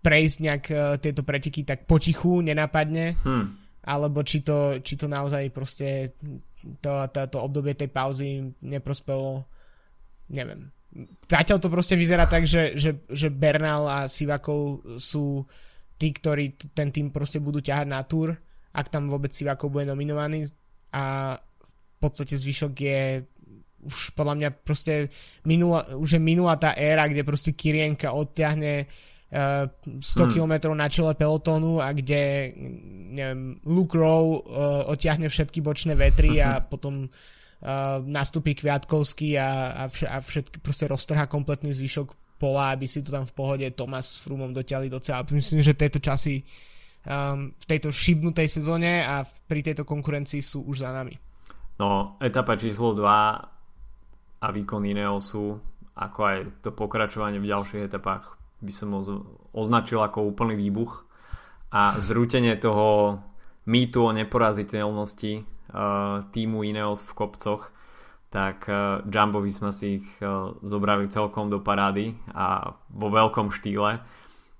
prejsť 0.00 0.36
nejak 0.40 0.64
uh, 0.72 0.96
tieto 0.96 1.20
preteky 1.20 1.60
tak 1.68 1.84
potichu, 1.84 2.40
nenapadne, 2.40 3.20
hmm. 3.20 3.46
alebo 3.84 4.24
či 4.24 4.40
to, 4.40 4.80
či 4.80 4.96
to 4.96 5.12
naozaj 5.12 5.52
proste 5.52 6.16
to, 6.80 6.92
to, 7.12 7.20
to 7.28 7.36
obdobie 7.36 7.76
tej 7.76 7.92
pauzy 7.92 8.48
neprospelo, 8.64 9.44
neviem. 10.32 10.72
Zatiaľ 11.28 11.58
to 11.60 11.68
proste 11.68 11.94
vyzerá 12.00 12.24
tak, 12.24 12.48
že, 12.48 12.72
že, 12.74 13.04
že 13.12 13.28
Bernal 13.28 13.84
a 13.84 13.98
Sivakov 14.08 14.80
sú 14.96 15.44
tí, 16.00 16.14
ktorí 16.14 16.56
ten 16.72 16.88
tým 16.88 17.12
proste 17.12 17.42
budú 17.42 17.60
ťahať 17.60 17.86
na 17.86 18.00
túr, 18.06 18.32
ak 18.72 18.88
tam 18.88 19.10
vôbec 19.10 19.34
Sivakov 19.34 19.68
bude 19.68 19.84
nominovaný 19.84 20.48
a 20.94 21.36
v 21.36 21.98
podstate 22.00 22.38
zvyšok 22.38 22.72
je 22.78 23.00
už 23.78 24.14
podľa 24.18 24.34
mňa 24.34 24.48
proste 24.66 25.12
minula, 25.46 25.86
už 25.94 26.18
je 26.18 26.20
minula 26.22 26.58
tá 26.58 26.74
éra, 26.74 27.06
kde 27.06 27.22
proste 27.22 27.54
Kirienka 27.54 28.10
odtiahne 28.10 28.90
uh, 29.30 29.70
100 29.70 30.02
hmm. 30.02 30.30
km 30.34 30.54
na 30.74 30.90
čele 30.90 31.14
pelotónu 31.14 31.78
a 31.78 31.94
kde 31.94 32.52
neviem, 33.14 33.62
Luke 33.62 33.94
Rowe 33.94 34.42
uh, 34.42 34.90
odtiahne 34.90 35.30
všetky 35.30 35.62
bočné 35.62 35.94
vetry 35.94 36.42
a 36.42 36.58
potom 36.72 37.06
uh, 37.62 38.02
nastúpi 38.04 38.54
Kviatkovský 38.54 39.38
a, 39.38 39.74
a, 39.74 39.82
vš- 39.90 40.10
a 40.10 40.18
všetky 40.18 40.58
proste 40.62 40.86
roztrhá 40.86 41.26
kompletný 41.26 41.74
zvyšok 41.74 42.38
pola, 42.38 42.72
aby 42.72 42.86
si 42.86 43.02
to 43.02 43.10
tam 43.10 43.26
v 43.26 43.34
pohode 43.34 43.66
Thomas 43.74 44.14
s 44.14 44.22
Frumom 44.22 44.54
dotiahli 44.54 44.86
do 44.86 45.02
cieľa. 45.02 45.26
Myslím, 45.34 45.60
že 45.60 45.74
tieto 45.74 45.98
časy 45.98 46.40
um, 47.04 47.50
v 47.50 47.64
tejto 47.66 47.90
šibnutej 47.90 48.46
sezóne 48.46 49.02
a 49.02 49.26
v, 49.26 49.32
pri 49.50 49.60
tejto 49.66 49.82
konkurencii 49.82 50.38
sú 50.38 50.62
už 50.70 50.86
za 50.86 50.94
nami. 50.94 51.18
No, 51.78 52.18
etapa 52.22 52.54
číslo 52.54 52.94
2 52.94 53.06
a 54.38 54.46
výkon 54.54 54.82
Ineosu, 54.86 55.58
ako 55.98 56.18
aj 56.22 56.36
to 56.62 56.70
pokračovanie 56.70 57.42
v 57.42 57.50
ďalších 57.50 57.90
etapách 57.90 58.38
by 58.58 58.72
som 58.74 58.94
označil 59.54 60.02
ako 60.02 60.26
úplný 60.26 60.58
výbuch 60.58 61.06
a 61.70 61.94
zrútenie 61.98 62.58
toho 62.58 63.18
mýtu 63.70 64.10
o 64.10 64.14
neporaziteľnosti 64.14 65.57
týmu 66.32 66.64
Ineos 66.64 67.04
v 67.04 67.12
kopcoch 67.12 67.72
tak 68.28 68.68
uh, 68.68 69.00
Jumbo 69.08 69.40
Visma 69.40 69.72
si 69.72 70.04
ich 70.04 70.08
uh, 70.20 70.52
zobrali 70.60 71.08
celkom 71.08 71.48
do 71.48 71.64
parády 71.64 72.12
a 72.36 72.76
vo 72.92 73.08
veľkom 73.08 73.48
štýle. 73.48 74.04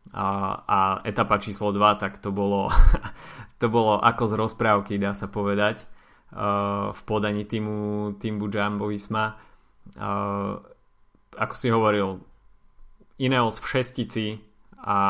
A, 0.08 0.28
a 0.64 1.04
etapa 1.04 1.36
číslo 1.36 1.68
2 1.68 2.00
tak 2.00 2.16
to 2.24 2.32
bolo 2.32 2.72
to 3.60 3.68
bolo 3.68 4.00
ako 4.00 4.24
z 4.24 4.34
rozprávky 4.40 4.96
dá 4.96 5.12
sa 5.12 5.28
povedať. 5.28 5.84
V 6.92 7.00
podaní 7.08 7.48
týmu, 7.48 8.16
týmu 8.20 8.48
Jumbo 8.52 8.88
Visma 8.88 9.36
ako 11.38 11.54
si 11.56 11.68
hovoril, 11.72 12.20
Ineos 13.18 13.58
v 13.58 13.66
šestici 13.66 14.26
a 14.78 15.00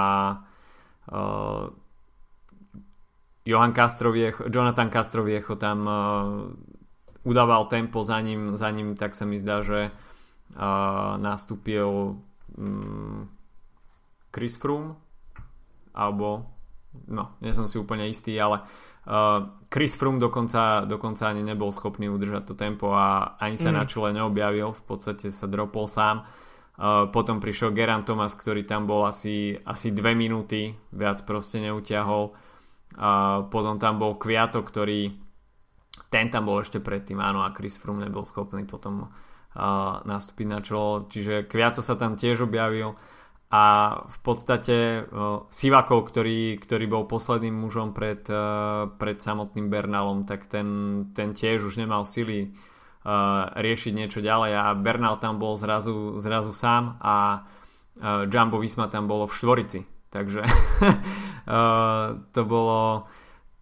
Johan 3.49 3.73
Castroviecho, 3.73 4.53
Jonathan 4.53 4.93
Castroviecho 4.93 5.57
tam 5.57 5.79
uh, 5.89 5.97
udával 7.25 7.65
tempo 7.73 8.05
za 8.05 8.21
ním, 8.21 8.53
za 8.53 8.69
ním 8.69 8.93
tak 8.93 9.17
sa 9.17 9.25
mi 9.25 9.41
zdá, 9.41 9.65
že 9.65 9.89
uh, 9.89 11.17
nastúpil 11.17 12.21
um, 12.61 13.25
Chris 14.29 14.61
Froome 14.61 15.01
alebo 15.97 16.45
no, 17.09 17.33
nie 17.41 17.57
som 17.57 17.65
si 17.65 17.81
úplne 17.81 18.05
istý, 18.05 18.37
ale 18.37 18.69
Uh, 19.09 19.65
Chris 19.73 19.97
Froome 19.97 20.21
dokonca, 20.21 20.85
dokonca 20.85 21.33
ani 21.33 21.41
nebol 21.41 21.73
schopný 21.73 22.13
udržať 22.13 22.53
to 22.53 22.53
tempo 22.53 22.93
a 22.93 23.41
ani 23.41 23.57
sa 23.57 23.73
mm. 23.73 23.77
na 23.81 23.85
čele 23.89 24.13
neobjavil, 24.13 24.77
v 24.77 24.83
podstate 24.85 25.33
sa 25.33 25.49
dropol 25.49 25.89
sám. 25.89 26.29
Uh, 26.77 27.09
potom 27.09 27.41
prišiel 27.41 27.73
Geran 27.73 28.05
Thomas, 28.05 28.37
ktorý 28.37 28.69
tam 28.69 28.85
bol 28.85 29.09
asi, 29.09 29.57
asi 29.65 29.97
dve 29.97 30.13
minúty, 30.13 30.77
viac 30.93 31.25
proste 31.25 31.57
neutiahol. 31.57 32.37
Potom 33.49 33.75
tam 33.77 33.95
bol 34.01 34.17
Kviato, 34.17 34.65
ktorý 34.65 35.29
ten 36.09 36.33
tam 36.33 36.49
bol 36.49 36.65
ešte 36.65 36.81
predtým, 36.81 37.21
áno, 37.21 37.45
a 37.45 37.53
Chris 37.53 37.77
Froome 37.77 38.09
nebol 38.09 38.25
schopný 38.25 38.65
potom 38.65 39.09
uh, 39.09 40.01
nastúpiť 40.09 40.47
na 40.49 40.65
čelo, 40.65 41.05
čiže 41.05 41.45
Kviato 41.45 41.85
sa 41.85 42.01
tam 42.01 42.17
tiež 42.17 42.49
objavil. 42.49 42.97
A 43.49 43.97
v 44.09 44.19
podstate 44.25 45.05
uh, 45.05 45.49
Sivakov, 45.49 46.09
ktorý, 46.09 46.61
ktorý 46.61 46.85
bol 46.89 47.05
posledným 47.09 47.57
mužom 47.57 47.97
pred, 47.97 48.25
uh, 48.29 48.93
pred 48.97 49.21
samotným 49.21 49.69
Bernalom, 49.73 50.29
tak 50.29 50.49
ten, 50.49 50.69
ten 51.13 51.33
tiež 51.33 51.65
už 51.65 51.81
nemal 51.81 52.05
sily 52.09 52.53
uh, 52.53 53.53
riešiť 53.57 53.93
niečo 53.93 54.21
ďalej. 54.21 54.53
A 54.53 54.65
Bernal 54.77 55.17
tam 55.21 55.41
bol 55.41 55.57
zrazu, 55.57 56.21
zrazu 56.21 56.53
sám 56.53 57.01
a 57.01 57.45
uh, 57.45 58.29
Jumbo 58.29 58.61
Visma 58.61 58.89
tam 58.89 59.09
bolo 59.09 59.25
v 59.29 59.37
štvorici. 59.37 59.98
Takže 60.09 60.43
uh, 60.43 62.09
to 62.35 62.43
bolo 62.45 63.09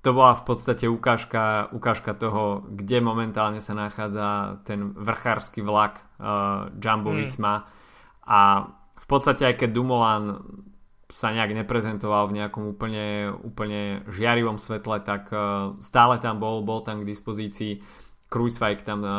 to 0.07 0.15
bola 0.15 0.39
v 0.39 0.47
podstate 0.47 0.87
ukážka, 0.87 1.67
ukážka 1.75 2.15
toho, 2.15 2.63
kde 2.71 3.03
momentálne 3.03 3.59
sa 3.59 3.75
nachádza 3.75 4.63
ten 4.63 4.95
vrchársky 4.95 5.67
vlak 5.67 5.99
uh, 6.23 6.71
Jumbo 6.79 7.11
mm. 7.11 7.19
Visma 7.19 7.67
a 8.23 8.71
v 8.95 9.07
podstate 9.11 9.51
aj 9.51 9.55
keď 9.59 9.71
Dumoulin 9.75 10.39
sa 11.11 11.35
nejak 11.35 11.59
neprezentoval 11.59 12.31
v 12.31 12.39
nejakom 12.39 12.71
úplne, 12.71 13.35
úplne 13.35 14.07
žiarivom 14.07 14.63
svetle, 14.63 15.03
tak 15.03 15.27
uh, 15.35 15.75
stále 15.83 16.23
tam 16.23 16.39
bol, 16.39 16.63
bol 16.63 16.87
tam 16.87 17.03
k 17.03 17.09
dispozícii. 17.11 17.83
Kruiswijk 18.31 18.87
tam 18.87 19.03
uh, 19.03 19.11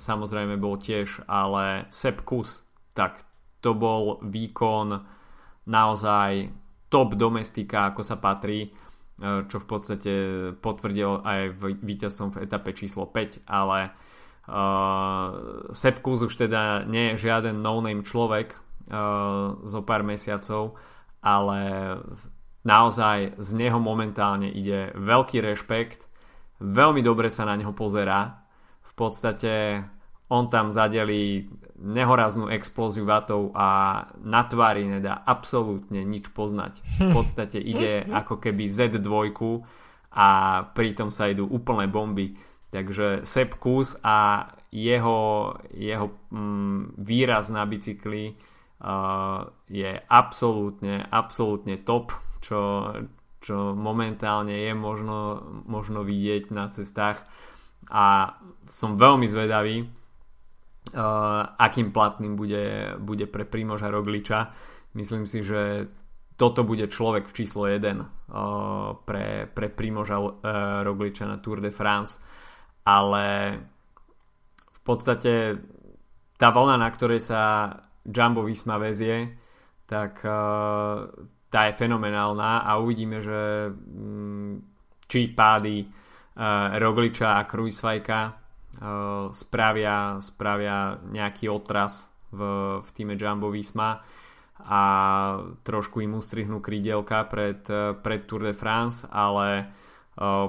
samozrejme 0.00 0.56
bol 0.56 0.80
tiež, 0.80 1.28
ale 1.28 1.92
Sepp 1.92 2.24
Kus, 2.24 2.64
tak 2.96 3.20
to 3.60 3.76
bol 3.76 4.16
výkon 4.24 4.96
naozaj 5.68 6.61
top 6.92 7.16
domestika, 7.16 7.88
ako 7.88 8.04
sa 8.04 8.20
patrí, 8.20 8.68
uh, 8.68 9.48
čo 9.48 9.56
v 9.56 9.66
podstate 9.66 10.12
potvrdil 10.60 11.24
aj 11.24 11.40
víťazstvom 11.80 12.36
v 12.36 12.40
etape 12.44 12.76
číslo 12.76 13.08
5, 13.08 13.48
ale 13.48 13.96
uh, 14.52 15.72
Sepp 15.72 16.04
Kus 16.04 16.28
už 16.28 16.36
teda 16.36 16.84
nie 16.84 17.16
je 17.16 17.32
žiaden 17.32 17.64
no-name 17.64 18.04
človek, 18.04 18.52
uh, 18.52 19.56
zo 19.64 19.80
pár 19.80 20.04
mesiacov, 20.04 20.76
ale 21.24 21.58
naozaj 22.66 23.40
z 23.40 23.48
neho 23.56 23.80
momentálne 23.80 24.52
ide 24.52 24.92
veľký 24.92 25.40
rešpekt, 25.40 26.04
veľmi 26.60 27.00
dobre 27.02 27.32
sa 27.32 27.48
na 27.48 27.58
neho 27.58 27.74
pozerá. 27.74 28.42
V 28.82 28.92
podstate 28.94 29.82
on 30.32 30.48
tam 30.48 30.72
zadelí 30.72 31.52
nehoraznú 31.76 32.48
explóziu 32.48 33.04
vatov 33.04 33.52
a 33.52 34.00
na 34.24 34.48
tvári 34.48 34.88
nedá 34.88 35.20
absolútne 35.28 36.00
nič 36.06 36.32
poznať. 36.32 36.80
V 36.96 37.10
podstate 37.12 37.60
ide 37.72 38.08
ako 38.08 38.40
keby 38.40 38.72
Z2 38.72 39.12
a 40.16 40.28
pritom 40.72 41.12
sa 41.12 41.28
idú 41.28 41.44
úplné 41.44 41.90
bomby. 41.92 42.38
Takže 42.72 43.28
Sepp 43.28 43.60
Kus 43.60 44.00
a 44.00 44.48
jeho, 44.72 45.52
jeho 45.76 46.06
mm, 46.32 46.96
výraz 46.96 47.52
na 47.52 47.68
bicykli 47.68 48.32
je 49.68 49.90
absolútne, 50.10 51.06
absolútne 51.06 51.76
top, 51.86 52.10
čo, 52.42 52.90
čo 53.38 53.76
momentálne 53.78 54.56
je 54.58 54.72
možno, 54.74 55.44
možno 55.68 56.02
vidieť 56.02 56.50
na 56.50 56.66
cestách 56.72 57.22
a 57.86 58.34
som 58.66 58.98
veľmi 58.98 59.26
zvedavý, 59.30 59.86
uh, 59.86 60.01
akým 61.56 61.92
platným 61.92 62.36
bude, 62.36 62.96
bude 63.00 63.24
pre 63.26 63.48
Primoža 63.48 63.88
Rogliča. 63.88 64.52
Myslím 64.92 65.24
si, 65.24 65.40
že 65.40 65.88
toto 66.36 66.64
bude 66.64 66.88
človek 66.88 67.28
v 67.28 67.36
číslo 67.36 67.64
1 67.64 67.80
uh, 67.80 68.06
pre, 69.04 69.48
pre 69.48 69.68
Primoža 69.72 70.20
uh, 70.20 70.32
Rogliča 70.84 71.24
na 71.24 71.40
Tour 71.40 71.60
de 71.64 71.72
France, 71.72 72.20
ale 72.84 73.26
podstate 74.82 75.56
tá 76.36 76.50
vlna, 76.50 76.76
na 76.76 76.90
ktorej 76.90 77.22
sa 77.22 77.70
Jumbo 78.02 78.42
Visma 78.42 78.82
vezie, 78.82 79.38
tak 79.86 80.18
tá 81.52 81.60
je 81.68 81.78
fenomenálna 81.78 82.66
a 82.66 82.80
uvidíme, 82.82 83.22
že 83.22 83.70
mm, 83.70 84.52
či 85.06 85.30
pády 85.30 85.86
Rogliča 86.80 87.38
a 87.38 87.46
Krujsvajka 87.46 88.41
spravia, 89.30 90.18
spravia 90.18 90.98
nejaký 91.06 91.46
otras 91.46 92.10
v, 92.34 92.40
v 92.82 92.88
týme 92.90 93.14
Jumbo 93.14 93.52
Visma 93.52 94.02
a 94.62 94.82
trošku 95.62 96.02
im 96.02 96.18
ustrihnú 96.18 96.62
krídelka 96.62 97.26
pred, 97.26 97.62
pred 98.02 98.20
Tour 98.26 98.50
de 98.50 98.54
France, 98.54 99.06
ale 99.10 99.70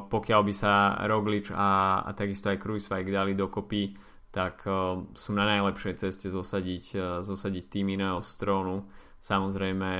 pokiaľ 0.09 0.41
by 0.43 0.53
sa 0.53 0.99
Roglič 1.07 1.49
a, 1.55 2.03
a 2.03 2.11
takisto 2.13 2.51
aj 2.51 2.61
Krujsvajk 2.61 3.07
dali 3.09 3.33
dokopy, 3.33 3.95
tak 4.33 4.65
sú 5.13 5.31
na 5.33 5.45
najlepšej 5.45 5.93
ceste 6.03 6.27
zosadiť, 6.29 6.97
zosadiť 7.21 7.65
tým 7.69 7.95
iného 7.95 8.19
strónu. 8.19 8.85
Samozrejme 9.21 9.91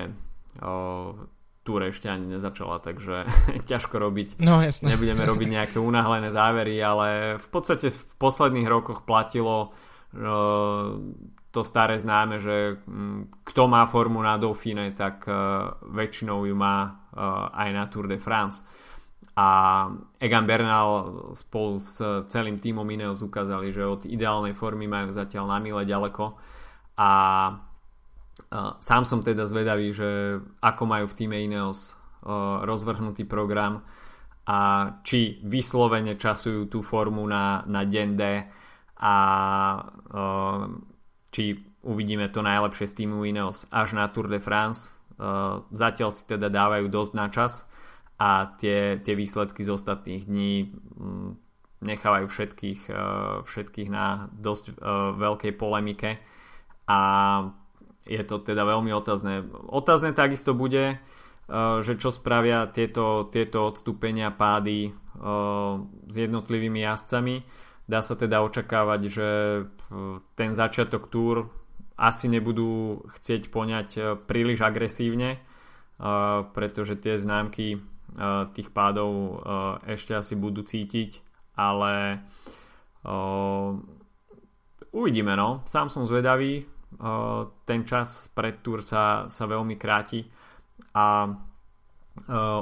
túr 1.64 1.88
ešte 1.88 2.11
ani 2.11 2.36
nezačala, 2.38 2.84
takže 2.84 3.26
ťažko 3.72 3.95
robiť. 3.97 4.28
No, 4.43 4.59
jasne. 4.59 4.93
Nebudeme 4.93 5.24
robiť 5.24 5.47
nejaké 5.49 5.78
unáhlené 5.80 6.30
závery, 6.30 6.76
ale 6.84 7.39
v 7.39 7.47
podstate 7.47 7.89
v 7.89 8.14
posledných 8.20 8.68
rokoch 8.68 9.07
platilo 9.07 9.72
uh, 9.72 10.99
to 11.55 11.61
staré 11.64 11.95
známe, 11.95 12.43
že 12.43 12.84
um, 12.84 13.32
kto 13.47 13.72
má 13.72 13.88
formu 13.88 14.20
na 14.20 14.36
Dauphine, 14.36 14.91
tak 14.91 15.24
uh, 15.26 15.80
väčšinou 15.88 16.43
ju 16.43 16.55
má 16.55 16.91
uh, 16.91 17.49
aj 17.55 17.70
na 17.72 17.84
Tour 17.88 18.11
de 18.11 18.20
France. 18.20 18.68
A 19.34 19.89
Egan 20.22 20.45
Bernal 20.45 21.09
spolu 21.34 21.82
s 21.82 21.97
celým 22.30 22.61
týmom 22.61 22.86
Ineos 22.86 23.26
ukázali, 23.26 23.74
že 23.74 23.82
od 23.82 24.05
ideálnej 24.05 24.53
formy 24.53 24.86
majú 24.86 25.09
zatiaľ 25.09 25.49
na 25.49 25.57
mile 25.57 25.89
ďaleko 25.89 26.38
a 27.01 27.09
Sám 28.78 29.04
som 29.10 29.26
teda 29.26 29.49
zvedavý, 29.49 29.89
že 29.89 30.38
ako 30.62 30.84
majú 30.86 31.10
v 31.10 31.18
týme 31.18 31.38
Ineos 31.41 31.97
rozvrhnutý 32.62 33.26
program 33.26 33.82
a 34.45 34.60
či 35.01 35.41
vyslovene 35.41 36.14
časujú 36.14 36.70
tú 36.70 36.86
formu 36.86 37.26
na, 37.26 37.66
na 37.66 37.82
deň 37.82 38.10
D 38.14 38.24
a 39.01 39.16
či 41.34 41.43
uvidíme 41.82 42.30
to 42.30 42.45
najlepšie 42.45 42.86
z 42.86 42.93
týmu 43.01 43.26
Ineos 43.26 43.66
až 43.74 43.97
na 43.97 44.06
Tour 44.14 44.30
de 44.30 44.38
France. 44.38 45.01
Zatiaľ 45.74 46.10
si 46.14 46.24
teda 46.30 46.54
dávajú 46.54 46.93
dosť 46.93 47.12
na 47.18 47.28
čas 47.34 47.66
a 48.22 48.54
tie, 48.62 49.01
tie 49.01 49.18
výsledky 49.18 49.66
z 49.66 49.74
ostatných 49.74 50.30
dní 50.30 50.78
nechávajú 51.82 52.30
všetkých, 52.30 52.82
všetkých 53.49 53.89
na 53.89 54.30
dosť 54.30 54.78
veľkej 55.18 55.54
polemike 55.58 56.22
a 56.86 56.99
je 58.04 58.24
to 58.24 58.39
teda 58.43 58.64
veľmi 58.68 58.91
otázne. 58.91 59.47
Otázne 59.72 60.12
takisto 60.16 60.51
bude, 60.56 60.99
uh, 60.99 61.80
že 61.84 61.99
čo 61.99 62.12
spravia 62.12 62.68
tieto, 62.72 63.28
tieto 63.32 63.72
odstúpenia 63.72 64.32
pády 64.32 64.91
uh, 64.91 65.80
s 66.08 66.16
jednotlivými 66.16 66.84
jazdcami. 66.84 67.36
Dá 67.84 67.99
sa 67.99 68.16
teda 68.16 68.43
očakávať, 68.43 69.01
že 69.12 69.30
uh, 69.64 70.24
ten 70.39 70.56
začiatok 70.56 71.12
túr 71.12 71.51
asi 71.93 72.26
nebudú 72.26 73.06
chcieť 73.06 73.54
poňať 73.54 73.89
príliš 74.26 74.66
agresívne, 74.66 75.38
pretože 76.58 76.97
tie 76.97 77.22
známky 77.22 77.86
tých 78.58 78.74
pádov 78.74 79.45
ešte 79.86 80.18
asi 80.18 80.34
budú 80.34 80.66
cítiť, 80.66 81.22
ale 81.54 82.26
uvidíme 84.89 85.38
no. 85.38 85.62
Sám 85.70 85.93
som 85.93 86.10
zvedavý, 86.10 86.66
ten 87.68 87.82
čas 87.84 88.32
pred 88.32 88.64
Tour 88.64 88.80
sa, 88.80 89.28
sa 89.28 89.43
veľmi 89.43 89.76
kráti 89.76 90.24
a 90.95 91.28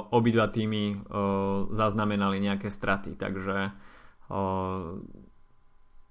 obidva 0.09 0.47
týmy 0.49 1.05
zaznamenali 1.69 2.41
nejaké 2.41 2.73
straty, 2.73 3.19
takže 3.19 3.69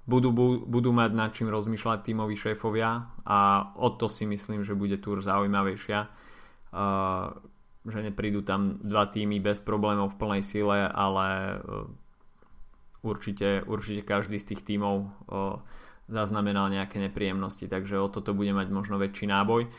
budú, 0.06 0.30
budú 0.62 0.90
mať 0.92 1.10
nad 1.10 1.30
čím 1.34 1.48
rozmýšľať 1.50 1.98
tímoví 2.06 2.36
šéfovia 2.38 3.10
a 3.26 3.38
o 3.74 3.88
to 3.96 4.06
si 4.06 4.28
myslím, 4.28 4.62
že 4.62 4.78
bude 4.78 5.00
Tour 5.02 5.24
zaujímavejšia. 5.24 6.00
Že 7.80 8.12
neprídu 8.12 8.44
tam 8.44 8.76
dva 8.84 9.08
týmy 9.08 9.40
bez 9.40 9.64
problémov 9.64 10.12
v 10.12 10.20
plnej 10.20 10.42
sile, 10.44 10.84
ale 10.84 11.58
určite, 13.00 13.64
určite 13.64 14.04
každý 14.04 14.36
z 14.36 14.52
tých 14.52 14.62
tímov 14.68 15.08
zaznamenal 16.10 16.68
nejaké 16.68 16.98
nepríjemnosti, 16.98 17.70
takže 17.70 18.02
o 18.02 18.10
toto 18.10 18.34
bude 18.34 18.50
mať 18.50 18.68
možno 18.74 18.98
väčší 18.98 19.30
náboj. 19.30 19.70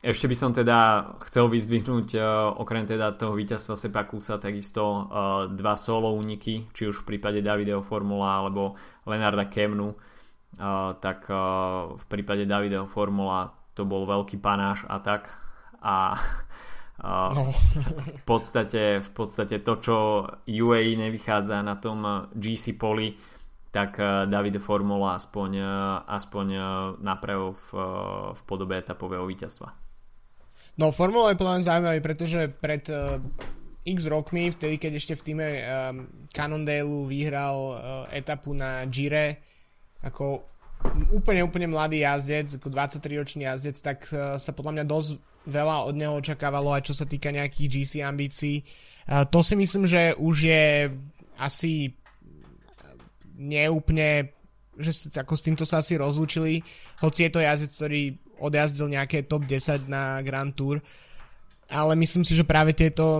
Ešte 0.00 0.24
by 0.24 0.36
som 0.40 0.56
teda 0.56 1.04
chcel 1.28 1.52
vyzdvihnúť 1.52 2.16
okrem 2.56 2.88
teda 2.88 3.12
toho 3.12 3.36
víťazstva 3.36 3.76
Sepakusa 3.76 4.40
takisto 4.40 5.04
dva 5.52 5.76
solo 5.76 6.16
úniky, 6.16 6.72
či 6.72 6.88
už 6.88 7.04
v 7.04 7.14
prípade 7.14 7.44
Davideo 7.44 7.84
Formula 7.84 8.40
alebo 8.40 8.72
Lenarda 9.04 9.44
Kemnu, 9.52 9.92
tak 11.04 11.28
v 11.92 12.04
prípade 12.08 12.48
Davideo 12.48 12.88
Formula 12.88 13.52
to 13.76 13.84
bol 13.84 14.08
veľký 14.08 14.40
panáš 14.40 14.88
a 14.88 14.96
tak 15.04 15.28
a 15.84 16.16
no. 17.04 17.52
v, 18.16 18.22
podstate, 18.24 19.04
v 19.04 19.10
podstate 19.12 19.60
to, 19.60 19.76
čo 19.76 19.96
UAE 20.48 20.96
nevychádza 20.96 21.60
na 21.60 21.76
tom 21.76 22.32
GC 22.32 22.80
poli, 22.80 23.12
tak 23.70 24.00
eh, 24.00 24.26
Davide 24.26 24.58
Formula 24.58 25.16
aspoň, 25.16 25.50
eh, 25.60 25.66
aspoň 26.08 26.46
eh, 26.52 26.62
napravil 27.04 27.52
v, 27.52 27.66
v 28.34 28.40
podobe 28.48 28.80
etapového 28.80 29.28
víťazstva. 29.28 29.68
No 30.78 30.94
Formula 30.94 31.34
je 31.34 31.40
plán 31.42 31.58
zaujímavý, 31.58 31.98
pretože 31.98 32.46
pred 32.62 32.86
uh, 32.86 33.18
x 33.82 34.06
rokmi, 34.06 34.54
vtedy 34.54 34.78
keď 34.78 34.92
ešte 34.94 35.14
v 35.18 35.24
týme 35.26 35.46
um, 35.50 35.66
Cannondale 36.30 37.02
vyhral 37.10 37.56
uh, 37.58 37.74
etapu 38.14 38.54
na 38.54 38.86
Gire, 38.86 39.42
ako 40.06 40.46
úplne, 41.10 41.42
úplne 41.42 41.66
mladý 41.66 42.06
jazdec, 42.06 42.62
ako 42.62 42.70
23-ročný 42.70 43.50
jazdec, 43.50 43.74
tak 43.82 44.06
uh, 44.14 44.38
sa 44.38 44.54
podľa 44.54 44.78
mňa 44.78 44.84
dosť 44.86 45.10
veľa 45.50 45.90
od 45.90 45.94
neho 45.98 46.14
očakávalo, 46.14 46.70
aj 46.70 46.86
čo 46.86 46.94
sa 46.94 47.10
týka 47.10 47.34
nejakých 47.34 47.66
GC 47.74 47.92
ambícií. 48.06 48.62
Uh, 49.10 49.26
to 49.26 49.42
si 49.42 49.58
myslím, 49.58 49.82
že 49.82 50.14
už 50.14 50.46
je 50.46 50.94
asi 51.42 51.98
neúplne 53.38 54.34
že 54.78 55.10
ako 55.18 55.34
s 55.34 55.42
týmto 55.42 55.64
sa 55.66 55.82
asi 55.82 55.98
rozlúčili, 55.98 56.62
hoci 57.02 57.26
je 57.26 57.30
to 57.34 57.42
jazdec, 57.42 57.70
ktorý 57.74 58.02
odjazdil 58.38 58.86
nejaké 58.86 59.26
top 59.26 59.42
10 59.44 59.90
na 59.90 60.22
Grand 60.22 60.54
Tour, 60.54 60.78
ale 61.66 61.98
myslím 61.98 62.22
si, 62.22 62.38
že 62.38 62.46
práve 62.46 62.72
tieto 62.72 63.18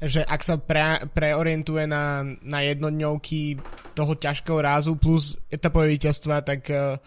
že 0.00 0.24
ak 0.26 0.40
sa 0.42 0.58
pre, 0.58 1.00
preorientuje 1.12 1.86
na, 1.86 2.24
na 2.44 2.60
jednodňovky 2.66 3.62
toho 3.94 4.12
ťažkého 4.16 4.58
rázu 4.58 4.98
plus 4.98 5.38
etapové 5.48 5.96
víťazstva, 5.96 6.42
tak 6.42 6.66
uh, 6.72 6.98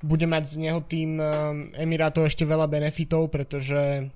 bude 0.00 0.24
mať 0.24 0.42
z 0.46 0.54
neho 0.62 0.80
tým 0.82 1.20
uh, 1.20 1.52
Emirátov 1.74 2.26
ešte 2.26 2.48
veľa 2.48 2.70
benefitov, 2.70 3.28
pretože 3.28 4.08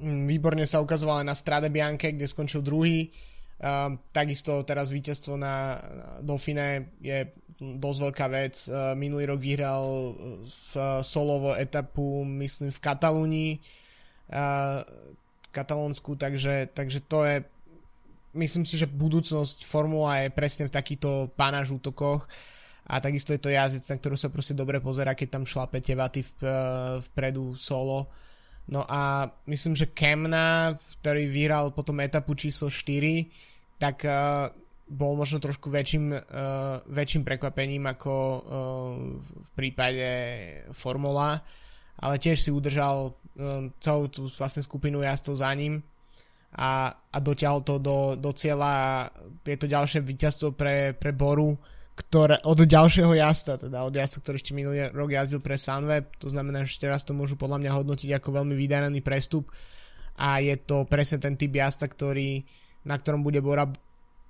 um, 0.00 0.24
výborne 0.24 0.64
sa 0.64 0.80
ukazoval 0.80 1.26
na 1.26 1.36
Strade 1.36 1.68
Bianche, 1.68 2.14
kde 2.14 2.26
skončil 2.30 2.64
druhý, 2.64 3.10
Uh, 3.10 3.35
takisto 4.12 4.62
teraz 4.62 4.92
víťazstvo 4.92 5.34
na 5.34 5.80
Dauphine 6.20 6.96
je 7.00 7.30
dosť 7.56 7.98
veľká 8.10 8.26
vec. 8.28 8.54
Uh, 8.68 8.92
minulý 8.92 9.32
rok 9.32 9.40
vyhral 9.40 10.12
v 10.44 10.70
solovo 11.00 11.56
etapu, 11.56 12.24
myslím, 12.24 12.68
v 12.68 12.82
Katalúnii, 12.84 13.52
uh, 14.36 14.84
Katalónsku, 15.50 16.20
takže, 16.20 16.68
takže 16.76 17.00
to 17.08 17.24
je 17.24 17.36
myslím 18.36 18.68
si, 18.68 18.76
že 18.76 18.86
budúcnosť 18.86 19.64
Formula 19.64 20.22
je 20.22 20.28
presne 20.30 20.68
v 20.68 20.74
takýchto 20.76 21.32
pánaž 21.34 21.72
útokoch 21.72 22.28
a 22.86 23.00
takisto 23.02 23.32
je 23.34 23.40
to 23.40 23.50
jazdec, 23.50 23.82
na 23.88 23.96
ktorú 23.98 24.14
sa 24.14 24.30
proste 24.30 24.54
dobre 24.54 24.78
pozera, 24.78 25.16
keď 25.16 25.40
tam 25.40 25.48
šlape 25.48 25.80
tie 25.82 25.98
vaty 25.98 26.22
v, 26.22 26.30
vpredu 27.10 27.56
solo. 27.58 28.06
No 28.70 28.86
a 28.86 29.26
myslím, 29.50 29.74
že 29.74 29.90
Kemna, 29.90 30.76
ktorý 31.00 31.26
vyhral 31.26 31.74
potom 31.74 31.98
etapu 31.98 32.38
číslo 32.38 32.70
4, 32.70 33.55
tak 33.76 34.04
uh, 34.04 34.48
bol 34.86 35.18
možno 35.18 35.42
trošku 35.42 35.68
väčším, 35.68 36.14
uh, 36.14 36.80
väčším 36.86 37.22
prekvapením 37.26 37.84
ako 37.90 38.12
uh, 38.12 38.40
v 39.20 39.48
prípade 39.52 40.08
Formula, 40.72 41.42
ale 42.00 42.14
tiež 42.20 42.40
si 42.40 42.50
udržal 42.52 43.12
um, 43.12 43.72
celú 43.80 44.08
tú 44.08 44.28
vlastne 44.30 44.62
skupinu 44.62 45.00
jazdcov 45.02 45.34
za 45.40 45.50
ním 45.56 45.82
a, 46.56 46.88
a 46.88 47.16
dotiahol 47.20 47.60
to 47.60 47.76
do, 47.76 48.16
do 48.16 48.30
cieľa 48.32 49.06
je 49.44 49.56
to 49.60 49.68
ďalšie 49.68 50.00
víťazstvo 50.00 50.56
pre, 50.56 50.96
pre 50.96 51.12
Boru, 51.12 51.52
ktoré, 51.96 52.40
od 52.44 52.60
ďalšieho 52.60 53.12
jazda, 53.12 53.60
teda 53.60 53.84
od 53.84 53.92
jazda, 53.92 54.20
ktorý 54.24 54.36
ešte 54.36 54.52
minulý 54.56 54.88
rok 54.92 55.10
jazdil 55.12 55.40
pre 55.44 55.60
Sunweb, 55.60 56.12
to 56.16 56.32
znamená, 56.32 56.64
že 56.64 56.80
teraz 56.80 57.04
to 57.04 57.16
môžu 57.16 57.36
podľa 57.36 57.60
mňa 57.60 57.76
hodnotiť 57.76 58.10
ako 58.16 58.28
veľmi 58.40 58.54
vydarený 58.56 59.00
prestup 59.04 59.52
a 60.16 60.40
je 60.40 60.56
to 60.60 60.88
presne 60.88 61.20
ten 61.20 61.36
typ 61.36 61.52
jazda, 61.52 61.88
ktorý, 61.88 62.40
na 62.86 62.94
ktorom 62.94 63.26
bude 63.26 63.42
Bora 63.42 63.66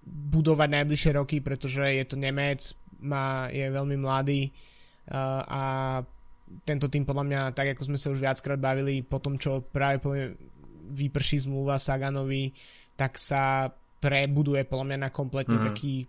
budovať 0.06 0.68
najbližšie 0.80 1.10
roky, 1.20 1.44
pretože 1.44 1.82
je 1.82 2.04
to 2.08 2.16
Nemec, 2.16 2.62
má, 3.04 3.52
je 3.52 3.68
veľmi 3.68 4.00
mladý 4.00 4.48
a 5.46 5.62
tento 6.62 6.86
tým 6.86 7.02
podľa 7.02 7.24
mňa, 7.26 7.40
tak 7.58 7.74
ako 7.74 7.82
sme 7.90 7.98
sa 7.98 8.14
už 8.14 8.22
viackrát 8.22 8.58
bavili, 8.58 9.02
po 9.02 9.18
tom, 9.18 9.34
čo 9.34 9.66
práve 9.66 9.98
poviem, 9.98 10.38
vyprší 10.94 11.50
zmluva 11.50 11.82
Saganovi, 11.82 12.54
tak 12.94 13.18
sa 13.18 13.66
prebuduje 13.98 14.62
podľa 14.70 14.86
mňa 14.86 14.98
na 15.02 15.10
kompletne 15.10 15.58
mm-hmm. 15.58 15.68
taký 15.74 16.06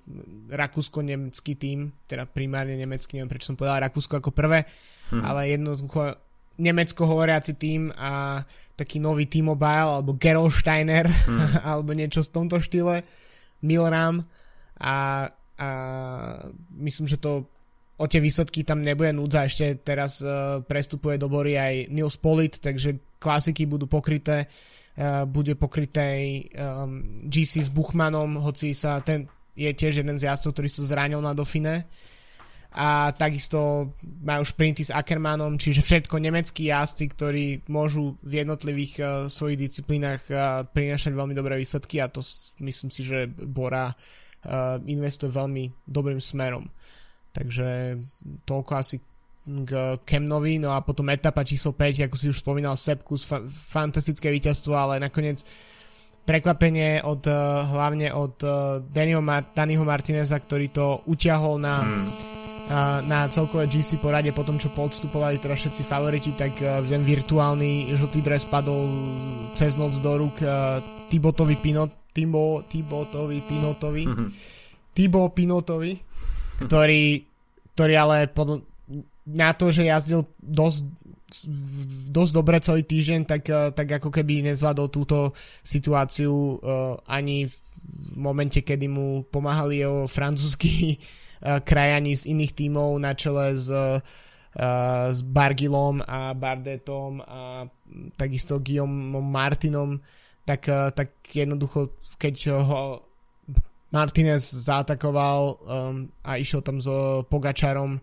rakúsko-nemecký 0.53 1.53
tým, 1.57 1.89
teda 2.05 2.29
primárne 2.29 2.77
nemecký, 2.77 3.17
neviem 3.17 3.31
prečo 3.31 3.49
som 3.49 3.57
povedal 3.57 3.81
Rakúsko 3.81 4.21
ako 4.21 4.29
prvé, 4.29 4.69
mm-hmm. 4.69 5.23
ale 5.25 5.41
jednoducho 5.49 6.01
nemecko 6.61 7.01
hovoriaci 7.09 7.57
tým 7.57 7.89
a 7.97 8.41
taký 8.77 9.01
nový 9.01 9.25
T-Mobile 9.25 9.99
alebo 9.99 10.13
Gerolsteiner 10.15 11.09
mm. 11.09 11.59
alebo 11.73 11.97
niečo 11.97 12.21
v 12.21 12.33
tomto 12.33 12.61
štýle. 12.61 13.01
Milram 13.65 14.21
a, 14.77 15.25
a 15.57 15.69
myslím, 16.77 17.09
že 17.09 17.17
to 17.17 17.49
o 17.97 18.05
tie 18.05 18.21
výsledky 18.21 18.61
tam 18.61 18.85
nebude 18.85 19.09
núdza, 19.09 19.49
ešte 19.49 19.81
teraz 19.81 20.21
uh, 20.21 20.61
prestupuje 20.61 21.17
do 21.17 21.25
bory 21.25 21.57
aj 21.57 21.89
Nils 21.89 22.13
Polit, 22.21 22.53
takže 22.61 23.17
klasiky 23.17 23.65
budú 23.65 23.89
pokryté, 23.89 24.45
uh, 24.45 25.25
bude 25.25 25.57
pokryté 25.57 26.45
um, 26.53 27.17
GC 27.25 27.65
s 27.65 27.69
Buchmanom, 27.73 28.37
hoci 28.37 28.77
sa 28.77 29.01
ten 29.01 29.25
je 29.57 29.73
tiež 29.73 30.05
jeden 30.05 30.21
z 30.21 30.29
jazdcov, 30.29 30.53
ktorý 30.53 30.69
sa 30.69 30.85
zranil 30.85 31.17
na 31.17 31.33
Dauphine 31.33 31.89
a 32.77 33.09
takisto 33.09 33.89
majú 34.21 34.45
šprinty 34.45 34.85
s 34.85 34.93
Ackermanom, 34.93 35.57
čiže 35.57 35.81
všetko 35.81 36.21
nemeckí 36.21 36.69
jazdci, 36.69 37.09
ktorí 37.09 37.45
môžu 37.73 38.21
v 38.21 38.45
jednotlivých 38.45 38.93
uh, 39.01 39.09
svojich 39.25 39.57
disciplínach 39.65 40.21
uh, 40.29 40.61
prinašať 40.69 41.17
veľmi 41.17 41.33
dobré 41.33 41.57
výsledky 41.57 41.97
a 41.97 42.05
to 42.05 42.21
myslím 42.61 42.93
si, 42.93 43.01
že 43.01 43.25
Bora 43.33 43.89
uh, 43.89 44.77
investuje 44.85 45.33
veľmi 45.33 45.89
dobrým 45.89 46.21
smerom. 46.21 46.69
Takže 47.33 47.97
toľko 48.45 48.71
asi 48.77 49.01
k 49.47 49.97
Kemnovi, 50.05 50.61
no 50.61 50.77
a 50.77 50.85
potom 50.85 51.09
etapa 51.09 51.41
číslo 51.41 51.73
5, 51.73 52.05
ako 52.05 52.15
si 52.19 52.29
už 52.29 52.45
spomínal, 52.45 52.77
Sepkus, 52.77 53.25
fa- 53.25 53.41
fantastické 53.49 54.29
víťazstvo, 54.29 54.77
ale 54.77 55.01
nakoniec 55.01 55.41
prekvapenie 56.29 57.01
od, 57.07 57.23
hlavne 57.71 58.11
od 58.11 58.35
Daniho, 58.91 59.23
Mar- 59.23 59.47
Daniho 59.55 59.87
Martineza, 59.87 60.35
ktorý 60.35 60.67
to 60.75 60.99
utiahol 61.07 61.55
na 61.55 61.79
hmm 61.79 62.37
na 63.07 63.31
celkové 63.31 63.71
GC 63.71 64.03
porade 64.03 64.31
po 64.35 64.43
tom, 64.43 64.59
čo 64.59 64.67
podstupovali 64.75 65.39
teda 65.39 65.55
všetci 65.55 65.81
favoriti, 65.87 66.35
tak 66.35 66.59
ten 66.59 67.03
virtuálny 67.07 67.95
žltý 67.95 68.19
dres 68.19 68.43
padol 68.43 68.91
cez 69.55 69.79
noc 69.79 69.95
do 70.03 70.11
rúk 70.19 70.43
Tibotovi 71.07 71.55
Pinot, 71.55 72.11
Tibo, 72.11 72.67
Tibotovi 72.67 73.39
Pinotovi 73.39 74.03
mm-hmm. 74.03 74.29
Tibo 74.91 75.31
Pinotovi 75.31 76.07
ktorý, 76.57 77.21
ktorý 77.77 77.93
ale 77.93 78.17
pod, 78.29 78.65
na 79.29 79.53
to, 79.53 79.69
že 79.69 79.85
jazdil 79.85 80.25
dosť 80.41 81.05
dosť 82.07 82.31
dobre 82.31 82.55
celý 82.63 82.87
týždeň, 82.87 83.27
tak, 83.27 83.51
tak 83.75 83.99
ako 83.99 84.07
keby 84.07 84.47
nezvládol 84.47 84.87
túto 84.87 85.35
situáciu 85.59 86.31
uh, 86.31 86.95
ani 87.03 87.51
v 87.51 88.15
momente, 88.15 88.63
kedy 88.63 88.87
mu 88.87 89.27
pomáhali 89.27 89.83
jeho 89.83 90.07
francúzsky 90.07 90.95
krajani 91.41 92.17
z 92.17 92.33
iných 92.33 92.53
tímov 92.57 92.97
na 92.97 93.13
čele 93.13 93.53
s, 93.53 93.69
uh, 93.69 94.01
s 95.09 95.19
Bargilom 95.21 96.01
a 96.01 96.33
Bardetom 96.33 97.21
a 97.21 97.65
takisto 98.17 98.57
Guillaume 98.57 99.21
Martinom, 99.21 100.01
tak, 100.47 100.65
tak 100.95 101.13
jednoducho, 101.29 101.93
keď 102.17 102.35
ho 102.57 103.07
Martinez 103.91 104.43
zaatakoval 104.51 105.39
um, 105.63 106.11
a 106.23 106.35
išiel 106.35 106.59
tam 106.59 106.83
so 106.83 107.23
Pogačarom 107.31 107.99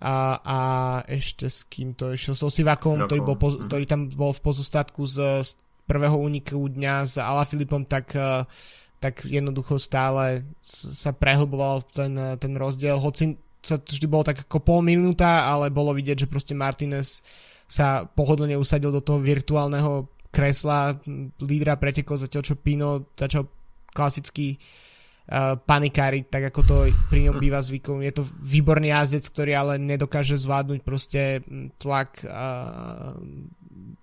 a, 0.00 0.38
a 0.40 0.58
ešte 1.10 1.50
s 1.50 1.66
kým 1.66 1.92
to 1.98 2.14
išiel, 2.14 2.38
so 2.38 2.48
Sivakom, 2.48 3.04
ktorý, 3.04 3.20
bol, 3.20 3.36
poz, 3.36 3.58
mhm. 3.58 3.66
ktorý 3.68 3.84
tam 3.90 4.02
bol 4.08 4.32
v 4.32 4.42
pozostatku 4.42 5.02
z, 5.04 5.44
z 5.44 5.50
prvého 5.84 6.14
úniku 6.14 6.70
dňa 6.70 6.94
s 7.04 7.14
Alafilipom, 7.18 7.84
tak 7.84 8.14
uh, 8.14 8.46
tak 9.00 9.24
jednoducho 9.24 9.80
stále 9.80 10.44
sa 10.62 11.16
prehlboval 11.16 11.88
ten, 11.88 12.12
ten 12.36 12.52
rozdiel, 12.52 13.00
hoci 13.00 13.40
sa 13.60 13.76
to 13.80 13.92
vždy 13.92 14.06
bolo 14.08 14.24
tak 14.24 14.44
ako 14.44 14.60
pol 14.60 14.80
minúta, 14.80 15.48
ale 15.48 15.72
bolo 15.72 15.92
vidieť, 15.92 16.24
že 16.24 16.30
proste 16.30 16.56
Martinez 16.56 17.24
sa 17.68 18.04
pohodlne 18.04 18.56
usadil 18.56 18.92
do 18.92 19.04
toho 19.04 19.20
virtuálneho 19.20 20.08
kresla 20.30 20.96
lídra 21.42 21.76
pretekol 21.76 22.16
zatiaľ 22.16 22.42
čo 22.44 22.56
Pino 22.56 23.10
začal 23.18 23.50
klasicky 23.90 24.54
uh, 24.56 25.58
panikáriť, 25.58 26.24
tak 26.30 26.42
ako 26.54 26.60
to 26.62 26.76
pri 27.10 27.26
ňom 27.26 27.42
býva 27.42 27.58
zvykom. 27.58 28.00
Je 28.00 28.14
to 28.14 28.22
výborný 28.38 28.94
jazdec, 28.94 29.26
ktorý 29.26 29.52
ale 29.58 29.74
nedokáže 29.82 30.38
zvládnuť 30.38 30.80
proste 30.86 31.42
tlak 31.82 32.22
uh, 32.22 33.18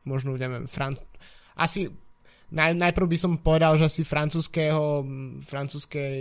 možno, 0.04 0.36
neviem, 0.36 0.68
Fran... 0.68 0.96
asi 1.56 1.92
naj, 2.52 2.72
najprv 2.80 3.08
by 3.08 3.18
som 3.20 3.32
povedal, 3.40 3.76
že 3.76 3.88
asi 3.88 4.02
francúzského, 4.08 5.04
francúzskej 5.44 6.18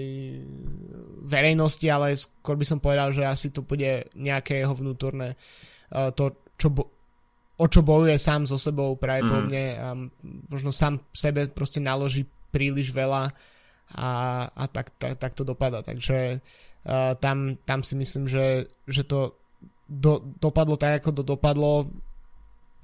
verejnosti, 1.22 1.86
ale 1.86 2.18
skôr 2.18 2.58
by 2.58 2.66
som 2.66 2.82
povedal, 2.82 3.14
že 3.14 3.22
asi 3.22 3.54
to 3.54 3.62
bude 3.62 4.10
nejaké 4.18 4.62
jeho 4.62 4.74
vnútorné 4.74 5.38
uh, 5.94 6.10
to, 6.10 6.34
čo 6.58 6.68
bo, 6.74 6.82
o 7.56 7.66
čo 7.70 7.80
bojuje 7.80 8.18
sám 8.18 8.44
so 8.44 8.58
sebou 8.58 8.98
práve 8.98 9.24
mm. 9.30 9.42
mne 9.46 9.66
a 9.78 9.88
možno 10.50 10.74
sám 10.74 11.00
sebe 11.14 11.46
proste 11.48 11.78
naloží 11.78 12.26
príliš 12.50 12.90
veľa 12.90 13.30
a, 13.96 14.08
a 14.50 14.64
tak, 14.66 14.90
tak, 14.98 15.14
tak 15.16 15.32
to 15.38 15.46
dopada. 15.46 15.80
Takže 15.80 16.42
uh, 16.42 17.14
tam, 17.22 17.54
tam 17.62 17.86
si 17.86 17.94
myslím, 17.94 18.26
že, 18.26 18.66
že 18.90 19.06
to 19.06 19.38
do, 19.86 20.18
dopadlo 20.42 20.74
tak, 20.74 21.00
ako 21.00 21.10
to 21.16 21.22
dopadlo 21.22 21.86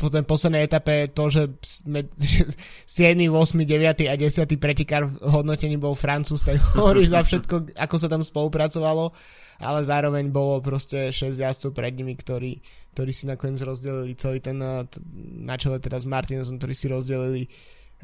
po 0.03 0.11
tej 0.11 0.27
poslednej 0.27 0.67
etape 0.67 1.07
to, 1.15 1.31
že 1.31 1.43
7, 1.63 1.87
8, 2.91 3.63
9 3.63 4.11
a 4.11 4.15
10 4.19 4.59
pretekár 4.59 5.07
v 5.07 5.15
hodnotení 5.31 5.79
bol 5.79 5.95
Francúz, 5.95 6.43
tak 6.43 6.59
hovoríš 6.75 7.15
za 7.15 7.23
všetko, 7.23 7.79
ako 7.79 7.97
sa 8.03 8.11
tam 8.11 8.27
spolupracovalo, 8.27 9.15
ale 9.63 9.81
zároveň 9.87 10.35
bolo 10.35 10.59
proste 10.59 11.15
6 11.15 11.39
jazdcov 11.39 11.71
pred 11.71 11.95
nimi, 11.95 12.19
ktorí, 12.19 12.59
ktorí 12.99 13.11
si 13.15 13.31
nakoniec 13.31 13.63
rozdelili 13.63 14.19
celý 14.19 14.43
ten, 14.43 14.59
eh, 14.59 14.83
na 15.47 15.55
čele 15.55 15.79
s 15.79 16.07
Martinezom, 16.11 16.59
ktorí 16.59 16.75
si 16.75 16.87
rozdelili 16.91 17.43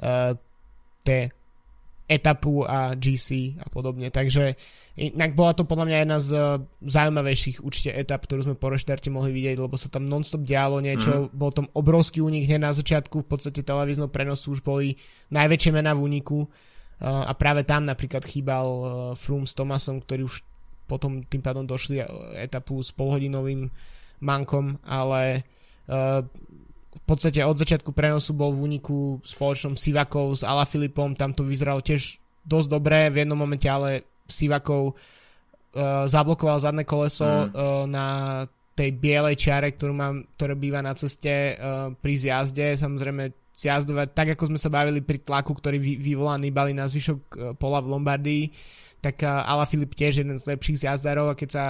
uh, 0.05 0.39
tie 1.03 1.33
etapu 2.09 2.65
a 2.65 2.97
GC 2.97 3.61
a 3.61 3.69
podobne. 3.69 4.09
Takže 4.09 4.57
inak 4.97 5.37
bola 5.37 5.53
to 5.53 5.69
podľa 5.69 5.87
mňa 5.87 5.99
jedna 6.03 6.19
z 6.19 6.29
eh, 6.35 6.43
zaujímavejších 6.89 7.57
určite 7.63 7.93
etap, 7.93 8.25
ktorú 8.25 8.49
sme 8.49 8.57
po 8.57 8.73
reštarte 8.73 9.13
mohli 9.13 9.31
vidieť, 9.37 9.61
lebo 9.61 9.77
sa 9.77 9.93
tam 9.93 10.09
nonstop 10.09 10.43
dialo 10.43 10.81
niečo, 10.81 11.29
mm. 11.29 11.37
bol 11.37 11.53
tam 11.53 11.69
obrovský 11.77 12.25
únik 12.25 12.49
hneď 12.49 12.65
na 12.65 12.73
začiatku, 12.73 13.23
v 13.23 13.29
podstate 13.29 13.61
televíznou 13.61 14.09
prenosu 14.09 14.57
už 14.57 14.65
boli 14.65 14.97
najväčšie 15.31 15.71
mená 15.71 15.93
v 15.93 16.03
úniku 16.09 16.49
uh, 16.49 17.29
a 17.29 17.33
práve 17.37 17.63
tam 17.63 17.85
napríklad 17.85 18.25
chýbal 18.25 18.67
uh, 18.67 18.85
Froome 19.15 19.47
s 19.47 19.53
Thomasom, 19.53 20.01
ktorí 20.01 20.25
už 20.25 20.43
potom 20.89 21.21
tým 21.29 21.45
pádom 21.45 21.69
došli 21.69 22.01
etapu 22.41 22.81
s 22.81 22.97
polhodinovým 22.97 23.69
mankom, 24.25 24.81
ale 24.89 25.45
v 26.89 27.03
podstate 27.05 27.45
od 27.45 27.57
začiatku 27.57 27.93
prenosu 27.93 28.32
bol 28.32 28.53
v 28.57 28.74
úniku 28.74 29.20
spoločnom 29.20 29.76
Sivakov 29.76 30.41
s 30.41 30.43
Filipom, 30.72 31.12
tam 31.12 31.36
to 31.36 31.45
vyzeralo 31.45 31.84
tiež 31.84 32.16
dosť 32.49 32.68
dobré, 32.68 33.12
v 33.12 33.24
jednom 33.24 33.36
momente 33.36 33.68
ale 33.68 34.09
Sivakov 34.24 34.97
uh, 34.97 36.09
zablokoval 36.09 36.64
zadné 36.64 36.89
koleso 36.89 37.28
mm. 37.28 37.49
uh, 37.53 37.84
na 37.84 38.07
tej 38.72 38.95
bielej 38.95 39.36
čiare, 39.36 39.74
ktorú 39.74 39.93
mám, 39.93 40.24
ktoré 40.39 40.55
býva 40.57 40.80
na 40.80 40.97
ceste 40.97 41.59
uh, 41.59 41.93
pri 41.93 42.14
zjazde, 42.16 42.78
samozrejme 42.78 43.53
zjazdovať, 43.59 44.09
tak 44.14 44.28
ako 44.39 44.55
sme 44.55 44.59
sa 44.61 44.70
bavili 44.70 45.03
pri 45.03 45.18
tlaku, 45.18 45.51
ktorý 45.51 45.82
vy, 45.82 45.93
vyvolá 45.99 46.39
Nibali 46.39 46.72
na 46.72 46.86
zvyšok 46.86 47.20
uh, 47.20 47.41
pola 47.59 47.84
v 47.84 47.91
Lombardii, 47.91 48.45
tak 49.05 49.20
uh, 49.26 49.66
Filip 49.68 49.93
tiež 49.93 50.24
jeden 50.24 50.39
z 50.41 50.49
lepších 50.49 50.89
zjazdarov 50.89 51.34
a 51.34 51.39
keď 51.39 51.49
sa 51.53 51.64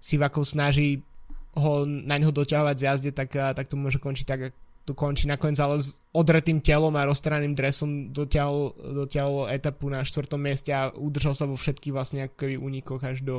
Sivakov 0.00 0.48
snaží 0.48 1.02
ho 1.52 1.84
na 1.84 2.16
ňo 2.16 2.32
doťahovať 2.32 2.76
z 2.80 2.84
jazde, 2.84 3.10
tak, 3.12 3.36
tak 3.36 3.66
to 3.68 3.76
môže 3.76 4.00
končiť 4.00 4.24
tak, 4.24 4.56
to 4.82 4.92
končí 4.96 5.28
nakoniec 5.28 5.60
ale 5.62 5.84
s 5.84 5.94
odretým 6.10 6.58
telom 6.64 6.96
a 6.98 7.06
roztraným 7.06 7.54
dresom 7.54 8.10
dotiahol, 8.10 8.74
dotiahol 9.04 9.52
etapu 9.52 9.86
na 9.92 10.02
štvrtom 10.02 10.40
mieste 10.40 10.74
a 10.74 10.90
udržal 10.90 11.36
sa 11.36 11.44
vo 11.46 11.54
všetkých 11.54 11.94
vlastne 11.94 12.26
akoby 12.26 12.56
únikoch 12.58 13.04
až 13.04 13.22
do, 13.22 13.36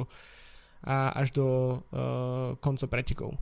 a, 0.85 1.11
až 1.11 1.35
do 1.35 1.45
uh, 1.91 2.55
konca 2.61 2.85
pretekov. 2.87 3.35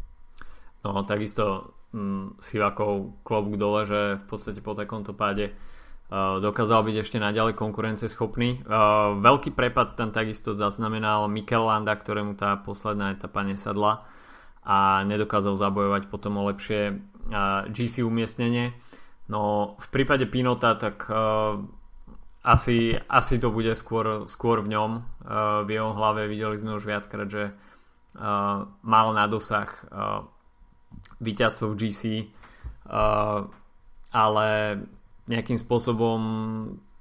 No 0.81 1.05
takisto 1.05 1.75
hm, 1.93 2.41
Sivakov 2.41 3.21
klobúk 3.21 3.59
dole, 3.59 3.85
že 3.85 4.17
v 4.17 4.25
podstate 4.25 4.63
po 4.65 4.73
takomto 4.73 5.13
páde 5.13 5.53
uh, 5.53 6.41
dokázal 6.41 6.81
byť 6.87 6.95
ešte 7.05 7.17
naďalej 7.21 7.53
konkurencieschopný. 7.53 8.65
Uh, 8.65 9.19
veľký 9.21 9.53
prepad 9.53 9.93
tam 9.93 10.09
takisto 10.09 10.57
zaznamenal 10.57 11.29
Mikel 11.29 11.69
Landa, 11.69 11.93
ktorému 11.93 12.33
tá 12.33 12.57
posledná 12.57 13.13
etapa 13.13 13.45
nesadla 13.45 14.09
a 14.65 15.01
nedokázal 15.03 15.57
zabojovať 15.57 16.07
potom 16.07 16.37
o 16.37 16.47
lepšie 16.49 16.95
uh, 16.95 17.65
GC 17.69 18.05
umiestnenie. 18.05 18.73
No 19.31 19.73
v 19.79 19.87
prípade 19.89 20.29
Pinota 20.29 20.77
tak 20.77 21.09
uh, 21.09 21.57
asi, 22.45 22.93
asi 23.09 23.37
to 23.37 23.49
bude 23.53 23.73
skôr, 23.77 24.25
skôr 24.29 24.61
v 24.61 24.73
ňom, 24.73 24.91
uh, 25.25 25.61
v 25.65 25.69
jeho 25.77 25.93
hlave. 25.97 26.29
Videli 26.29 26.57
sme 26.57 26.77
už 26.77 26.85
viackrát, 26.85 27.29
že 27.29 27.53
mal 28.83 29.15
na 29.15 29.23
dosah 29.23 29.71
víťazstvo 31.23 31.71
v 31.71 31.79
GC, 31.79 32.01
ale 34.11 34.47
nejakým 35.31 35.55
spôsobom 35.55 36.19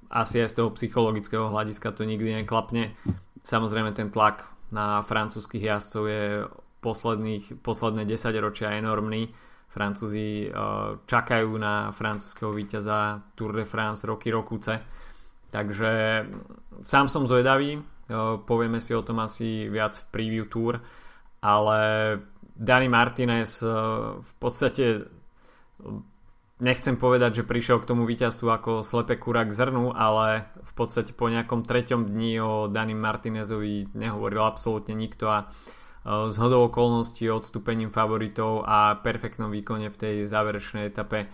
asi 0.07 0.39
aj 0.39 0.55
z 0.55 0.57
toho 0.63 0.71
psychologického 0.79 1.51
hľadiska 1.51 1.99
to 1.99 2.07
nikdy 2.07 2.31
neklapne. 2.31 2.95
Samozrejme 3.43 3.91
ten 3.91 4.15
tlak 4.15 4.47
na 4.71 5.03
francúzskych 5.03 5.67
jazdcov 5.67 6.03
je 6.07 6.47
posledných, 6.81 7.61
posledné 7.61 8.05
10 8.05 8.37
ročia 8.41 8.77
enormný. 8.77 9.31
Francúzi 9.71 10.51
uh, 10.51 10.99
čakajú 11.07 11.55
na 11.55 11.95
francúzského 11.95 12.51
víťaza 12.51 13.23
Tour 13.39 13.55
de 13.55 13.63
France 13.63 14.03
roky 14.03 14.35
rokuce. 14.35 14.83
Takže 15.55 16.25
sám 16.83 17.07
som 17.07 17.31
zvedavý, 17.31 17.79
uh, 17.79 18.43
povieme 18.43 18.83
si 18.83 18.91
o 18.97 19.07
tom 19.07 19.23
asi 19.23 19.71
viac 19.71 19.95
v 19.95 20.07
preview 20.11 20.45
tour, 20.51 20.83
ale 21.39 21.81
Dani 22.59 22.91
Martinez 22.91 23.63
uh, 23.63 24.19
v 24.19 24.33
podstate 24.43 25.07
nechcem 26.61 26.95
povedať, 27.01 27.43
že 27.43 27.49
prišiel 27.49 27.81
k 27.81 27.89
tomu 27.89 28.05
víťazstvu 28.05 28.47
ako 28.47 28.71
slepe 28.85 29.17
kura 29.17 29.49
k 29.49 29.57
zrnu, 29.57 29.97
ale 29.97 30.47
v 30.61 30.73
podstate 30.77 31.17
po 31.17 31.33
nejakom 31.33 31.65
treťom 31.65 32.07
dni 32.07 32.33
o 32.39 32.53
Dani 32.69 32.93
Martinezovi 32.95 33.91
nehovoril 33.97 34.45
absolútne 34.45 34.93
nikto 34.95 35.27
a 35.27 35.49
e, 36.05 36.33
hodou 36.37 36.69
okolností 36.69 37.29
odstúpením 37.31 37.93
favoritov 37.93 38.65
a 38.65 38.99
perfektnom 39.01 39.53
výkone 39.53 39.93
v 39.93 39.97
tej 39.97 40.15
záverečnej 40.25 40.89
etape 40.89 41.25
e, 41.25 41.29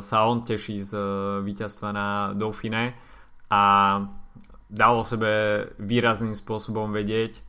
sa 0.00 0.18
on 0.28 0.44
teší 0.44 0.82
z 0.82 0.92
e, 0.94 1.04
víťazstva 1.44 1.88
na 1.92 2.08
Dauphine 2.34 2.96
a 3.48 3.62
dal 4.66 4.94
o 4.98 5.04
sebe 5.06 5.64
výrazným 5.78 6.34
spôsobom 6.34 6.90
vedieť 6.90 7.46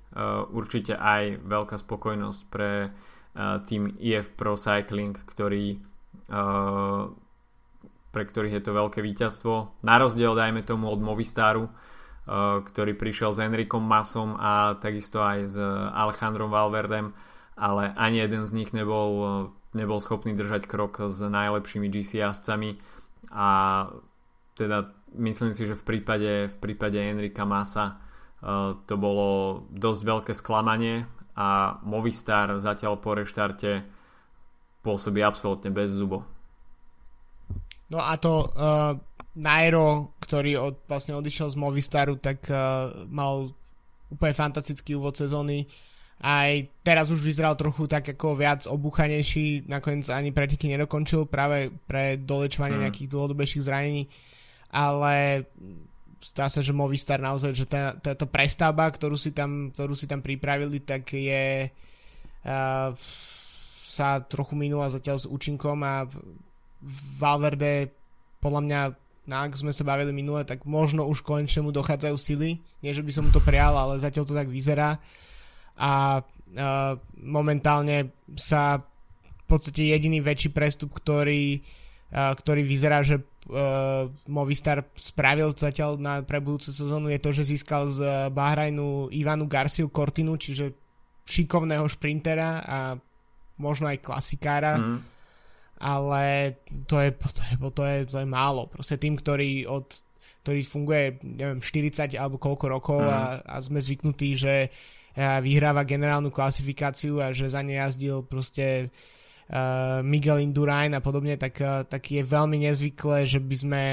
určite 0.54 0.94
aj 0.98 1.42
veľká 1.46 1.78
spokojnosť 1.82 2.42
pre 2.54 2.94
tým 3.66 3.98
IF 3.98 4.30
Pro 4.38 4.54
Cycling, 4.54 5.14
ktorý 5.14 5.82
Eh, 6.28 7.04
pre 8.12 8.24
ktorých 8.26 8.60
je 8.60 8.64
to 8.64 8.76
veľké 8.76 9.00
víťazstvo. 9.00 9.80
Na 9.88 9.96
rozdiel, 9.96 10.36
dajme 10.36 10.66
tomu, 10.68 10.92
od 10.92 11.00
Movistaru, 11.00 11.68
eh, 11.68 11.72
ktorý 12.28 12.92
prišiel 13.00 13.32
s 13.32 13.40
Enrikom 13.40 13.80
Masom 13.80 14.36
a 14.36 14.76
takisto 14.78 15.24
aj 15.24 15.40
s 15.48 15.56
Alejandrom 15.96 16.52
Valverdem, 16.52 17.16
ale 17.56 17.96
ani 17.96 18.20
jeden 18.20 18.44
z 18.44 18.52
nich 18.52 18.76
nebol, 18.76 19.12
eh, 19.16 19.32
nebol 19.80 20.04
schopný 20.04 20.36
držať 20.36 20.68
krok 20.68 21.08
s 21.08 21.24
najlepšími 21.24 21.88
GC 21.88 22.20
jazdcami 22.20 22.78
a 23.32 23.48
teda 24.60 24.92
myslím 25.16 25.56
si, 25.56 25.64
že 25.64 25.80
v 25.80 25.84
prípade, 25.88 26.52
v 26.52 26.58
prípade 26.60 27.00
Enrika 27.00 27.48
Masa 27.48 28.04
to 28.86 28.96
bolo 29.02 29.62
dosť 29.74 30.02
veľké 30.06 30.34
sklamanie 30.38 31.10
a 31.38 31.78
Movistar 31.86 32.54
zatiaľ 32.58 32.98
po 33.02 33.18
reštarte 33.18 33.86
pôsobí 34.82 35.22
absolútne 35.22 35.70
bez 35.70 35.94
zubo. 35.94 36.26
No 37.94 38.02
a 38.02 38.18
to 38.20 38.50
uh, 38.52 38.98
Nairo, 39.38 40.17
ktorý 40.28 40.52
od, 40.60 40.76
vlastne 40.92 41.16
odišiel 41.16 41.56
z 41.56 41.58
Movistaru, 41.58 42.20
tak 42.20 42.44
uh, 42.52 42.92
mal 43.08 43.56
úplne 44.12 44.36
fantastický 44.36 45.00
úvod 45.00 45.16
sezóny. 45.16 45.64
Aj 46.20 46.52
teraz 46.84 47.08
už 47.14 47.24
vyzeral 47.24 47.56
trochu 47.56 47.88
tak 47.88 48.04
ako 48.12 48.36
viac 48.36 48.68
obuchanejší, 48.68 49.70
nakoniec 49.72 50.12
ani 50.12 50.36
preteky 50.36 50.68
nedokončil 50.68 51.30
práve 51.32 51.72
pre 51.88 52.20
dolečovanie 52.20 52.76
mm. 52.76 52.84
nejakých 52.84 53.12
dlhodobejších 53.14 53.64
zranení, 53.64 54.10
ale 54.74 55.46
zdá 56.20 56.50
sa, 56.50 56.60
že 56.60 56.76
Movistar 56.76 57.22
naozaj, 57.22 57.54
že 57.54 57.66
tá, 57.70 57.96
táto 57.96 58.26
prestavba, 58.28 58.90
ktorú 58.90 59.16
si, 59.16 59.32
tam, 59.32 59.72
ktorú 59.72 59.94
si 59.94 60.10
tam 60.10 60.26
pripravili, 60.26 60.82
tak 60.82 61.08
je 61.14 61.70
uh, 61.70 62.90
sa 63.88 64.20
trochu 64.26 64.54
minula 64.58 64.92
zatiaľ 64.92 65.18
s 65.22 65.30
účinkom 65.30 65.80
a 65.86 66.04
Valverde 67.18 67.90
podľa 68.38 68.62
mňa 68.62 68.82
na 69.28 69.44
ak 69.44 69.60
sme 69.60 69.76
sa 69.76 69.84
bavili 69.84 70.16
minule, 70.16 70.48
tak 70.48 70.64
možno 70.64 71.04
už 71.04 71.20
konečne 71.20 71.60
mu 71.60 71.76
dochádzajú 71.76 72.16
sily. 72.16 72.64
Nie, 72.80 72.96
že 72.96 73.04
by 73.04 73.12
som 73.12 73.28
mu 73.28 73.32
to 73.36 73.44
prial, 73.44 73.76
ale 73.76 74.00
zatiaľ 74.00 74.24
to 74.24 74.32
tak 74.32 74.48
vyzerá. 74.48 74.96
A 75.76 76.24
uh, 76.24 76.96
momentálne 77.20 78.16
sa 78.40 78.80
v 79.20 79.46
podstate 79.46 79.92
jediný 79.92 80.24
väčší 80.24 80.56
prestup, 80.56 80.96
ktorý, 80.96 81.60
uh, 82.16 82.32
ktorý 82.40 82.64
vyzerá, 82.64 83.04
že 83.04 83.20
uh, 83.20 84.08
Movistar 84.32 84.88
spravil 84.96 85.52
zatiaľ 85.52 86.00
na, 86.00 86.14
pre 86.24 86.40
budúcu 86.40 86.72
sezónu 86.72 87.12
je 87.12 87.20
to, 87.20 87.30
že 87.36 87.52
získal 87.52 87.92
z 87.92 88.32
Bahrajnu 88.32 89.12
Ivanu 89.12 89.46
Garciu 89.52 89.92
Cortinu, 89.92 90.40
čiže 90.40 90.72
šikovného 91.28 91.84
šprintera 91.92 92.64
a 92.64 92.80
možno 93.60 93.92
aj 93.92 94.00
klasikára, 94.00 94.80
mm. 94.80 95.17
Ale 95.78 96.56
to 96.86 97.02
je, 97.02 97.10
to, 97.38 97.42
je, 97.46 97.56
to, 97.72 97.84
je, 97.84 97.98
to 98.10 98.18
je 98.22 98.28
málo. 98.28 98.70
Proste 98.70 98.98
tým, 98.98 99.18
ktorý 99.18 99.66
od 99.70 99.88
ktorý 100.48 100.64
funguje, 100.64 101.20
neviem, 101.28 101.60
40 101.60 102.16
alebo 102.16 102.40
koľko 102.40 102.66
rokov 102.72 103.04
mm. 103.04 103.12
a, 103.12 103.22
a 103.44 103.56
sme 103.60 103.84
zvyknutí, 103.84 104.40
že 104.40 104.72
vyhráva 105.18 105.82
generálnu 105.82 106.30
klasifikáciu 106.30 107.20
a 107.20 107.34
že 107.34 107.50
za 107.50 107.66
ne 107.66 107.82
jazdil 107.82 108.22
proste 108.22 108.88
uh, 108.88 110.06
Miguel 110.06 110.46
Indurain 110.46 110.94
a 110.94 111.02
podobne, 111.02 111.42
tak, 111.42 111.58
uh, 111.58 111.82
tak 111.90 112.06
je 112.14 112.22
veľmi 112.22 112.62
nezvyklé, 112.70 113.26
že 113.26 113.42
by 113.42 113.56
sme 113.58 113.84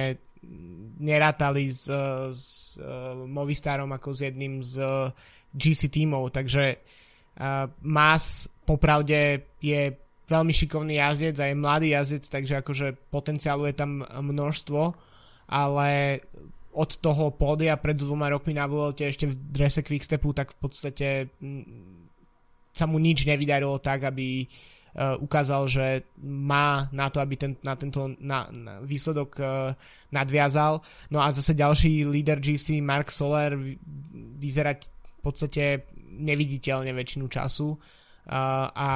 nerátali 1.01 1.73
s, 1.73 1.89
s 2.37 2.77
uh, 2.77 3.17
Movistarom 3.25 3.89
ako 3.97 4.13
s 4.13 4.21
jedným 4.29 4.61
z 4.61 4.85
uh, 4.85 5.09
GC 5.57 5.89
tímov, 5.89 6.29
takže 6.29 6.77
uh, 6.77 7.73
Mas 7.81 8.45
popravde 8.69 9.49
je 9.65 10.04
veľmi 10.25 10.53
šikovný 10.53 10.97
jazdec 10.97 11.37
a 11.41 11.49
je 11.53 11.57
mladý 11.57 11.89
jazdec, 11.93 12.25
takže 12.29 12.55
akože 12.65 12.87
potenciálu 13.13 13.69
je 13.69 13.75
tam 13.77 14.01
množstvo, 14.05 14.81
ale 15.53 16.21
od 16.75 16.91
toho 16.99 17.31
pódia 17.31 17.79
pred 17.79 17.95
dvoma 17.95 18.33
rokmi 18.33 18.57
na 18.57 18.67
Vuelte 18.67 19.07
ešte 19.07 19.31
v 19.31 19.35
drese 19.37 19.87
Quickstepu, 19.87 20.35
tak 20.35 20.57
v 20.57 20.59
podstate 20.59 21.09
mm, 21.39 21.65
sa 22.75 22.91
mu 22.91 22.99
nič 22.99 23.23
nevydarilo 23.23 23.79
tak, 23.79 24.11
aby 24.11 24.43
uh, 24.43 25.15
ukázal, 25.23 25.71
že 25.71 25.87
má 26.27 26.91
na 26.91 27.07
to, 27.15 27.23
aby 27.23 27.39
ten, 27.39 27.53
na 27.63 27.79
tento 27.79 28.11
na, 28.19 28.51
na 28.51 28.83
výsledok 28.83 29.31
uh, 29.39 29.71
nadviazal. 30.11 30.83
No 31.15 31.23
a 31.23 31.31
zase 31.31 31.55
ďalší 31.55 32.11
líder 32.11 32.43
GC, 32.43 32.83
Mark 32.83 33.15
Soler, 33.15 33.55
vyzerať 34.43 34.91
v 34.91 35.21
podstate 35.23 35.87
neviditeľne 36.15 36.91
väčšinu 36.91 37.27
času 37.31 37.75
a, 38.31 38.71
a 38.71 38.89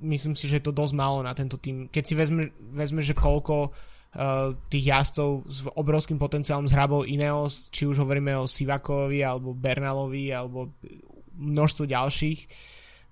myslím 0.00 0.34
si, 0.34 0.48
že 0.48 0.58
je 0.58 0.64
to 0.64 0.76
dosť 0.76 0.94
málo 0.96 1.20
na 1.20 1.36
tento 1.36 1.60
tým. 1.60 1.86
Keď 1.92 2.02
si 2.04 2.14
vezme, 2.16 2.50
vezme 2.72 3.04
že 3.04 3.12
koľko 3.16 3.70
uh, 3.70 4.56
tých 4.72 4.90
jazdcov 4.90 5.28
s 5.46 5.58
obrovským 5.76 6.16
potenciálom 6.16 6.66
zhrabol 6.66 7.06
Ineos, 7.06 7.68
či 7.68 7.84
už 7.84 8.00
hovoríme 8.00 8.34
o 8.40 8.48
Sivakovi 8.48 9.20
alebo 9.20 9.52
Bernalovi 9.52 10.32
alebo 10.32 10.72
množstvo 11.36 11.84
ďalších, 11.88 12.40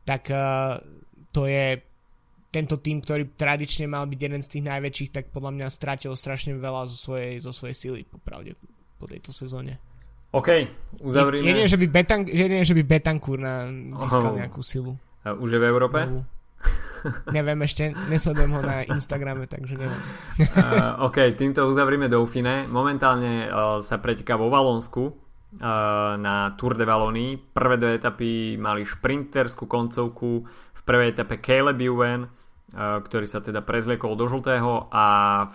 tak 0.09 0.33
uh, 0.33 0.81
to 1.33 1.45
je 1.45 1.81
tento 2.49 2.81
tým, 2.81 3.05
ktorý 3.05 3.37
tradične 3.37 3.85
mal 3.85 4.09
byť 4.09 4.21
jeden 4.21 4.41
z 4.41 4.49
tých 4.49 4.65
najväčších, 4.65 5.11
tak 5.13 5.25
podľa 5.29 5.53
mňa 5.53 5.67
strátil 5.69 6.17
strašne 6.17 6.57
veľa 6.57 6.89
zo 6.89 6.97
svojej, 6.97 7.45
zo 7.45 7.53
svojej 7.53 7.77
sily, 7.77 8.01
popravde, 8.09 8.57
po 8.97 9.05
tejto 9.05 9.37
sezóne. 9.37 9.77
OK, 10.33 10.49
uzavrieme. 11.05 11.45
Jedine, 11.45 11.69
že 11.69 11.77
by, 11.77 11.87
Betank, 11.89 12.25
jedine, 12.29 12.65
že 12.65 12.77
by 12.77 12.83
Betancourt 12.85 13.41
na, 13.41 13.69
získal 13.97 14.33
oh. 14.33 14.39
nejakú 14.41 14.61
silu. 14.65 14.97
A 15.25 15.37
už 15.37 15.57
je 15.57 15.61
v 15.61 15.67
Európe? 15.69 16.01
Uh, 16.05 16.25
neviem 17.37 17.59
ešte, 17.63 17.95
nesledujem 18.11 18.53
ho 18.59 18.61
na 18.63 18.83
Instagrame, 18.87 19.47
takže 19.47 19.79
neviem. 19.79 20.03
uh, 20.59 21.07
OK, 21.07 21.35
týmto 21.39 21.65
uzavrieme 21.67 22.11
Dauphine. 22.11 22.67
Momentálne 22.69 23.47
uh, 23.49 23.79
sa 23.81 24.03
preteká 24.03 24.35
vo 24.35 24.51
Valonsku 24.51 25.05
uh, 25.07 25.13
na 26.19 26.55
Tour 26.59 26.75
de 26.75 26.85
Wallonie. 26.85 27.39
Prvé 27.39 27.77
dve 27.79 27.93
etapy 27.99 28.59
mali 28.59 28.83
šprinterskú 28.83 29.71
koncovku. 29.71 30.31
V 30.75 30.81
prvej 30.83 31.15
etape 31.15 31.39
Caleb 31.39 31.79
Ewan, 31.79 32.27
uh, 32.27 32.99
ktorý 33.03 33.27
sa 33.31 33.39
teda 33.39 33.63
prezliekol 33.63 34.19
do 34.19 34.27
žltého 34.27 34.91
a 34.91 35.05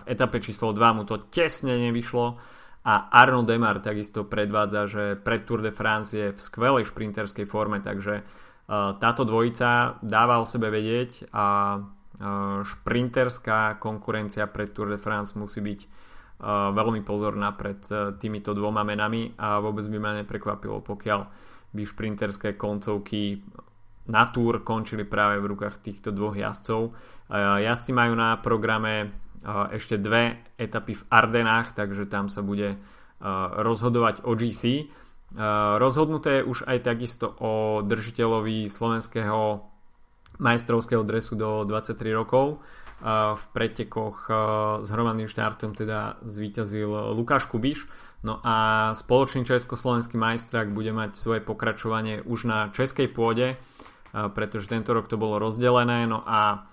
etape 0.16 0.40
číslo 0.40 0.72
2 0.72 0.96
mu 0.96 1.02
to 1.04 1.28
tesne 1.28 1.76
nevyšlo 1.76 2.54
a 2.84 3.08
Arno 3.08 3.40
Demar 3.48 3.80
takisto 3.80 4.28
predvádza, 4.28 4.80
že 4.84 5.04
pred 5.16 5.48
Tour 5.48 5.64
de 5.64 5.72
France 5.72 6.12
je 6.12 6.36
v 6.36 6.40
skvelej 6.40 6.92
šprinterskej 6.92 7.48
forme, 7.48 7.80
takže 7.80 8.20
táto 8.70 9.22
dvojica 9.28 10.00
dáva 10.00 10.40
o 10.40 10.48
sebe 10.48 10.72
vedieť 10.72 11.28
a 11.36 11.78
šprinterská 12.64 13.76
konkurencia 13.82 14.46
pred 14.48 14.70
Tour 14.72 14.94
de 14.94 15.00
France 15.00 15.36
musí 15.36 15.60
byť 15.60 15.80
veľmi 16.72 17.02
pozorná 17.04 17.52
pred 17.54 17.80
týmito 18.18 18.54
dvoma 18.54 18.82
menami 18.82 19.34
a 19.38 19.60
vôbec 19.60 19.84
by 19.86 19.98
ma 20.00 20.12
neprekvapilo, 20.18 20.80
pokiaľ 20.80 21.20
by 21.74 21.82
šprinterské 21.82 22.54
koncovky 22.54 23.42
na 24.08 24.28
Tour 24.28 24.60
končili 24.62 25.08
práve 25.08 25.40
v 25.40 25.48
rukách 25.52 25.80
týchto 25.80 26.12
dvoch 26.12 26.36
jazdcov. 26.36 26.92
Jazdci 27.32 27.90
majú 27.96 28.14
na 28.14 28.36
programe 28.38 29.10
ešte 29.72 30.00
dve 30.00 30.40
etapy 30.56 30.96
v 30.96 31.06
Ardenách, 31.08 31.76
takže 31.76 32.08
tam 32.08 32.28
sa 32.28 32.44
bude 32.44 32.76
rozhodovať 33.58 34.24
o 34.28 34.36
GC 34.36 34.88
rozhodnuté 35.78 36.40
je 36.40 36.48
už 36.48 36.66
aj 36.70 36.78
takisto 36.86 37.34
o 37.42 37.82
držiteľovi 37.82 38.70
slovenského 38.70 39.66
majstrovského 40.34 41.02
dresu 41.06 41.38
do 41.38 41.62
23 41.66 42.10
rokov. 42.14 42.58
V 43.04 43.44
pretekoch 43.52 44.30
s 44.80 44.88
hromadným 44.88 45.28
štartom 45.28 45.74
teda 45.76 46.22
zvíťazil 46.24 47.14
Lukáš 47.14 47.50
Kubiš. 47.50 47.86
No 48.24 48.40
a 48.40 48.90
spoločný 48.96 49.44
československý 49.44 50.16
majstrák 50.16 50.72
bude 50.72 50.96
mať 50.96 51.12
svoje 51.12 51.44
pokračovanie 51.44 52.24
už 52.24 52.48
na 52.48 52.72
českej 52.72 53.12
pôde, 53.12 53.60
pretože 54.10 54.70
tento 54.72 54.96
rok 54.96 55.12
to 55.12 55.20
bolo 55.20 55.36
rozdelené. 55.36 56.08
No 56.08 56.24
a 56.24 56.64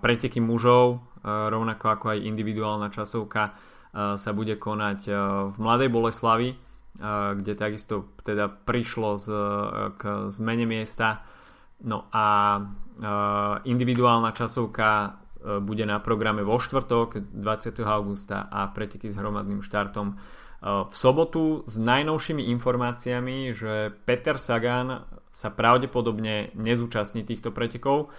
preteky 0.00 0.40
mužov, 0.40 1.04
rovnako 1.26 1.84
ako 1.92 2.06
aj 2.16 2.24
individuálna 2.24 2.88
časovka, 2.88 3.52
sa 3.92 4.30
bude 4.32 4.56
konať 4.56 5.00
v 5.52 5.56
Mladej 5.60 5.92
Boleslavi, 5.92 6.56
kde 7.36 7.52
takisto 7.56 8.12
teda 8.22 8.48
prišlo 8.52 9.16
z, 9.16 9.26
k 9.96 10.02
zmene 10.28 10.66
miesta. 10.68 11.24
No 11.82 12.06
a 12.12 12.60
individuálna 13.66 14.30
časovka 14.36 15.18
bude 15.42 15.82
na 15.82 15.98
programe 15.98 16.46
vo 16.46 16.60
štvrtok 16.60 17.34
20. 17.34 17.82
augusta 17.82 18.46
a 18.46 18.70
preteky 18.70 19.10
s 19.10 19.18
hromadným 19.18 19.64
štartom 19.64 20.14
v 20.62 20.94
sobotu 20.94 21.66
s 21.66 21.74
najnovšími 21.82 22.46
informáciami, 22.54 23.50
že 23.50 23.90
Peter 24.06 24.38
Sagan 24.38 25.02
sa 25.34 25.50
pravdepodobne 25.50 26.54
nezúčastní 26.54 27.26
týchto 27.26 27.50
pretekov, 27.50 28.14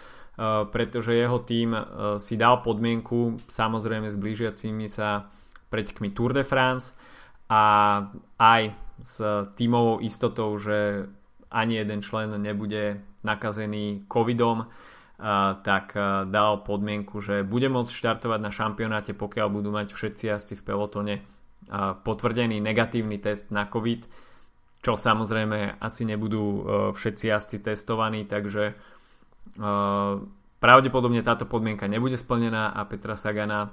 pretože 0.76 1.15
jeho 1.15 1.39
tým 1.39 1.71
si 2.19 2.36
dal 2.36 2.59
podmienku 2.59 3.47
samozrejme 3.47 4.11
s 4.11 4.19
blížiacimi 4.19 4.91
sa 4.91 5.32
pretekmi 5.71 6.11
Tour 6.11 6.36
de 6.36 6.43
France 6.43 6.99
a 7.53 7.59
aj 8.41 8.73
s 8.97 9.21
tímovou 9.53 10.01
istotou, 10.01 10.57
že 10.57 11.05
ani 11.53 11.77
jeden 11.77 12.01
člen 12.01 12.33
nebude 12.41 12.97
nakazený 13.21 14.09
covidom, 14.09 14.65
tak 15.61 15.93
dal 16.33 16.65
podmienku, 16.65 17.21
že 17.21 17.45
bude 17.45 17.69
môcť 17.69 17.93
štartovať 17.93 18.39
na 18.41 18.49
šampionáte, 18.49 19.13
pokiaľ 19.13 19.47
budú 19.53 19.69
mať 19.69 19.93
všetci 19.93 20.25
asi 20.33 20.57
v 20.57 20.65
pelotone 20.65 21.15
potvrdený 22.03 22.57
negatívny 22.57 23.21
test 23.21 23.53
na 23.53 23.69
COVID, 23.69 24.01
čo 24.83 24.99
samozrejme 24.99 25.79
asi 25.79 26.03
nebudú 26.03 26.43
e, 26.43 26.61
všetci 26.91 27.31
jazdci 27.31 27.57
testovaní, 27.63 28.27
takže 28.27 28.63
e, 28.67 28.73
pravdepodobne 30.59 31.23
táto 31.23 31.47
podmienka 31.47 31.87
nebude 31.87 32.19
splnená 32.19 32.75
a 32.75 32.83
Petra 32.83 33.15
Sagana 33.15 33.71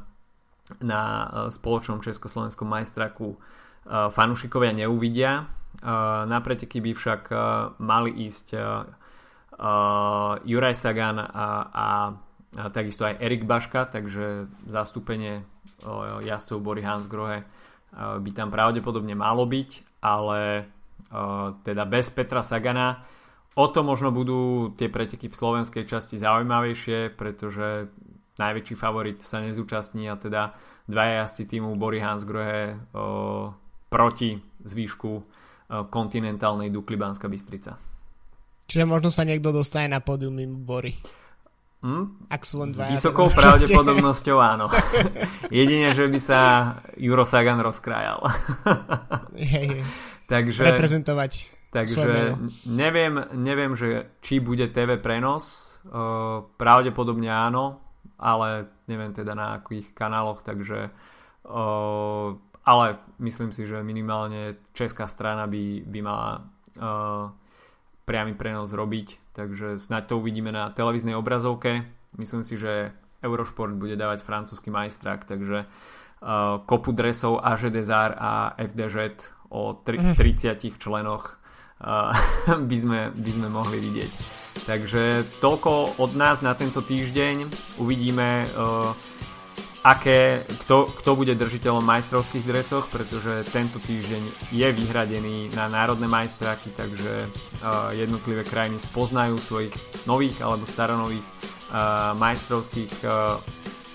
na 0.79 1.03
e, 1.03 1.27
spoločnom 1.51 1.99
československom 1.99 2.71
majstraku 2.71 3.35
fanúšikovia 3.89 4.77
neuvidia. 4.77 5.49
Na 6.27 6.39
preteky 6.45 6.85
by 6.85 6.93
však 6.93 7.23
mali 7.81 8.11
ísť 8.29 8.47
Juraj 10.45 10.77
Sagan 10.77 11.17
a, 11.21 11.27
a, 11.29 11.49
a 11.73 11.89
takisto 12.73 13.05
aj 13.09 13.21
Erik 13.21 13.49
Baška, 13.49 13.89
takže 13.89 14.49
zastúpenie 14.69 15.45
jazdcov 16.25 16.59
Bory 16.61 16.85
Hansgrohe 16.85 17.45
by 17.97 18.31
tam 18.37 18.53
pravdepodobne 18.53 19.17
malo 19.17 19.49
byť, 19.49 20.01
ale 20.05 20.69
teda 21.65 21.85
bez 21.89 22.13
Petra 22.13 22.45
Sagana 22.45 23.03
o 23.59 23.67
to 23.67 23.83
možno 23.83 24.15
budú 24.15 24.73
tie 24.79 24.87
preteky 24.87 25.27
v 25.27 25.35
slovenskej 25.35 25.85
časti 25.89 26.17
zaujímavejšie, 26.21 27.17
pretože 27.19 27.91
najväčší 28.39 28.75
favorit 28.79 29.19
sa 29.21 29.43
nezúčastní 29.43 30.09
a 30.09 30.17
teda 30.17 30.55
dvaja 30.89 31.27
jazdci 31.27 31.45
týmu 31.51 31.77
Bory 31.77 32.01
Hansgrohe 32.01 32.79
proti 33.91 34.39
zvýšku 34.63 35.11
kontinentálnej 35.91 36.71
Dukly 36.71 36.95
Banská 36.95 37.27
Bystrica. 37.27 37.79
Čiže 38.71 38.87
možno 38.87 39.11
sa 39.11 39.27
niekto 39.27 39.51
dostane 39.51 39.91
na 39.91 39.99
pódium 39.99 40.39
mimo 40.39 40.63
Bory. 40.63 40.95
Hm? 41.83 42.31
Ak 42.31 42.47
sú 42.47 42.63
len 42.63 42.71
S 42.71 42.79
vysokou 42.79 43.27
pravdepodobnosťou 43.39 44.39
áno. 44.39 44.71
Jedine, 45.51 45.91
že 45.91 46.07
by 46.07 46.21
sa 46.23 46.41
Juro 46.95 47.27
Sagan 47.27 47.59
rozkrájal. 47.59 48.21
hej, 49.39 49.67
hej. 49.75 49.83
Takže, 50.31 50.63
Reprezentovať 50.71 51.61
Takže 51.71 52.35
neviem, 52.67 53.15
neviem, 53.39 53.79
že 53.79 54.11
či 54.19 54.43
bude 54.43 54.67
TV 54.75 54.99
prenos. 54.99 55.71
Uh, 55.87 56.45
pravdepodobne 56.61 57.31
áno, 57.31 57.81
ale 58.21 58.69
neviem 58.85 59.15
teda 59.17 59.33
na 59.33 59.63
akých 59.63 59.97
kanáloch, 59.97 60.45
takže 60.45 60.91
uh, 61.47 62.37
ale 62.71 63.03
myslím 63.19 63.51
si, 63.51 63.67
že 63.67 63.83
minimálne 63.83 64.55
česká 64.71 65.11
strana 65.11 65.51
by, 65.51 65.83
by 65.91 65.99
mala 66.07 66.47
uh, 66.79 67.35
priamy 68.07 68.39
prenos 68.39 68.71
robiť, 68.71 69.35
takže 69.35 69.83
snáď 69.83 70.15
to 70.15 70.23
uvidíme 70.23 70.55
na 70.55 70.71
televíznej 70.71 71.19
obrazovke. 71.19 71.83
Myslím 72.15 72.47
si, 72.47 72.55
že 72.55 72.95
Eurošport 73.27 73.75
bude 73.75 73.99
dávať 73.99 74.23
francúzsky 74.23 74.71
majstrak, 74.71 75.27
takže 75.27 75.67
uh, 75.67 76.63
kopu 76.63 76.95
dresov 76.95 77.43
AG 77.43 77.67
Desar 77.75 78.15
a 78.15 78.55
FDŽ 78.55 79.19
o 79.51 79.75
tri, 79.83 79.99
30 79.99 80.15
mhm. 80.15 80.79
členoch 80.79 81.43
uh, 81.83 82.15
by, 82.71 82.77
sme, 82.79 83.01
by 83.11 83.31
sme 83.35 83.49
mohli 83.51 83.83
vidieť. 83.83 84.39
Takže 84.67 85.03
toľko 85.43 85.99
od 85.99 86.13
nás 86.15 86.43
na 86.43 86.55
tento 86.55 86.83
týždeň. 86.83 87.51
Uvidíme 87.83 88.47
uh, 88.47 88.95
aké, 89.81 90.45
kto, 90.67 90.93
kto 90.93 91.11
bude 91.17 91.33
držiteľom 91.33 91.81
majstrovských 91.81 92.45
dresoch, 92.45 92.85
pretože 92.93 93.49
tento 93.49 93.81
týždeň 93.81 94.53
je 94.53 94.69
vyhradený 94.69 95.57
na 95.57 95.73
národné 95.73 96.05
majstráky, 96.05 96.69
takže 96.77 97.25
uh, 97.25 97.89
jednotlivé 97.97 98.45
krajiny 98.45 98.77
spoznajú 98.77 99.41
svojich 99.41 99.73
nových 100.05 100.37
alebo 100.45 100.69
staronových 100.69 101.25
uh, 101.25 102.13
majstrovských, 102.21 102.93
uh, 103.09 103.41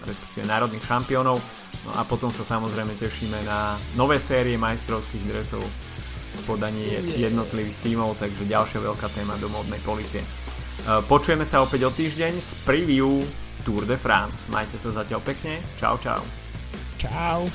respektíve 0.09 0.49
národných 0.49 0.85
šampiónov. 0.89 1.37
No 1.85 1.91
a 1.93 2.01
potom 2.01 2.33
sa 2.33 2.41
samozrejme 2.41 2.97
tešíme 2.97 3.45
na 3.45 3.77
nové 3.93 4.17
série 4.17 4.57
majstrovských 4.57 5.21
dresov 5.29 5.61
v 5.61 6.41
podaní 6.49 6.97
jednotlivých 7.13 7.77
tímov, 7.85 8.17
takže 8.17 8.49
ďalšia 8.49 8.81
veľká 8.81 9.07
téma 9.13 9.37
do 9.37 9.53
modnej 9.53 9.77
policie. 9.85 10.25
Počujeme 10.85 11.45
sa 11.45 11.61
opäť 11.61 11.87
o 11.87 11.91
týždeň 11.93 12.33
s 12.41 12.57
preview 12.65 13.21
Tour 13.65 13.89
de 13.89 13.97
France. 13.97 14.45
Majte 14.53 14.77
sa 14.77 14.93
zatiaľ 14.93 15.25
pekne. 15.25 15.57
Čau, 15.81 15.97
čau. 15.97 16.21
Čau. 17.01 17.49